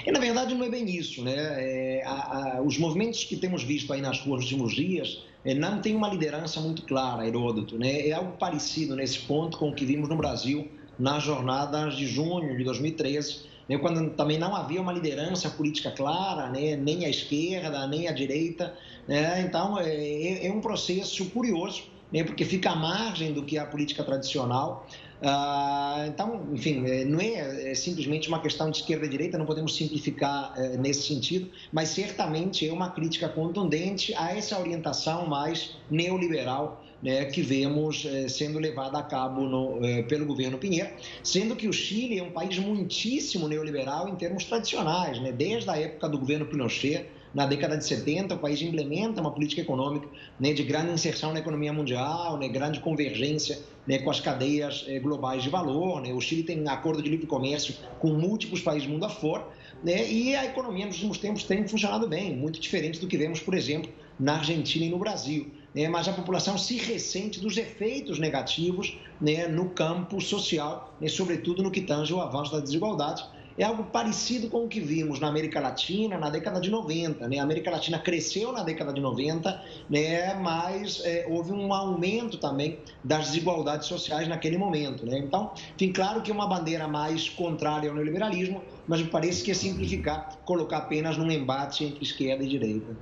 E, 0.05 0.11
na 0.11 0.19
verdade, 0.21 0.55
não 0.55 0.65
é 0.65 0.69
bem 0.69 0.89
isso. 0.89 1.21
Né? 1.21 1.35
É, 1.35 2.03
a, 2.05 2.57
a, 2.57 2.61
os 2.61 2.77
movimentos 2.77 3.25
que 3.25 3.35
temos 3.35 3.61
visto 3.61 3.91
aí 3.91 3.99
nas 3.99 4.21
ruas 4.21 4.43
nos 4.43 4.51
últimos 4.51 4.73
dias 4.73 5.25
é, 5.43 5.53
não 5.53 5.81
têm 5.81 5.97
uma 5.97 6.07
liderança 6.07 6.61
muito 6.61 6.83
clara, 6.83 7.27
Heródoto. 7.27 7.77
Né? 7.77 8.07
É 8.07 8.13
algo 8.13 8.37
parecido 8.37 8.95
nesse 8.95 9.19
ponto 9.19 9.57
com 9.57 9.69
o 9.69 9.75
que 9.75 9.83
vimos 9.83 10.07
no 10.07 10.15
Brasil 10.15 10.69
nas 10.97 11.21
jornadas 11.21 11.97
de 11.97 12.05
junho 12.07 12.55
de 12.55 12.63
2013, 12.63 13.41
né? 13.67 13.77
quando 13.79 14.11
também 14.11 14.37
não 14.39 14.55
havia 14.55 14.81
uma 14.81 14.93
liderança 14.93 15.49
política 15.49 15.91
clara, 15.91 16.49
né? 16.49 16.77
nem 16.77 17.05
a 17.05 17.09
esquerda, 17.09 17.85
nem 17.85 18.07
a 18.07 18.13
direita. 18.13 18.73
Né? 19.09 19.41
Então, 19.41 19.77
é, 19.77 19.93
é, 19.93 20.47
é 20.47 20.51
um 20.53 20.61
processo 20.61 21.25
curioso 21.31 21.90
né, 22.11 22.23
porque 22.23 22.45
fica 22.45 22.71
à 22.71 22.75
margem 22.75 23.33
do 23.33 23.43
que 23.43 23.57
é 23.57 23.61
a 23.61 23.65
política 23.65 24.03
tradicional. 24.03 24.87
Ah, 25.23 26.05
então, 26.07 26.47
enfim, 26.51 26.83
é, 26.87 27.05
não 27.05 27.21
é, 27.21 27.71
é, 27.71 27.75
simplesmente 27.75 28.27
uma 28.27 28.41
questão 28.41 28.71
de 28.71 28.77
esquerda 28.77 29.05
e 29.05 29.09
direita, 29.09 29.37
não 29.37 29.45
podemos 29.45 29.75
simplificar 29.75 30.51
é, 30.57 30.77
nesse 30.77 31.03
sentido, 31.03 31.47
mas 31.71 31.89
certamente 31.89 32.67
é 32.67 32.73
uma 32.73 32.89
crítica 32.89 33.29
contundente 33.29 34.15
a 34.15 34.35
essa 34.35 34.59
orientação 34.59 35.27
mais 35.27 35.77
neoliberal 35.91 36.83
né, 37.03 37.25
que 37.25 37.41
vemos 37.41 38.05
sendo 38.29 38.59
levada 38.59 38.99
a 38.99 39.03
cabo 39.03 39.41
no, 39.41 39.79
pelo 40.07 40.23
governo 40.23 40.59
Pinheiro, 40.59 40.89
sendo 41.23 41.55
que 41.55 41.67
o 41.67 41.73
Chile 41.73 42.19
é 42.19 42.23
um 42.23 42.29
país 42.29 42.59
muitíssimo 42.59 43.47
neoliberal 43.47 44.07
em 44.07 44.15
termos 44.15 44.45
tradicionais, 44.45 45.19
né, 45.19 45.31
desde 45.31 45.67
a 45.69 45.77
época 45.77 46.07
do 46.07 46.19
governo 46.19 46.45
Pinochet 46.45 47.07
na 47.33 47.45
década 47.45 47.77
de 47.77 47.85
70, 47.85 48.35
o 48.35 48.37
país 48.37 48.61
implementa 48.61 49.21
uma 49.21 49.31
política 49.31 49.61
econômica 49.61 50.07
né, 50.39 50.51
de 50.53 50.63
grande 50.63 50.91
inserção 50.91 51.31
na 51.31 51.39
economia 51.39 51.71
mundial, 51.71 52.37
né, 52.37 52.47
grande 52.49 52.79
convergência 52.79 53.59
né, 53.87 53.99
com 53.99 54.09
as 54.09 54.19
cadeias 54.19 54.85
eh, 54.87 54.99
globais 54.99 55.41
de 55.41 55.49
valor. 55.49 56.01
Né, 56.01 56.13
o 56.13 56.19
Chile 56.19 56.43
tem 56.43 56.67
acordo 56.67 57.01
de 57.01 57.09
livre 57.09 57.25
comércio 57.25 57.73
com 57.99 58.09
múltiplos 58.09 58.61
países 58.61 58.87
mundo 58.87 59.05
afora. 59.05 59.45
Né, 59.81 60.11
e 60.11 60.35
a 60.35 60.45
economia 60.45 60.85
nos 60.85 60.95
últimos 60.95 61.17
tempos 61.17 61.43
tem 61.43 61.65
funcionado 61.67 62.07
bem, 62.07 62.35
muito 62.35 62.59
diferente 62.59 62.99
do 62.99 63.07
que 63.07 63.17
vemos, 63.17 63.39
por 63.39 63.53
exemplo, 63.53 63.89
na 64.19 64.35
Argentina 64.35 64.85
e 64.85 64.89
no 64.89 64.99
Brasil. 64.99 65.49
Né, 65.73 65.87
mas 65.87 66.09
a 66.09 66.13
população 66.13 66.57
se 66.57 66.75
ressente 66.75 67.39
dos 67.39 67.55
efeitos 67.55 68.19
negativos 68.19 68.97
né, 69.21 69.47
no 69.47 69.69
campo 69.69 70.19
social, 70.19 70.93
né, 70.99 71.07
sobretudo 71.07 71.63
no 71.63 71.71
que 71.71 71.79
tange 71.79 72.13
o 72.13 72.19
avanço 72.19 72.51
da 72.51 72.59
desigualdade 72.59 73.23
é 73.61 73.65
algo 73.65 73.83
parecido 73.83 74.49
com 74.49 74.65
o 74.65 74.67
que 74.67 74.79
vimos 74.79 75.19
na 75.19 75.27
América 75.27 75.59
Latina 75.59 76.17
na 76.17 76.31
década 76.31 76.59
de 76.59 76.71
90. 76.71 77.27
Né? 77.27 77.37
A 77.37 77.43
América 77.43 77.69
Latina 77.69 77.99
cresceu 77.99 78.51
na 78.51 78.63
década 78.63 78.91
de 78.91 78.99
90, 78.99 79.63
né? 79.87 80.33
mas 80.33 80.99
é, 81.05 81.27
houve 81.29 81.51
um 81.51 81.71
aumento 81.71 82.39
também 82.39 82.79
das 83.03 83.27
desigualdades 83.27 83.87
sociais 83.87 84.27
naquele 84.27 84.57
momento. 84.57 85.05
Né? 85.05 85.19
Então, 85.19 85.51
enfim, 85.75 85.93
claro 85.93 86.23
que 86.23 86.31
é 86.31 86.33
uma 86.33 86.47
bandeira 86.47 86.87
mais 86.87 87.29
contrária 87.29 87.87
ao 87.87 87.95
neoliberalismo, 87.95 88.63
mas 88.87 88.99
me 88.99 89.09
parece 89.09 89.43
que 89.43 89.51
é 89.51 89.53
simplificar, 89.53 90.39
colocar 90.43 90.77
apenas 90.77 91.15
num 91.15 91.29
embate 91.29 91.85
entre 91.85 92.03
esquerda 92.03 92.43
e 92.43 92.47
direita. 92.47 92.97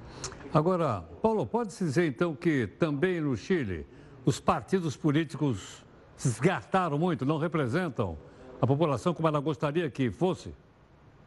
Agora, 0.53 1.05
Paulo, 1.21 1.45
pode-se 1.45 1.85
dizer 1.85 2.05
então 2.05 2.35
que 2.35 2.67
também 2.67 3.21
no 3.21 3.37
Chile 3.37 3.85
os 4.25 4.41
partidos 4.41 4.97
políticos 4.97 5.85
se 6.17 6.27
desgastaram 6.27 6.99
muito, 6.99 7.25
não 7.25 7.37
representam 7.37 8.17
a 8.61 8.67
população 8.67 9.13
como 9.13 9.27
ela 9.27 9.39
gostaria 9.39 9.89
que 9.89 10.11
fosse? 10.11 10.49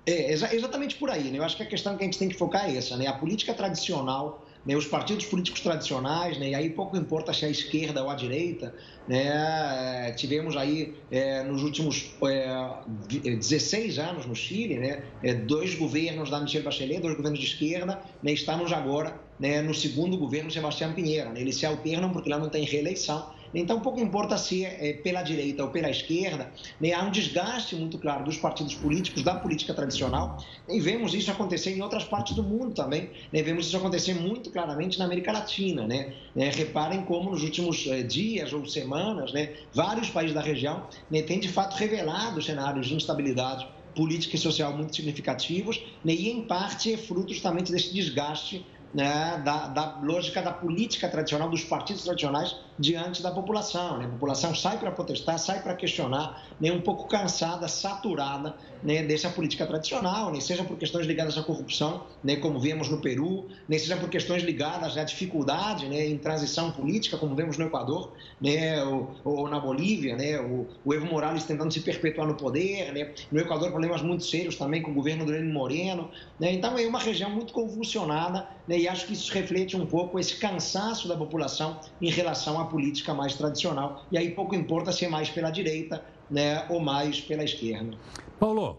É, 0.04 0.32
exatamente 0.32 0.96
por 0.96 1.10
aí. 1.10 1.30
Né? 1.30 1.38
Eu 1.38 1.44
acho 1.44 1.56
que 1.56 1.62
a 1.62 1.66
questão 1.66 1.96
que 1.96 2.02
a 2.02 2.06
gente 2.06 2.18
tem 2.18 2.28
que 2.28 2.36
focar 2.36 2.68
é 2.68 2.76
essa. 2.76 2.96
Né? 2.96 3.06
A 3.06 3.12
política 3.12 3.54
tradicional, 3.54 4.44
né? 4.66 4.74
os 4.74 4.86
partidos 4.86 5.26
políticos 5.26 5.60
tradicionais, 5.60 6.38
né? 6.38 6.50
e 6.50 6.54
aí 6.56 6.70
pouco 6.70 6.96
importa 6.96 7.32
se 7.32 7.44
é 7.44 7.48
a 7.48 7.50
esquerda 7.50 8.02
ou 8.02 8.10
a 8.10 8.14
direita, 8.14 8.74
né? 9.06 10.08
É, 10.08 10.12
tivemos 10.12 10.56
aí 10.56 10.94
é, 11.10 11.42
nos 11.44 11.62
últimos 11.62 12.14
é, 12.24 13.34
16 13.36 13.98
anos 13.98 14.26
no 14.26 14.34
Chile, 14.34 14.78
né? 14.78 15.02
É, 15.22 15.34
dois 15.34 15.74
governos 15.76 16.30
da 16.30 16.40
Michelle 16.40 16.64
Bachelet, 16.64 17.00
dois 17.00 17.16
governos 17.16 17.38
de 17.38 17.46
esquerda, 17.46 18.00
né? 18.22 18.32
estamos 18.32 18.72
agora 18.72 19.20
né? 19.38 19.62
no 19.62 19.74
segundo 19.74 20.16
governo 20.16 20.50
Sebastião 20.50 20.92
Pinheira. 20.92 21.30
Né? 21.30 21.40
Eles 21.40 21.56
se 21.56 21.66
alternam 21.66 22.10
porque 22.10 22.28
lá 22.28 22.38
não 22.38 22.48
tem 22.48 22.64
reeleição 22.64 23.30
então, 23.54 23.80
pouco 23.80 24.00
importa 24.00 24.38
se 24.38 24.64
é 24.64 24.94
pela 24.94 25.22
direita 25.22 25.62
ou 25.62 25.70
pela 25.70 25.90
esquerda, 25.90 26.50
né, 26.80 26.92
há 26.92 27.02
um 27.02 27.10
desgaste 27.10 27.76
muito 27.76 27.98
claro 27.98 28.24
dos 28.24 28.36
partidos 28.36 28.74
políticos, 28.74 29.22
da 29.22 29.34
política 29.34 29.74
tradicional, 29.74 30.38
e 30.68 30.80
vemos 30.80 31.14
isso 31.14 31.30
acontecer 31.30 31.76
em 31.76 31.82
outras 31.82 32.04
partes 32.04 32.34
do 32.34 32.42
mundo 32.42 32.74
também. 32.74 33.10
Né, 33.32 33.42
vemos 33.42 33.66
isso 33.66 33.76
acontecer 33.76 34.14
muito 34.14 34.50
claramente 34.50 34.98
na 34.98 35.04
América 35.04 35.32
Latina. 35.32 35.86
Né? 35.86 36.14
É, 36.36 36.48
reparem 36.48 37.02
como 37.02 37.30
nos 37.30 37.42
últimos 37.42 37.86
é, 37.86 38.02
dias 38.02 38.52
ou 38.52 38.66
semanas, 38.66 39.32
né, 39.32 39.52
vários 39.74 40.08
países 40.08 40.34
da 40.34 40.40
região 40.40 40.86
né, 41.10 41.22
têm 41.22 41.38
de 41.38 41.48
fato 41.48 41.76
revelado 41.76 42.40
cenários 42.40 42.86
de 42.86 42.94
instabilidade 42.94 43.66
política 43.94 44.36
e 44.36 44.38
social 44.38 44.74
muito 44.74 44.96
significativos, 44.96 45.82
né, 46.02 46.14
e 46.14 46.30
em 46.30 46.42
parte 46.42 46.92
é 46.92 46.96
fruto 46.96 47.32
justamente 47.32 47.70
desse 47.70 47.92
desgaste 47.92 48.64
né, 48.94 49.40
da, 49.44 49.68
da, 49.68 50.00
lógica 50.02 50.42
da 50.42 50.52
política 50.52 51.08
tradicional, 51.08 51.48
dos 51.48 51.64
partidos 51.64 52.04
tradicionais 52.04 52.56
diante 52.78 53.22
da 53.22 53.30
população. 53.30 53.98
Né? 53.98 54.06
A 54.06 54.08
população 54.08 54.54
sai 54.54 54.78
para 54.78 54.90
protestar, 54.90 55.38
sai 55.38 55.62
para 55.62 55.74
questionar, 55.74 56.44
né, 56.60 56.72
um 56.72 56.80
pouco 56.80 57.08
cansada, 57.08 57.68
saturada 57.68 58.54
né, 58.82 59.02
dessa 59.02 59.28
política 59.28 59.66
tradicional, 59.66 60.32
né, 60.32 60.40
seja 60.40 60.64
por 60.64 60.76
questões 60.76 61.06
ligadas 61.06 61.38
à 61.38 61.42
corrupção, 61.42 62.04
né, 62.22 62.36
como 62.36 62.58
vemos 62.58 62.88
no 62.88 62.98
Peru, 62.98 63.48
né, 63.68 63.78
seja 63.78 63.96
por 63.96 64.08
questões 64.08 64.42
ligadas 64.42 64.96
à 64.96 65.04
dificuldade 65.04 65.86
né, 65.86 66.06
em 66.06 66.18
transição 66.18 66.70
política, 66.70 67.16
como 67.16 67.34
vemos 67.34 67.56
no 67.56 67.66
Equador, 67.66 68.12
né, 68.40 68.82
ou, 68.84 69.14
ou 69.24 69.48
na 69.48 69.60
Bolívia, 69.60 70.16
né, 70.16 70.40
o, 70.40 70.66
o, 70.84 70.94
Evo 70.94 71.06
Morales 71.06 71.44
tentando 71.44 71.72
se 71.72 71.80
perpetuar 71.80 72.26
no 72.26 72.34
poder, 72.34 72.92
né, 72.92 73.12
no 73.30 73.40
Equador 73.40 73.70
problemas 73.70 74.02
muito 74.02 74.24
sérios 74.24 74.56
também 74.56 74.82
com 74.82 74.90
o 74.90 74.94
governo 74.94 75.24
do 75.24 75.30
Lenin 75.30 75.52
Moreno. 75.52 76.10
Né, 76.40 76.52
então 76.52 76.76
é 76.76 76.86
uma 76.86 76.98
região 76.98 77.30
muito 77.30 77.52
convulsionada 77.52 78.48
né, 78.66 78.78
e 78.78 78.88
acho 78.88 79.06
que 79.06 79.12
isso 79.12 79.32
reflete 79.32 79.76
um 79.76 79.86
pouco 79.86 80.18
esse 80.18 80.36
cansaço 80.36 81.06
da 81.06 81.16
população 81.16 81.78
em 82.00 82.10
relação 82.10 82.60
à 82.60 82.61
política 82.64 83.14
mais 83.14 83.34
tradicional. 83.34 84.04
E 84.10 84.18
aí 84.18 84.30
pouco 84.30 84.54
importa 84.54 84.92
se 84.92 85.04
é 85.04 85.08
mais 85.08 85.30
pela 85.30 85.50
direita 85.50 86.04
né, 86.30 86.66
ou 86.68 86.80
mais 86.80 87.20
pela 87.20 87.44
esquerda. 87.44 87.96
Paulo, 88.38 88.78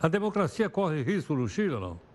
a 0.00 0.08
democracia 0.08 0.68
corre 0.68 1.02
risco 1.02 1.34
no 1.34 1.48
Chile 1.48 1.74
ou 1.74 1.80
não? 1.80 2.08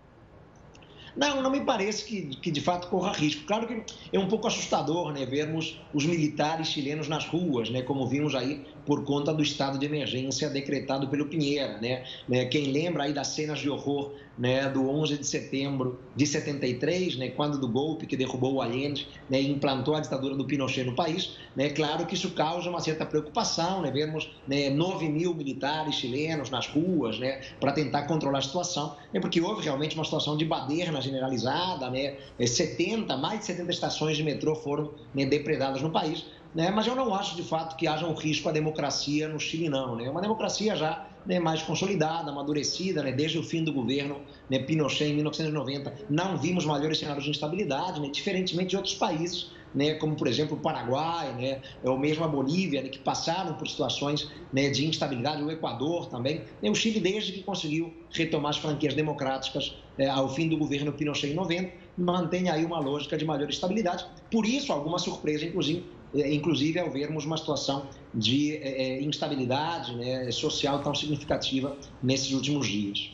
Não, 1.16 1.40
não 1.40 1.50
me 1.50 1.60
parece 1.60 2.04
que, 2.04 2.22
que 2.36 2.50
de 2.50 2.60
fato 2.60 2.88
corra 2.88 3.12
risco. 3.12 3.46
Claro 3.46 3.68
que 3.68 3.84
é 4.12 4.18
um 4.18 4.26
pouco 4.26 4.48
assustador 4.48 5.12
né, 5.12 5.24
vermos 5.24 5.80
os 5.92 6.04
militares 6.04 6.68
chilenos 6.68 7.08
nas 7.08 7.26
ruas, 7.26 7.70
né, 7.70 7.82
como 7.82 8.06
vimos 8.06 8.34
aí 8.34 8.66
por 8.84 9.04
conta 9.04 9.32
do 9.32 9.42
estado 9.42 9.78
de 9.78 9.86
emergência 9.86 10.48
decretado 10.50 11.08
pelo 11.08 11.26
Pinheira. 11.26 11.78
Né? 11.80 12.04
né 12.28 12.44
quem 12.46 12.72
lembra 12.72 13.04
aí 13.04 13.12
das 13.12 13.28
cenas 13.28 13.58
de 13.58 13.68
horror 13.68 14.12
né, 14.36 14.68
do 14.68 14.88
11 14.88 15.18
de 15.18 15.26
setembro 15.26 15.98
de 16.14 16.26
73, 16.26 17.16
né, 17.16 17.28
quando 17.30 17.58
do 17.58 17.68
golpe 17.68 18.06
que 18.06 18.16
derrubou 18.16 18.54
o 18.54 18.62
Allende 18.62 19.08
né, 19.30 19.40
e 19.40 19.48
implantou 19.48 19.94
a 19.94 20.00
ditadura 20.00 20.34
do 20.34 20.44
Pinochet 20.44 20.84
no 20.84 20.94
país, 20.94 21.36
né, 21.54 21.70
claro 21.70 22.04
que 22.04 22.14
isso 22.14 22.30
causa 22.32 22.68
uma 22.68 22.80
certa 22.80 23.06
preocupação, 23.06 23.82
né, 23.82 23.90
vermos 23.90 24.30
né, 24.46 24.70
9 24.70 25.08
mil 25.08 25.34
militares 25.34 25.94
chilenos 25.94 26.50
nas 26.50 26.66
ruas 26.66 27.18
né, 27.18 27.42
para 27.60 27.72
tentar 27.72 28.02
controlar 28.02 28.38
a 28.38 28.42
situação, 28.42 28.96
né, 29.12 29.20
porque 29.20 29.40
houve 29.40 29.62
realmente 29.62 29.94
uma 29.94 30.04
situação 30.04 30.36
de 30.36 30.44
baderna 30.44 31.00
generalizada, 31.00 31.88
né, 31.90 32.16
70, 32.44 33.12
é, 33.12 33.16
mais 33.16 33.40
de 33.40 33.46
70 33.46 33.70
estações 33.70 34.16
de 34.16 34.24
metrô 34.24 34.54
foram 34.56 34.92
né, 35.14 35.24
depredadas 35.24 35.80
no 35.80 35.90
país, 35.90 36.24
né, 36.54 36.70
mas 36.70 36.86
eu 36.86 36.94
não 36.94 37.12
acho 37.14 37.34
de 37.34 37.42
fato 37.42 37.76
que 37.76 37.86
haja 37.86 38.06
um 38.06 38.14
risco 38.14 38.48
à 38.48 38.52
democracia 38.52 39.28
no 39.28 39.40
Chile, 39.40 39.68
não. 39.68 39.96
Né, 39.96 40.08
uma 40.08 40.20
democracia 40.20 40.76
já 40.76 41.06
né, 41.26 41.40
mais 41.40 41.62
consolidada, 41.62 42.30
amadurecida, 42.30 43.02
né, 43.02 43.12
desde 43.12 43.38
o 43.38 43.42
fim 43.42 43.64
do 43.64 43.72
governo 43.72 44.20
né, 44.48 44.58
Pinochet 44.58 45.10
em 45.10 45.14
1990, 45.14 46.06
não 46.08 46.36
vimos 46.36 46.64
maiores 46.64 46.98
cenários 46.98 47.24
de 47.24 47.30
instabilidade, 47.30 48.00
né, 48.00 48.08
diferentemente 48.08 48.70
de 48.70 48.76
outros 48.76 48.94
países, 48.94 49.52
né, 49.74 49.94
como 49.94 50.14
por 50.14 50.28
exemplo 50.28 50.56
o 50.56 50.60
Paraguai, 50.60 51.34
né, 51.34 51.60
ou 51.82 51.98
mesmo 51.98 52.24
a 52.24 52.28
Bolívia, 52.28 52.82
né, 52.82 52.88
que 52.88 52.98
passaram 52.98 53.54
por 53.54 53.66
situações 53.66 54.30
né, 54.52 54.70
de 54.70 54.86
instabilidade, 54.86 55.42
o 55.42 55.50
Equador 55.50 56.06
também. 56.06 56.42
Né, 56.62 56.70
o 56.70 56.74
Chile, 56.74 57.00
desde 57.00 57.32
que 57.32 57.42
conseguiu 57.42 57.92
retomar 58.12 58.50
as 58.50 58.58
franquias 58.58 58.94
democráticas 58.94 59.76
é, 59.98 60.08
ao 60.08 60.28
fim 60.28 60.48
do 60.48 60.56
governo 60.56 60.92
Pinochet 60.92 61.32
em 61.32 61.34
90, 61.34 61.72
mantém 61.96 62.48
aí 62.48 62.64
uma 62.64 62.78
lógica 62.78 63.16
de 63.16 63.24
maior 63.24 63.48
estabilidade. 63.48 64.04
Por 64.30 64.46
isso, 64.46 64.72
alguma 64.72 64.98
surpresa, 64.98 65.44
inclusive, 65.44 65.84
inclusive 66.14 66.78
ao 66.78 66.90
vermos 66.90 67.24
uma 67.24 67.36
situação 67.36 67.86
de 68.14 68.56
é, 68.56 68.98
é, 68.98 69.02
instabilidade 69.02 69.94
né, 69.96 70.30
social 70.30 70.80
tão 70.80 70.94
significativa 70.94 71.76
nesses 72.02 72.32
últimos 72.32 72.66
dias. 72.66 73.10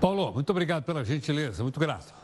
Paulo, 0.00 0.32
muito 0.32 0.50
obrigado 0.50 0.84
pela 0.84 1.04
gentileza, 1.04 1.62
muito 1.62 1.78
grato. 1.78 2.14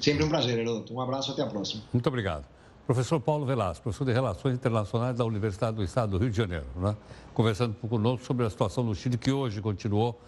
Sempre 0.00 0.24
um 0.24 0.28
prazer, 0.28 0.58
Heroto. 0.58 0.92
Um 0.92 1.00
abraço, 1.00 1.30
até 1.30 1.42
a 1.42 1.46
próxima. 1.46 1.82
Muito 1.92 2.06
obrigado. 2.06 2.44
Professor 2.86 3.20
Paulo 3.20 3.46
Velasco, 3.46 3.84
professor 3.84 4.04
de 4.04 4.12
Relações 4.12 4.54
Internacionais 4.54 5.16
da 5.16 5.24
Universidade 5.24 5.76
do 5.76 5.84
Estado 5.84 6.10
do 6.10 6.18
Rio 6.18 6.30
de 6.30 6.36
Janeiro, 6.36 6.66
né? 6.76 6.96
conversando 7.32 7.74
conosco 7.74 8.26
sobre 8.26 8.44
a 8.44 8.50
situação 8.50 8.82
no 8.82 8.94
Chile, 8.94 9.16
que 9.16 9.30
hoje 9.30 9.60
continuou 9.60 10.20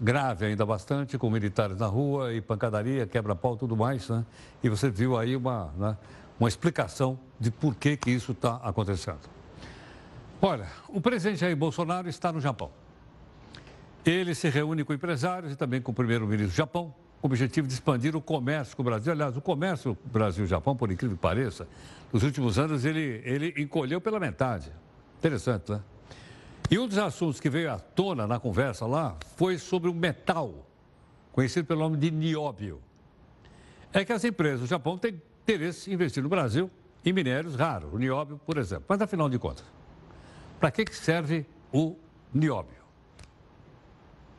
grave 0.00 0.46
ainda 0.46 0.64
bastante, 0.64 1.18
com 1.18 1.30
militares 1.30 1.78
na 1.78 1.86
rua 1.86 2.32
e 2.32 2.40
pancadaria, 2.40 3.06
quebra-pau 3.06 3.54
e 3.54 3.58
tudo 3.58 3.76
mais. 3.76 4.08
Né? 4.08 4.24
E 4.62 4.68
você 4.68 4.90
viu 4.90 5.16
aí 5.16 5.36
uma, 5.36 5.70
né, 5.76 5.96
uma 6.40 6.48
explicação 6.48 7.20
de 7.38 7.50
por 7.50 7.74
que, 7.74 7.98
que 7.98 8.10
isso 8.10 8.32
está 8.32 8.56
acontecendo. 8.56 9.20
Olha, 10.40 10.66
o 10.88 10.98
presidente 10.98 11.40
Jair 11.40 11.54
Bolsonaro 11.54 12.08
está 12.08 12.32
no 12.32 12.40
Japão. 12.40 12.70
Ele 14.06 14.34
se 14.34 14.48
reúne 14.48 14.82
com 14.82 14.94
empresários 14.94 15.52
e 15.52 15.56
também 15.56 15.82
com 15.82 15.92
o 15.92 15.94
primeiro-ministro 15.94 16.50
do 16.50 16.56
Japão, 16.56 16.94
com 17.20 17.28
o 17.28 17.30
objetivo 17.30 17.68
de 17.68 17.74
expandir 17.74 18.16
o 18.16 18.22
comércio 18.22 18.74
com 18.74 18.80
o 18.80 18.84
Brasil. 18.86 19.12
Aliás, 19.12 19.36
o 19.36 19.42
comércio 19.42 19.96
Brasil-Japão, 20.06 20.74
por 20.74 20.90
incrível 20.90 21.14
que 21.14 21.22
pareça, 21.22 21.68
nos 22.10 22.22
últimos 22.22 22.58
anos 22.58 22.86
ele, 22.86 23.20
ele 23.22 23.54
encolheu 23.58 24.00
pela 24.00 24.18
metade. 24.18 24.72
Interessante, 25.18 25.70
né? 25.70 25.82
E 26.70 26.78
um 26.78 26.88
dos 26.88 26.96
assuntos 26.96 27.38
que 27.38 27.50
veio 27.50 27.70
à 27.70 27.78
tona 27.78 28.26
na 28.26 28.40
conversa 28.40 28.86
lá 28.86 29.14
foi 29.36 29.58
sobre 29.58 29.90
o 29.90 29.94
metal, 29.94 30.66
conhecido 31.32 31.66
pelo 31.66 31.80
nome 31.80 31.98
de 31.98 32.10
nióbio. 32.10 32.80
É 33.92 34.04
que 34.04 34.12
as 34.12 34.24
empresas 34.24 34.60
do 34.60 34.66
Japão 34.66 34.96
têm 34.96 35.20
interesse 35.50 35.90
em 35.90 35.94
investir 35.94 36.22
no 36.22 36.28
Brasil 36.28 36.70
em 37.04 37.12
minérios 37.12 37.54
raros, 37.54 37.92
o 37.92 37.98
nióbio, 37.98 38.40
por 38.46 38.56
exemplo. 38.58 38.84
Mas, 38.88 39.00
afinal 39.00 39.28
de 39.28 39.38
contas, 39.38 39.64
para 40.58 40.70
que 40.70 40.84
serve 40.94 41.46
o 41.72 41.96
nióbio? 42.32 42.78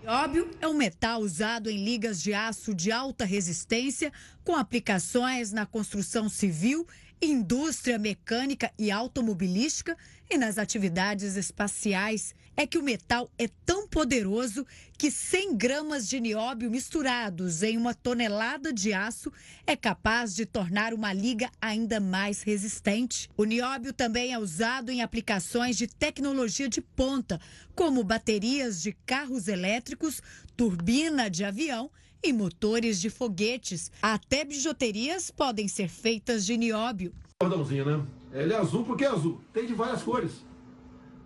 Nióbio 0.02 0.50
é 0.60 0.68
um 0.68 0.74
metal 0.74 1.22
usado 1.22 1.70
em 1.70 1.84
ligas 1.84 2.22
de 2.22 2.34
aço 2.34 2.74
de 2.74 2.92
alta 2.92 3.26
resistência, 3.26 4.12
com 4.44 4.56
aplicações 4.56 5.52
na 5.52 5.66
construção 5.66 6.30
civil, 6.30 6.88
indústria 7.22 8.00
mecânica 8.00 8.72
e 8.80 8.90
automobilística 8.90 9.96
e 10.30 10.38
nas 10.38 10.58
atividades 10.58 11.36
espaciais 11.36 12.34
é 12.56 12.68
que 12.68 12.78
o 12.78 12.84
metal 12.84 13.30
é 13.38 13.48
tão 13.66 13.88
poderoso 13.88 14.66
que 14.98 15.10
100 15.10 15.56
gramas 15.58 16.08
de 16.08 16.20
nióbio 16.20 16.70
misturados 16.70 17.64
em 17.64 17.78
uma 17.78 17.94
tonelada 17.94 18.72
de 18.72 18.94
aço 18.94 19.32
é 19.66 19.76
capaz 19.76 20.36
de 20.36 20.46
tornar 20.46 20.94
uma 20.94 21.12
liga 21.12 21.50
ainda 21.62 22.00
mais 22.00 22.44
resistente. 22.44 23.30
O 23.36 23.44
nióbio 23.44 23.94
também 23.94 24.34
é 24.34 24.40
usado 24.40 24.92
em 24.92 25.02
aplicações 25.02 25.78
de 25.78 25.88
tecnologia 25.88 26.70
de 26.70 26.82
ponta, 26.82 27.40
como 27.74 28.04
baterias 28.04 28.82
de 28.82 28.94
carros 29.06 29.48
elétricos, 29.48 30.22
turbina 30.56 31.30
de 31.30 31.44
avião 31.44 31.90
e 32.24 32.32
motores 32.32 33.02
de 33.02 33.10
foguetes. 33.10 33.92
Até 34.02 34.46
bijuterias 34.46 35.32
podem 35.32 35.68
ser 35.68 35.90
feitas 35.90 36.46
de 36.46 36.56
nióbio. 36.58 37.14
Cordãozinho, 37.40 37.86
né? 37.86 38.06
Ele 38.34 38.54
é 38.54 38.58
azul 38.58 38.84
porque 38.86 39.04
é 39.04 39.08
azul. 39.08 39.42
Tem 39.52 39.66
de 39.66 39.74
várias 39.74 40.04
cores. 40.04 40.32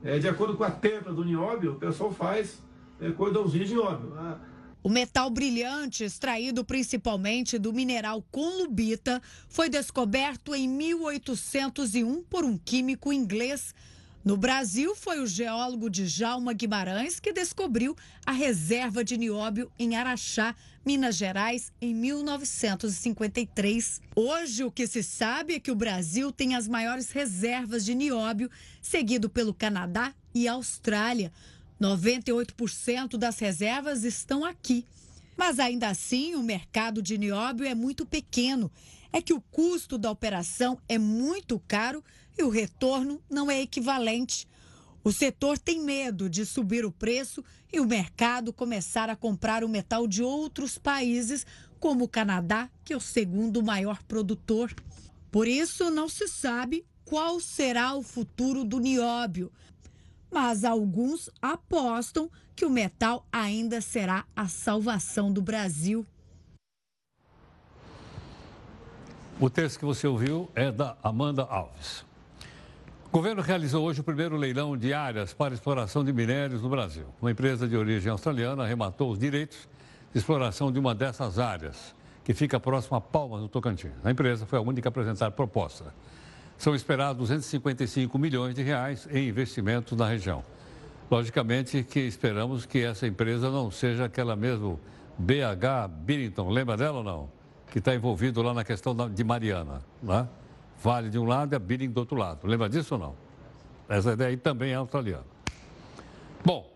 É, 0.05 0.19
de 0.19 0.27
acordo 0.27 0.55
com 0.55 0.63
a 0.63 0.69
tenda 0.69 1.11
do 1.11 1.25
nióbio, 1.25 1.73
o 1.73 1.75
pessoal 1.75 2.13
faz 2.13 2.61
é, 3.01 3.09
cordãozinho 3.11 3.65
de 3.65 3.73
nióbio. 3.73 4.13
Ah, 4.15 4.37
o 4.83 4.87
metal 4.87 5.31
brilhante, 5.31 6.03
extraído 6.03 6.63
principalmente 6.63 7.57
do 7.57 7.73
mineral 7.73 8.23
conlubita, 8.29 9.19
foi 9.49 9.67
descoberto 9.67 10.53
em 10.53 10.69
1801 10.69 12.21
por 12.29 12.45
um 12.45 12.55
químico 12.55 13.11
inglês. 13.11 13.73
No 14.25 14.35
Brasil, 14.35 14.93
foi 14.95 15.19
o 15.19 15.27
geólogo 15.27 15.87
Djalma 15.87 16.51
Guimarães 16.51 17.19
que 17.19 17.31
descobriu 17.31 17.95
a 18.25 18.31
reserva 18.31 19.03
de 19.03 19.17
nióbio 19.17 19.71
em 19.77 19.95
Araxá, 19.95 20.55
Minas 20.83 21.15
Gerais, 21.15 21.71
em 21.79 21.93
1953. 21.93 24.01
Hoje, 24.15 24.63
o 24.63 24.71
que 24.71 24.87
se 24.87 25.03
sabe 25.03 25.53
é 25.53 25.59
que 25.59 25.69
o 25.69 25.75
Brasil 25.75 26.31
tem 26.31 26.55
as 26.55 26.67
maiores 26.67 27.11
reservas 27.11 27.85
de 27.85 27.93
nióbio, 27.93 28.49
seguido 28.81 29.29
pelo 29.29 29.53
Canadá 29.53 30.11
e 30.33 30.47
Austrália. 30.47 31.31
98% 31.79 33.17
das 33.17 33.37
reservas 33.37 34.03
estão 34.03 34.43
aqui. 34.43 34.87
Mas 35.37 35.59
ainda 35.59 35.89
assim, 35.89 36.33
o 36.33 36.41
mercado 36.41 36.99
de 36.99 37.15
nióbio 37.15 37.67
é 37.67 37.75
muito 37.75 38.07
pequeno. 38.07 38.71
É 39.13 39.21
que 39.21 39.33
o 39.33 39.41
custo 39.51 39.99
da 39.99 40.09
operação 40.09 40.79
é 40.89 40.97
muito 40.97 41.61
caro 41.67 42.03
e 42.37 42.43
o 42.43 42.49
retorno 42.49 43.21
não 43.29 43.49
é 43.49 43.61
equivalente. 43.61 44.47
O 45.03 45.11
setor 45.11 45.57
tem 45.57 45.81
medo 45.81 46.29
de 46.29 46.45
subir 46.45 46.85
o 46.85 46.91
preço 46.91 47.43
e 47.71 47.79
o 47.79 47.85
mercado 47.85 48.51
começar 48.51 49.09
a 49.09 49.15
comprar 49.15 49.63
o 49.63 49.69
metal 49.69 50.07
de 50.07 50.23
outros 50.23 50.77
países, 50.77 51.45
como 51.79 52.05
o 52.05 52.09
Canadá, 52.09 52.69
que 52.83 52.93
é 52.93 52.97
o 52.97 53.01
segundo 53.01 53.61
maior 53.63 54.01
produtor. 54.03 54.73
Por 55.31 55.47
isso, 55.47 55.89
não 55.89 56.09
se 56.09 56.27
sabe 56.27 56.85
qual 57.03 57.39
será 57.39 57.95
o 57.95 58.01
futuro 58.01 58.63
do 58.63 58.79
nióbio 58.79 59.51
mas 60.35 60.65
alguns 60.65 61.29
apostam 61.41 62.29
que 62.53 62.65
o 62.65 62.69
metal 62.69 63.25
ainda 63.31 63.79
será 63.79 64.25
a 64.35 64.49
salvação 64.49 65.31
do 65.31 65.41
Brasil. 65.41 66.05
O 69.39 69.49
texto 69.49 69.79
que 69.79 69.85
você 69.85 70.05
ouviu 70.05 70.49
é 70.53 70.73
da 70.73 70.97
Amanda 71.01 71.43
Alves. 71.43 72.03
O 73.15 73.17
governo 73.17 73.41
realizou 73.41 73.85
hoje 73.85 74.01
o 74.01 74.03
primeiro 74.03 74.35
leilão 74.35 74.75
de 74.75 74.93
áreas 74.93 75.33
para 75.33 75.53
exploração 75.53 76.03
de 76.03 76.11
minérios 76.11 76.61
no 76.61 76.67
Brasil. 76.67 77.05
Uma 77.21 77.31
empresa 77.31 77.65
de 77.65 77.77
origem 77.77 78.11
australiana 78.11 78.65
arrematou 78.65 79.09
os 79.09 79.17
direitos 79.17 79.69
de 80.11 80.19
exploração 80.19 80.69
de 80.69 80.77
uma 80.77 80.93
dessas 80.93 81.39
áreas, 81.39 81.95
que 82.25 82.33
fica 82.33 82.59
próxima 82.59 82.97
a 82.97 82.99
Palmas, 82.99 83.39
no 83.39 83.47
Tocantins. 83.47 83.93
A 84.03 84.11
empresa 84.11 84.45
foi 84.45 84.59
a 84.59 84.61
única 84.61 84.89
a 84.89 84.91
apresentar 84.91 85.31
proposta 85.31 85.93
são 86.57 86.75
esperados 86.75 87.29
255 87.29 88.19
milhões 88.19 88.53
de 88.53 88.61
reais 88.61 89.07
em 89.09 89.29
investimentos 89.29 89.97
na 89.97 90.09
região. 90.09 90.43
Logicamente 91.09 91.83
que 91.83 92.01
esperamos 92.01 92.65
que 92.65 92.83
essa 92.83 93.07
empresa 93.07 93.49
não 93.49 93.71
seja 93.71 94.03
aquela 94.03 94.35
mesmo 94.35 94.77
BH 95.17 95.87
Billington, 95.99 96.49
lembra 96.49 96.75
dela 96.75 96.97
ou 96.97 97.03
não? 97.05 97.29
Que 97.71 97.79
está 97.79 97.95
envolvido 97.95 98.41
lá 98.41 98.53
na 98.53 98.65
questão 98.65 98.93
de 99.09 99.23
Mariana, 99.23 99.81
né? 100.03 100.27
Vale 100.81 101.09
de 101.09 101.17
um 101.17 101.25
lado 101.25 101.53
e 101.53 101.55
a 101.55 101.59
Billington 101.59 101.93
do 101.93 101.99
outro 101.99 102.17
lado. 102.17 102.45
Lembra 102.47 102.69
disso 102.69 102.95
ou 102.95 102.99
não? 102.99 103.15
Essa 103.87 104.13
ideia 104.13 104.29
aí 104.29 104.37
também 104.37 104.71
é 104.71 104.75
australiana. 104.75 105.25
Bom, 106.43 106.71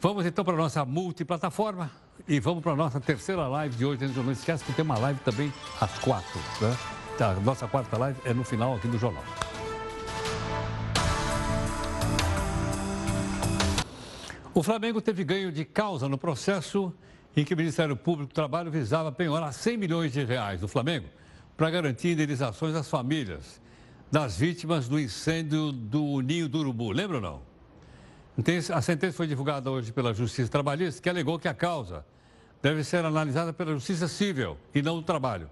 vamos 0.00 0.26
então 0.26 0.44
para 0.44 0.54
a 0.54 0.56
nossa 0.56 0.84
multiplataforma 0.84 1.90
e 2.26 2.40
vamos 2.40 2.62
para 2.62 2.72
a 2.72 2.76
nossa 2.76 3.00
terceira 3.00 3.46
live 3.46 3.76
de 3.76 3.84
hoje. 3.84 4.06
Não 4.08 4.32
esquece 4.32 4.64
que 4.64 4.72
tem 4.72 4.84
uma 4.84 4.98
live 4.98 5.20
também 5.20 5.52
às 5.80 5.98
quatro, 5.98 6.40
né? 6.60 6.76
A 7.18 7.40
nossa 7.40 7.66
quarta 7.66 7.96
live 7.96 8.20
é 8.24 8.34
no 8.34 8.44
final 8.44 8.74
aqui 8.74 8.88
do 8.88 8.98
jornal. 8.98 9.24
O 14.52 14.62
Flamengo 14.62 15.00
teve 15.00 15.22
ganho 15.22 15.52
de 15.52 15.64
causa 15.64 16.08
no 16.08 16.16
processo 16.16 16.92
em 17.36 17.44
que 17.44 17.52
o 17.52 17.56
Ministério 17.56 17.94
Público 17.94 18.32
do 18.32 18.34
Trabalho 18.34 18.70
visava 18.70 19.12
penhorar 19.12 19.52
100 19.52 19.76
milhões 19.76 20.12
de 20.12 20.24
reais 20.24 20.60
do 20.60 20.68
Flamengo 20.68 21.06
para 21.56 21.70
garantir 21.70 22.12
indenizações 22.12 22.74
às 22.74 22.88
famílias 22.88 23.60
das 24.10 24.36
vítimas 24.36 24.88
do 24.88 25.00
incêndio 25.00 25.72
do 25.72 26.20
Ninho 26.20 26.48
do 26.48 26.58
Urubu. 26.58 26.92
Lembra 26.92 27.16
ou 27.16 27.22
não? 27.22 27.42
A 28.74 28.82
sentença 28.82 29.16
foi 29.16 29.26
divulgada 29.26 29.70
hoje 29.70 29.92
pela 29.92 30.12
Justiça 30.12 30.50
Trabalhista, 30.50 31.00
que 31.00 31.08
alegou 31.08 31.38
que 31.38 31.48
a 31.48 31.54
causa 31.54 32.04
deve 32.62 32.84
ser 32.84 33.04
analisada 33.04 33.52
pela 33.52 33.72
Justiça 33.72 34.06
Civil 34.06 34.58
e 34.74 34.82
não 34.82 34.96
do 34.96 35.02
Trabalho. 35.02 35.50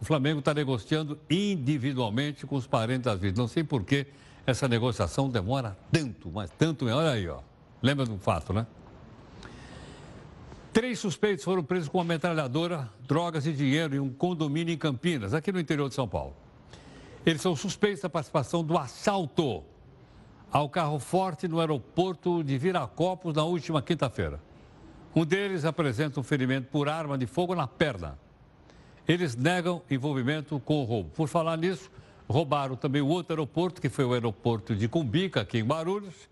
O 0.00 0.04
Flamengo 0.04 0.40
está 0.40 0.52
negociando 0.52 1.18
individualmente 1.30 2.46
com 2.46 2.56
os 2.56 2.66
parentes 2.66 3.04
das 3.04 3.20
vítimas. 3.20 3.38
Não 3.38 3.48
sei 3.48 3.62
por 3.62 3.84
que 3.84 4.06
essa 4.44 4.68
negociação 4.68 5.30
demora 5.30 5.76
tanto, 5.90 6.30
mas 6.30 6.50
tanto. 6.50 6.86
Olha 6.86 7.10
aí, 7.10 7.28
ó. 7.28 7.40
Lembra 7.80 8.04
do 8.04 8.18
fato, 8.18 8.52
né? 8.52 8.66
Três 10.76 10.98
suspeitos 10.98 11.42
foram 11.42 11.64
presos 11.64 11.88
com 11.88 11.96
uma 11.96 12.04
metralhadora, 12.04 12.90
drogas 13.08 13.46
e 13.46 13.52
dinheiro 13.54 13.96
em 13.96 13.98
um 13.98 14.10
condomínio 14.10 14.74
em 14.74 14.76
Campinas, 14.76 15.32
aqui 15.32 15.50
no 15.50 15.58
interior 15.58 15.88
de 15.88 15.94
São 15.94 16.06
Paulo. 16.06 16.36
Eles 17.24 17.40
são 17.40 17.56
suspeitos 17.56 18.02
da 18.02 18.10
participação 18.10 18.62
do 18.62 18.76
assalto 18.76 19.64
ao 20.52 20.68
carro 20.68 20.98
forte 20.98 21.48
no 21.48 21.60
aeroporto 21.60 22.44
de 22.44 22.58
Viracopos 22.58 23.34
na 23.34 23.42
última 23.42 23.80
quinta-feira. 23.80 24.38
Um 25.14 25.24
deles 25.24 25.64
apresenta 25.64 26.20
um 26.20 26.22
ferimento 26.22 26.68
por 26.70 26.90
arma 26.90 27.16
de 27.16 27.24
fogo 27.24 27.54
na 27.54 27.66
perna. 27.66 28.18
Eles 29.08 29.34
negam 29.34 29.80
envolvimento 29.90 30.60
com 30.60 30.82
o 30.82 30.84
roubo. 30.84 31.08
Por 31.08 31.26
falar 31.26 31.56
nisso, 31.56 31.90
roubaram 32.28 32.76
também 32.76 33.00
o 33.00 33.08
outro 33.08 33.32
aeroporto, 33.32 33.80
que 33.80 33.88
foi 33.88 34.04
o 34.04 34.12
aeroporto 34.12 34.76
de 34.76 34.88
Cumbica, 34.88 35.40
aqui 35.40 35.56
em 35.56 35.64
Barulhos. 35.64 36.28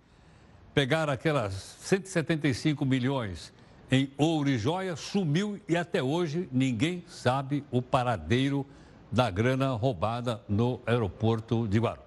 Pegaram 0.75 1.15
aquelas 1.15 1.55
175 1.55 2.85
milhões 2.85 3.54
em 3.91 4.11
ouro 4.17 4.49
e 4.49 4.59
joia, 4.59 4.97
sumiu 4.97 5.61
e 5.69 5.77
até 5.77 6.03
hoje 6.03 6.49
ninguém 6.51 7.05
sabe 7.07 7.65
o 7.71 7.81
paradeiro 7.81 8.67
da 9.11 9.31
grana 9.31 9.71
roubada 9.71 10.43
no 10.49 10.81
aeroporto 10.87 11.69
de 11.69 11.79
Guarulhos. 11.79 12.05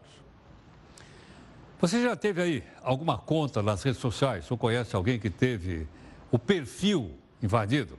Você 1.79 2.01
já 2.01 2.15
teve 2.15 2.41
aí 2.41 2.63
alguma 2.81 3.17
conta 3.17 3.61
nas 3.61 3.83
redes 3.83 4.01
sociais 4.01 4.49
ou 4.49 4.57
conhece 4.57 4.95
alguém 4.95 5.19
que 5.19 5.29
teve 5.29 5.87
o 6.31 6.39
perfil 6.39 7.11
invadido? 7.41 7.97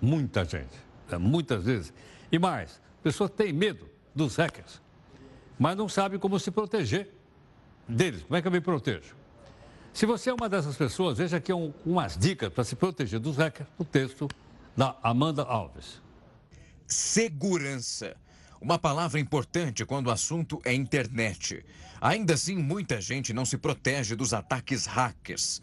Muita 0.00 0.44
gente. 0.44 0.78
É, 1.10 1.18
muitas 1.18 1.64
vezes. 1.64 1.92
E 2.30 2.38
mais, 2.38 2.80
pessoas 3.02 3.30
têm 3.30 3.52
medo 3.52 3.88
dos 4.14 4.36
hackers, 4.36 4.80
mas 5.58 5.76
não 5.76 5.88
sabem 5.88 6.18
como 6.18 6.38
se 6.38 6.50
proteger 6.50 7.10
deles. 7.88 8.22
Como 8.22 8.36
é 8.36 8.42
que 8.42 8.48
eu 8.48 8.52
me 8.52 8.60
protejo? 8.60 9.17
Se 9.92 10.06
você 10.06 10.30
é 10.30 10.34
uma 10.34 10.48
dessas 10.48 10.76
pessoas, 10.76 11.18
veja 11.18 11.38
aqui 11.38 11.52
um, 11.52 11.72
umas 11.84 12.16
dicas 12.16 12.52
para 12.52 12.64
se 12.64 12.76
proteger 12.76 13.18
dos 13.18 13.36
hackers, 13.36 13.68
o 13.78 13.84
texto 13.84 14.28
da 14.76 14.96
Amanda 15.02 15.42
Alves. 15.42 16.00
Segurança. 16.86 18.16
Uma 18.60 18.78
palavra 18.78 19.20
importante 19.20 19.84
quando 19.84 20.08
o 20.08 20.10
assunto 20.10 20.60
é 20.64 20.72
internet. 20.72 21.64
Ainda 22.00 22.34
assim, 22.34 22.56
muita 22.56 23.00
gente 23.00 23.32
não 23.32 23.44
se 23.44 23.56
protege 23.56 24.14
dos 24.14 24.32
ataques 24.32 24.86
hackers. 24.86 25.60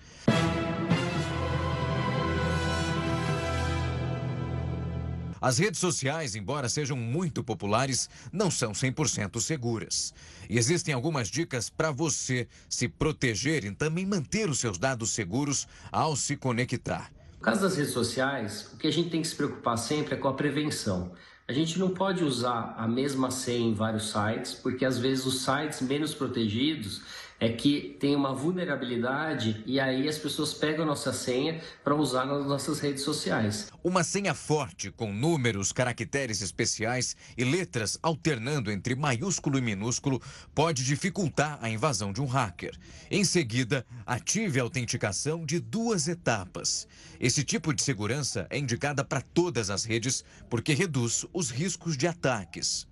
As 5.46 5.60
redes 5.60 5.80
sociais, 5.80 6.36
embora 6.36 6.68
sejam 6.68 6.98
muito 6.98 7.44
populares, 7.44 8.10
não 8.34 8.50
são 8.50 8.72
100% 8.72 9.40
seguras. 9.40 10.12
E 10.50 10.58
existem 10.58 10.92
algumas 10.92 11.28
dicas 11.28 11.70
para 11.70 11.92
você 11.92 12.48
se 12.68 12.88
proteger 12.88 13.64
e 13.64 13.70
também 13.70 14.08
manter 14.08 14.50
os 14.50 14.58
seus 14.58 14.80
dados 14.80 15.12
seguros 15.12 15.68
ao 15.92 16.16
se 16.16 16.36
conectar. 16.36 17.12
No 17.38 17.46
caso 17.46 17.62
das 17.62 17.78
redes 17.78 17.94
sociais, 17.94 18.72
o 18.74 18.78
que 18.78 18.88
a 18.88 18.92
gente 18.92 19.12
tem 19.12 19.22
que 19.22 19.28
se 19.28 19.36
preocupar 19.36 19.78
sempre 19.78 20.16
é 20.16 20.18
com 20.18 20.28
a 20.28 20.34
prevenção. 20.34 21.12
A 21.48 21.54
gente 21.54 21.78
não 21.78 21.92
pode 21.92 22.24
usar 22.24 22.74
a 22.76 22.88
mesma 22.88 23.30
senha 23.30 23.68
em 23.68 23.76
vários 23.76 24.10
sites, 24.10 24.56
porque 24.56 24.84
às 24.84 24.98
vezes 24.98 25.28
os 25.28 25.44
sites 25.44 25.80
menos 25.80 26.16
protegidos 26.16 27.04
é 27.40 27.50
que 27.50 27.98
tem 28.00 28.16
uma 28.16 28.34
vulnerabilidade 28.34 29.64
e 29.66 29.80
aí 29.80 30.08
as 30.08 30.18
pessoas 30.18 30.54
pegam 30.54 30.86
nossa 30.86 31.12
senha 31.12 31.62
para 31.84 31.96
usar 31.96 32.26
nas 32.26 32.46
nossas 32.46 32.80
redes 32.80 33.04
sociais. 33.04 33.72
Uma 33.84 34.04
senha 34.04 34.34
forte 34.34 34.90
com 34.92 35.12
números, 35.12 35.72
caracteres 35.72 36.42
especiais 36.42 37.16
e 37.38 37.44
letras 37.44 38.00
alternando 38.02 38.72
entre 38.72 38.96
maiúsculo 38.96 39.58
e 39.58 39.62
minúsculo 39.62 40.22
pode 40.54 40.84
dificultar 40.84 41.60
a 41.62 41.70
invasão 41.70 42.14
de 42.14 42.22
um 42.22 42.26
hacker. 42.26 42.78
Em 43.12 43.24
seguida, 43.24 43.86
ative 44.06 44.60
a 44.60 44.64
autenticação 44.64 45.46
de 45.46 45.60
duas 45.60 46.08
etapas. 46.08 46.88
Esse 47.20 47.44
tipo 47.44 47.74
de 47.74 47.84
segurança 47.84 48.48
é 48.50 48.58
indicada 48.58 49.04
para 49.04 49.22
todas 49.22 49.70
as 49.70 49.84
redes 49.84 50.24
porque 50.50 50.74
reduz 50.74 51.26
os 51.34 51.50
riscos 51.50 51.98
de 51.98 52.08
ataques. 52.08 52.88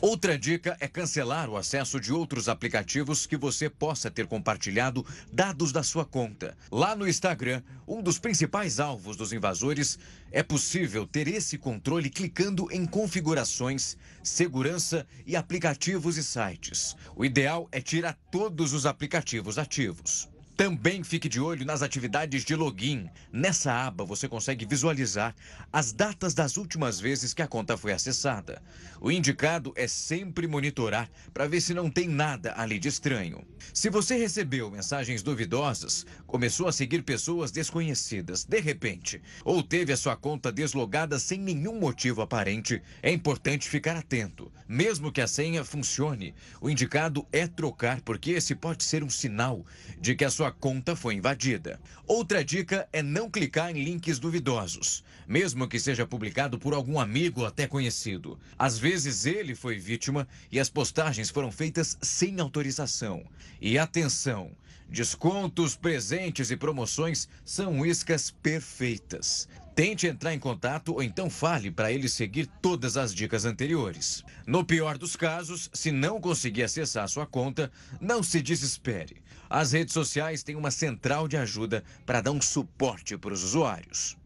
Outra 0.00 0.38
dica 0.38 0.76
é 0.80 0.88
cancelar 0.88 1.48
o 1.48 1.56
acesso 1.56 2.00
de 2.00 2.12
outros 2.12 2.48
aplicativos 2.48 3.26
que 3.26 3.36
você 3.36 3.70
possa 3.70 4.10
ter 4.10 4.26
compartilhado 4.26 5.04
dados 5.32 5.72
da 5.72 5.82
sua 5.82 6.04
conta. 6.04 6.56
Lá 6.70 6.94
no 6.94 7.08
Instagram, 7.08 7.62
um 7.86 8.02
dos 8.02 8.18
principais 8.18 8.80
alvos 8.80 9.16
dos 9.16 9.32
invasores, 9.32 9.98
é 10.30 10.42
possível 10.42 11.06
ter 11.06 11.28
esse 11.28 11.56
controle 11.56 12.10
clicando 12.10 12.68
em 12.70 12.84
configurações, 12.84 13.96
segurança 14.22 15.06
e 15.26 15.36
aplicativos 15.36 16.16
e 16.16 16.24
sites. 16.24 16.96
O 17.14 17.24
ideal 17.24 17.68
é 17.70 17.80
tirar 17.80 18.18
todos 18.30 18.72
os 18.72 18.86
aplicativos 18.86 19.58
ativos. 19.58 20.33
Também 20.56 21.02
fique 21.02 21.28
de 21.28 21.40
olho 21.40 21.66
nas 21.66 21.82
atividades 21.82 22.44
de 22.44 22.54
login. 22.54 23.10
Nessa 23.32 23.72
aba 23.72 24.04
você 24.04 24.28
consegue 24.28 24.64
visualizar 24.64 25.34
as 25.72 25.92
datas 25.92 26.32
das 26.32 26.56
últimas 26.56 27.00
vezes 27.00 27.34
que 27.34 27.42
a 27.42 27.48
conta 27.48 27.76
foi 27.76 27.92
acessada. 27.92 28.62
O 29.00 29.10
indicado 29.10 29.72
é 29.74 29.88
sempre 29.88 30.46
monitorar 30.46 31.10
para 31.32 31.48
ver 31.48 31.60
se 31.60 31.74
não 31.74 31.90
tem 31.90 32.08
nada 32.08 32.54
ali 32.56 32.78
de 32.78 32.86
estranho. 32.86 33.44
Se 33.72 33.90
você 33.90 34.16
recebeu 34.16 34.70
mensagens 34.70 35.24
duvidosas, 35.24 36.06
começou 36.24 36.68
a 36.68 36.72
seguir 36.72 37.02
pessoas 37.02 37.50
desconhecidas 37.50 38.44
de 38.44 38.60
repente, 38.60 39.20
ou 39.44 39.60
teve 39.60 39.92
a 39.92 39.96
sua 39.96 40.16
conta 40.16 40.52
deslogada 40.52 41.18
sem 41.18 41.38
nenhum 41.38 41.80
motivo 41.80 42.22
aparente, 42.22 42.80
é 43.02 43.10
importante 43.10 43.68
ficar 43.68 43.96
atento. 43.96 44.52
Mesmo 44.68 45.10
que 45.10 45.20
a 45.20 45.26
senha 45.26 45.64
funcione, 45.64 46.32
o 46.60 46.70
indicado 46.70 47.26
é 47.32 47.48
trocar, 47.48 48.00
porque 48.02 48.30
esse 48.30 48.54
pode 48.54 48.84
ser 48.84 49.02
um 49.02 49.10
sinal 49.10 49.66
de 50.00 50.14
que 50.14 50.24
a 50.24 50.30
sua 50.30 50.43
sua 50.44 50.52
conta 50.52 50.94
foi 50.94 51.14
invadida. 51.14 51.80
Outra 52.06 52.44
dica 52.44 52.86
é 52.92 53.02
não 53.02 53.30
clicar 53.30 53.74
em 53.74 53.82
links 53.82 54.18
duvidosos, 54.18 55.02
mesmo 55.26 55.66
que 55.66 55.80
seja 55.80 56.06
publicado 56.06 56.58
por 56.58 56.74
algum 56.74 57.00
amigo 57.00 57.40
ou 57.40 57.46
até 57.46 57.66
conhecido. 57.66 58.38
Às 58.58 58.78
vezes 58.78 59.24
ele 59.24 59.54
foi 59.54 59.78
vítima 59.78 60.28
e 60.52 60.60
as 60.60 60.68
postagens 60.68 61.30
foram 61.30 61.50
feitas 61.50 61.96
sem 62.02 62.38
autorização. 62.40 63.24
E 63.58 63.78
atenção! 63.78 64.50
Descontos, 64.86 65.76
presentes 65.76 66.50
e 66.50 66.58
promoções 66.58 67.26
são 67.42 67.86
iscas 67.86 68.30
perfeitas. 68.30 69.48
Tente 69.74 70.06
entrar 70.06 70.32
em 70.32 70.38
contato 70.38 70.92
ou 70.92 71.02
então 71.02 71.28
fale 71.28 71.68
para 71.68 71.90
ele 71.90 72.08
seguir 72.08 72.46
todas 72.62 72.96
as 72.96 73.12
dicas 73.12 73.44
anteriores. 73.44 74.22
No 74.46 74.64
pior 74.64 74.96
dos 74.96 75.16
casos, 75.16 75.68
se 75.72 75.90
não 75.90 76.20
conseguir 76.20 76.62
acessar 76.62 77.08
sua 77.08 77.26
conta, 77.26 77.72
não 78.00 78.22
se 78.22 78.40
desespere. 78.40 79.23
As 79.48 79.72
redes 79.72 79.94
sociais 79.94 80.42
têm 80.42 80.56
uma 80.56 80.70
central 80.70 81.28
de 81.28 81.36
ajuda 81.36 81.84
para 82.04 82.20
dar 82.20 82.30
um 82.30 82.40
suporte 82.40 83.16
para 83.16 83.32
os 83.32 83.42
usuários. 83.42 84.16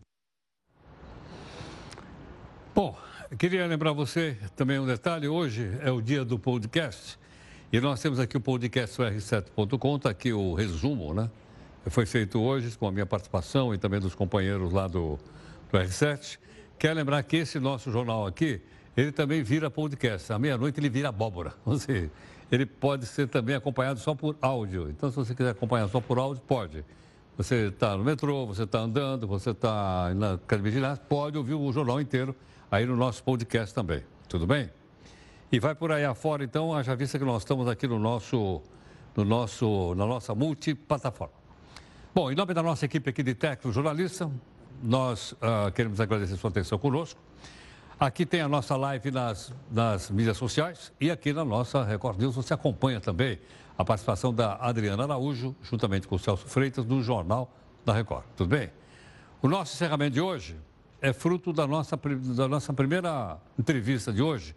Bom, 2.75 2.97
queria 3.39 3.67
lembrar 3.67 3.93
você 3.93 4.37
também 4.55 4.79
um 4.79 4.87
detalhe: 4.87 5.29
hoje 5.29 5.77
é 5.83 5.91
o 5.91 6.01
dia 6.01 6.25
do 6.25 6.39
podcast. 6.39 7.19
E 7.71 7.81
nós 7.81 8.01
temos 8.01 8.19
aqui 8.19 8.37
o 8.37 8.41
podcast 8.41 8.97
r7.com, 8.97 9.97
está 9.97 10.09
aqui 10.09 10.33
o 10.33 10.55
resumo, 10.55 11.13
né? 11.13 11.31
Foi 11.87 12.07
feito 12.07 12.41
hoje 12.41 12.77
com 12.79 12.87
a 12.87 12.93
minha 12.93 13.05
participação 13.05 13.75
e 13.75 13.79
também 13.79 14.01
dos 14.01 14.15
companheiros 14.15 14.73
lá 14.73 14.89
do, 14.89 15.19
do 15.71 15.79
R7. 15.79 16.39
Quer 16.79 16.95
lembrar 16.95 17.23
que 17.25 17.37
esse 17.37 17.59
nosso 17.59 17.91
jornal 17.91 18.27
aqui, 18.27 18.61
ele 18.97 19.13
também 19.13 19.43
vira 19.43 19.71
podcast. 19.71 20.33
À 20.33 20.39
meia-noite 20.39 20.81
ele 20.81 20.89
vira 20.89 21.09
abóbora. 21.09 21.53
Seja, 21.79 22.11
ele 22.51 22.65
pode 22.65 23.07
ser 23.07 23.29
também 23.29 23.55
acompanhado 23.55 24.01
só 24.01 24.15
por 24.15 24.37
áudio. 24.41 24.89
Então, 24.91 25.11
se 25.11 25.17
você 25.17 25.35
quiser 25.35 25.51
acompanhar 25.51 25.89
só 25.89 26.01
por 26.01 26.19
áudio, 26.19 26.43
pode. 26.47 26.85
Você 27.37 27.69
está 27.69 27.97
no 27.97 28.03
metrô, 28.03 28.47
você 28.47 28.65
está 28.65 28.81
andando, 28.81 29.27
você 29.27 29.51
está 29.51 30.13
na 30.15 30.33
academia 30.33 30.73
de 30.73 30.79
ginástica, 30.79 31.07
pode 31.09 31.39
ouvir 31.39 31.55
o 31.55 31.73
jornal 31.73 32.01
inteiro 32.01 32.35
aí 32.71 32.85
no 32.85 32.97
nosso 32.97 33.23
podcast 33.23 33.75
também. 33.75 34.03
Tudo 34.29 34.47
bem? 34.47 34.71
E 35.53 35.61
vai 35.61 35.75
por 35.75 35.93
aí 35.93 36.05
afora, 36.05 36.43
então, 36.43 36.75
haja 36.75 36.97
vista 36.97 37.19
que 37.19 37.25
nós 37.25 37.43
estamos 37.43 37.69
aqui 37.69 37.87
no 37.87 37.99
nosso, 37.99 38.61
no 39.17 39.25
nosso, 39.25 39.95
na 39.95 40.05
nossa 40.05 40.35
multiplataforma. 40.35 41.35
Bom, 42.15 42.31
em 42.31 42.35
nome 42.35 42.53
da 42.53 42.63
nossa 42.63 42.85
equipe 42.85 43.09
aqui 43.09 43.23
de 43.23 43.35
técnico 43.35 43.71
jornalista, 43.73 44.31
nós 44.83 45.33
uh, 45.33 45.71
queremos 45.75 46.01
agradecer 46.01 46.37
sua 46.37 46.51
atenção 46.51 46.79
conosco. 46.79 47.21
Aqui 48.01 48.25
tem 48.25 48.41
a 48.41 48.47
nossa 48.47 48.77
live 48.77 49.11
nas, 49.11 49.53
nas 49.73 50.09
mídias 50.09 50.37
sociais 50.37 50.93
e 51.01 51.11
aqui 51.11 51.33
na 51.33 51.45
nossa 51.45 51.83
Record 51.83 52.21
News 52.21 52.37
você 52.37 52.55
acompanha 52.55 53.01
também 53.01 53.41
a 53.77 53.85
participação 53.85 54.33
da 54.33 54.55
Adriana 54.55 55.03
Araújo, 55.03 55.55
juntamente 55.65 56.07
com 56.07 56.15
o 56.15 56.19
Celso 56.19 56.47
Freitas, 56.47 56.85
no 56.85 57.03
Jornal 57.03 57.53
da 57.85 57.93
Record. 57.93 58.25
Tudo 58.37 58.51
bem? 58.51 58.71
O 59.43 59.49
nosso 59.49 59.75
encerramento 59.75 60.13
de 60.13 60.21
hoje 60.21 60.57
é 61.03 61.13
fruto 61.13 61.53
da 61.53 61.67
nossa, 61.67 61.99
da 62.37 62.47
nossa 62.47 62.73
primeira 62.73 63.37
entrevista 63.59 64.13
de 64.13 64.23
hoje, 64.23 64.55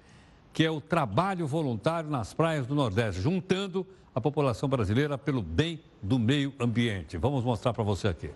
que 0.54 0.64
é 0.64 0.70
o 0.70 0.80
trabalho 0.80 1.48
voluntário 1.48 2.12
nas 2.12 2.36
praias 2.36 2.68
do 2.68 2.76
Nordeste, 2.76 3.22
juntando 3.22 3.88
a 4.14 4.22
população 4.22 4.70
brasileira 4.70 5.18
pelo 5.18 5.42
bem 5.42 5.82
do 6.00 6.20
meio 6.20 6.54
ambiente. 6.60 7.18
Vamos 7.18 7.44
mostrar 7.44 7.74
para 7.74 7.84
você 7.84 8.08
aqui. 8.08 8.30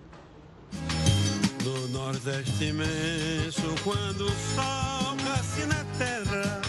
No 1.64 1.88
Nordeste 1.89 2.66
imenso, 2.66 3.76
quando 3.84 4.26
sol 5.56 5.68
na 5.68 5.86
terra, 5.97 6.62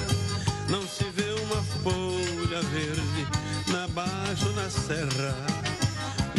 não 0.69 0.83
se 0.87 1.05
vê 1.11 1.31
uma 1.43 1.63
folha 1.83 2.63
verde 2.73 3.27
na 3.69 3.89
baixo 3.89 4.49
na 4.53 4.71
serra. 4.71 5.35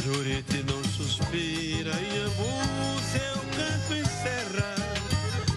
Jurite 0.04 0.64
não 0.64 0.84
suspira 0.84 1.92
e 1.92 2.20
Ambu 2.20 3.02
seu 3.12 3.38
canto 3.56 3.94
encerra. 3.94 4.76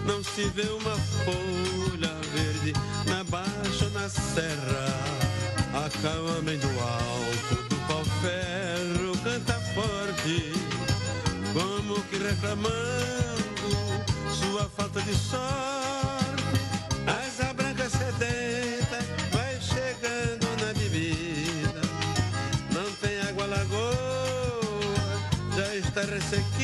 Não 0.05 0.23
se 0.23 0.43
vê 0.49 0.67
uma 0.69 0.97
folha 1.23 2.13
verde 2.33 2.73
na 3.05 3.23
baixo 3.25 3.89
na 3.93 4.09
serra. 4.09 5.31
A 5.73 5.89
calma 6.01 6.41
do 6.41 6.79
alto 6.79 7.69
do 7.69 7.75
pau-ferro 7.87 9.17
canta 9.23 9.53
forte 9.73 10.53
como 11.53 12.01
que 12.03 12.17
reclamando 12.17 13.41
sua 14.33 14.69
falta 14.75 15.01
de 15.01 15.15
sorte. 15.15 15.80
music 26.31 26.60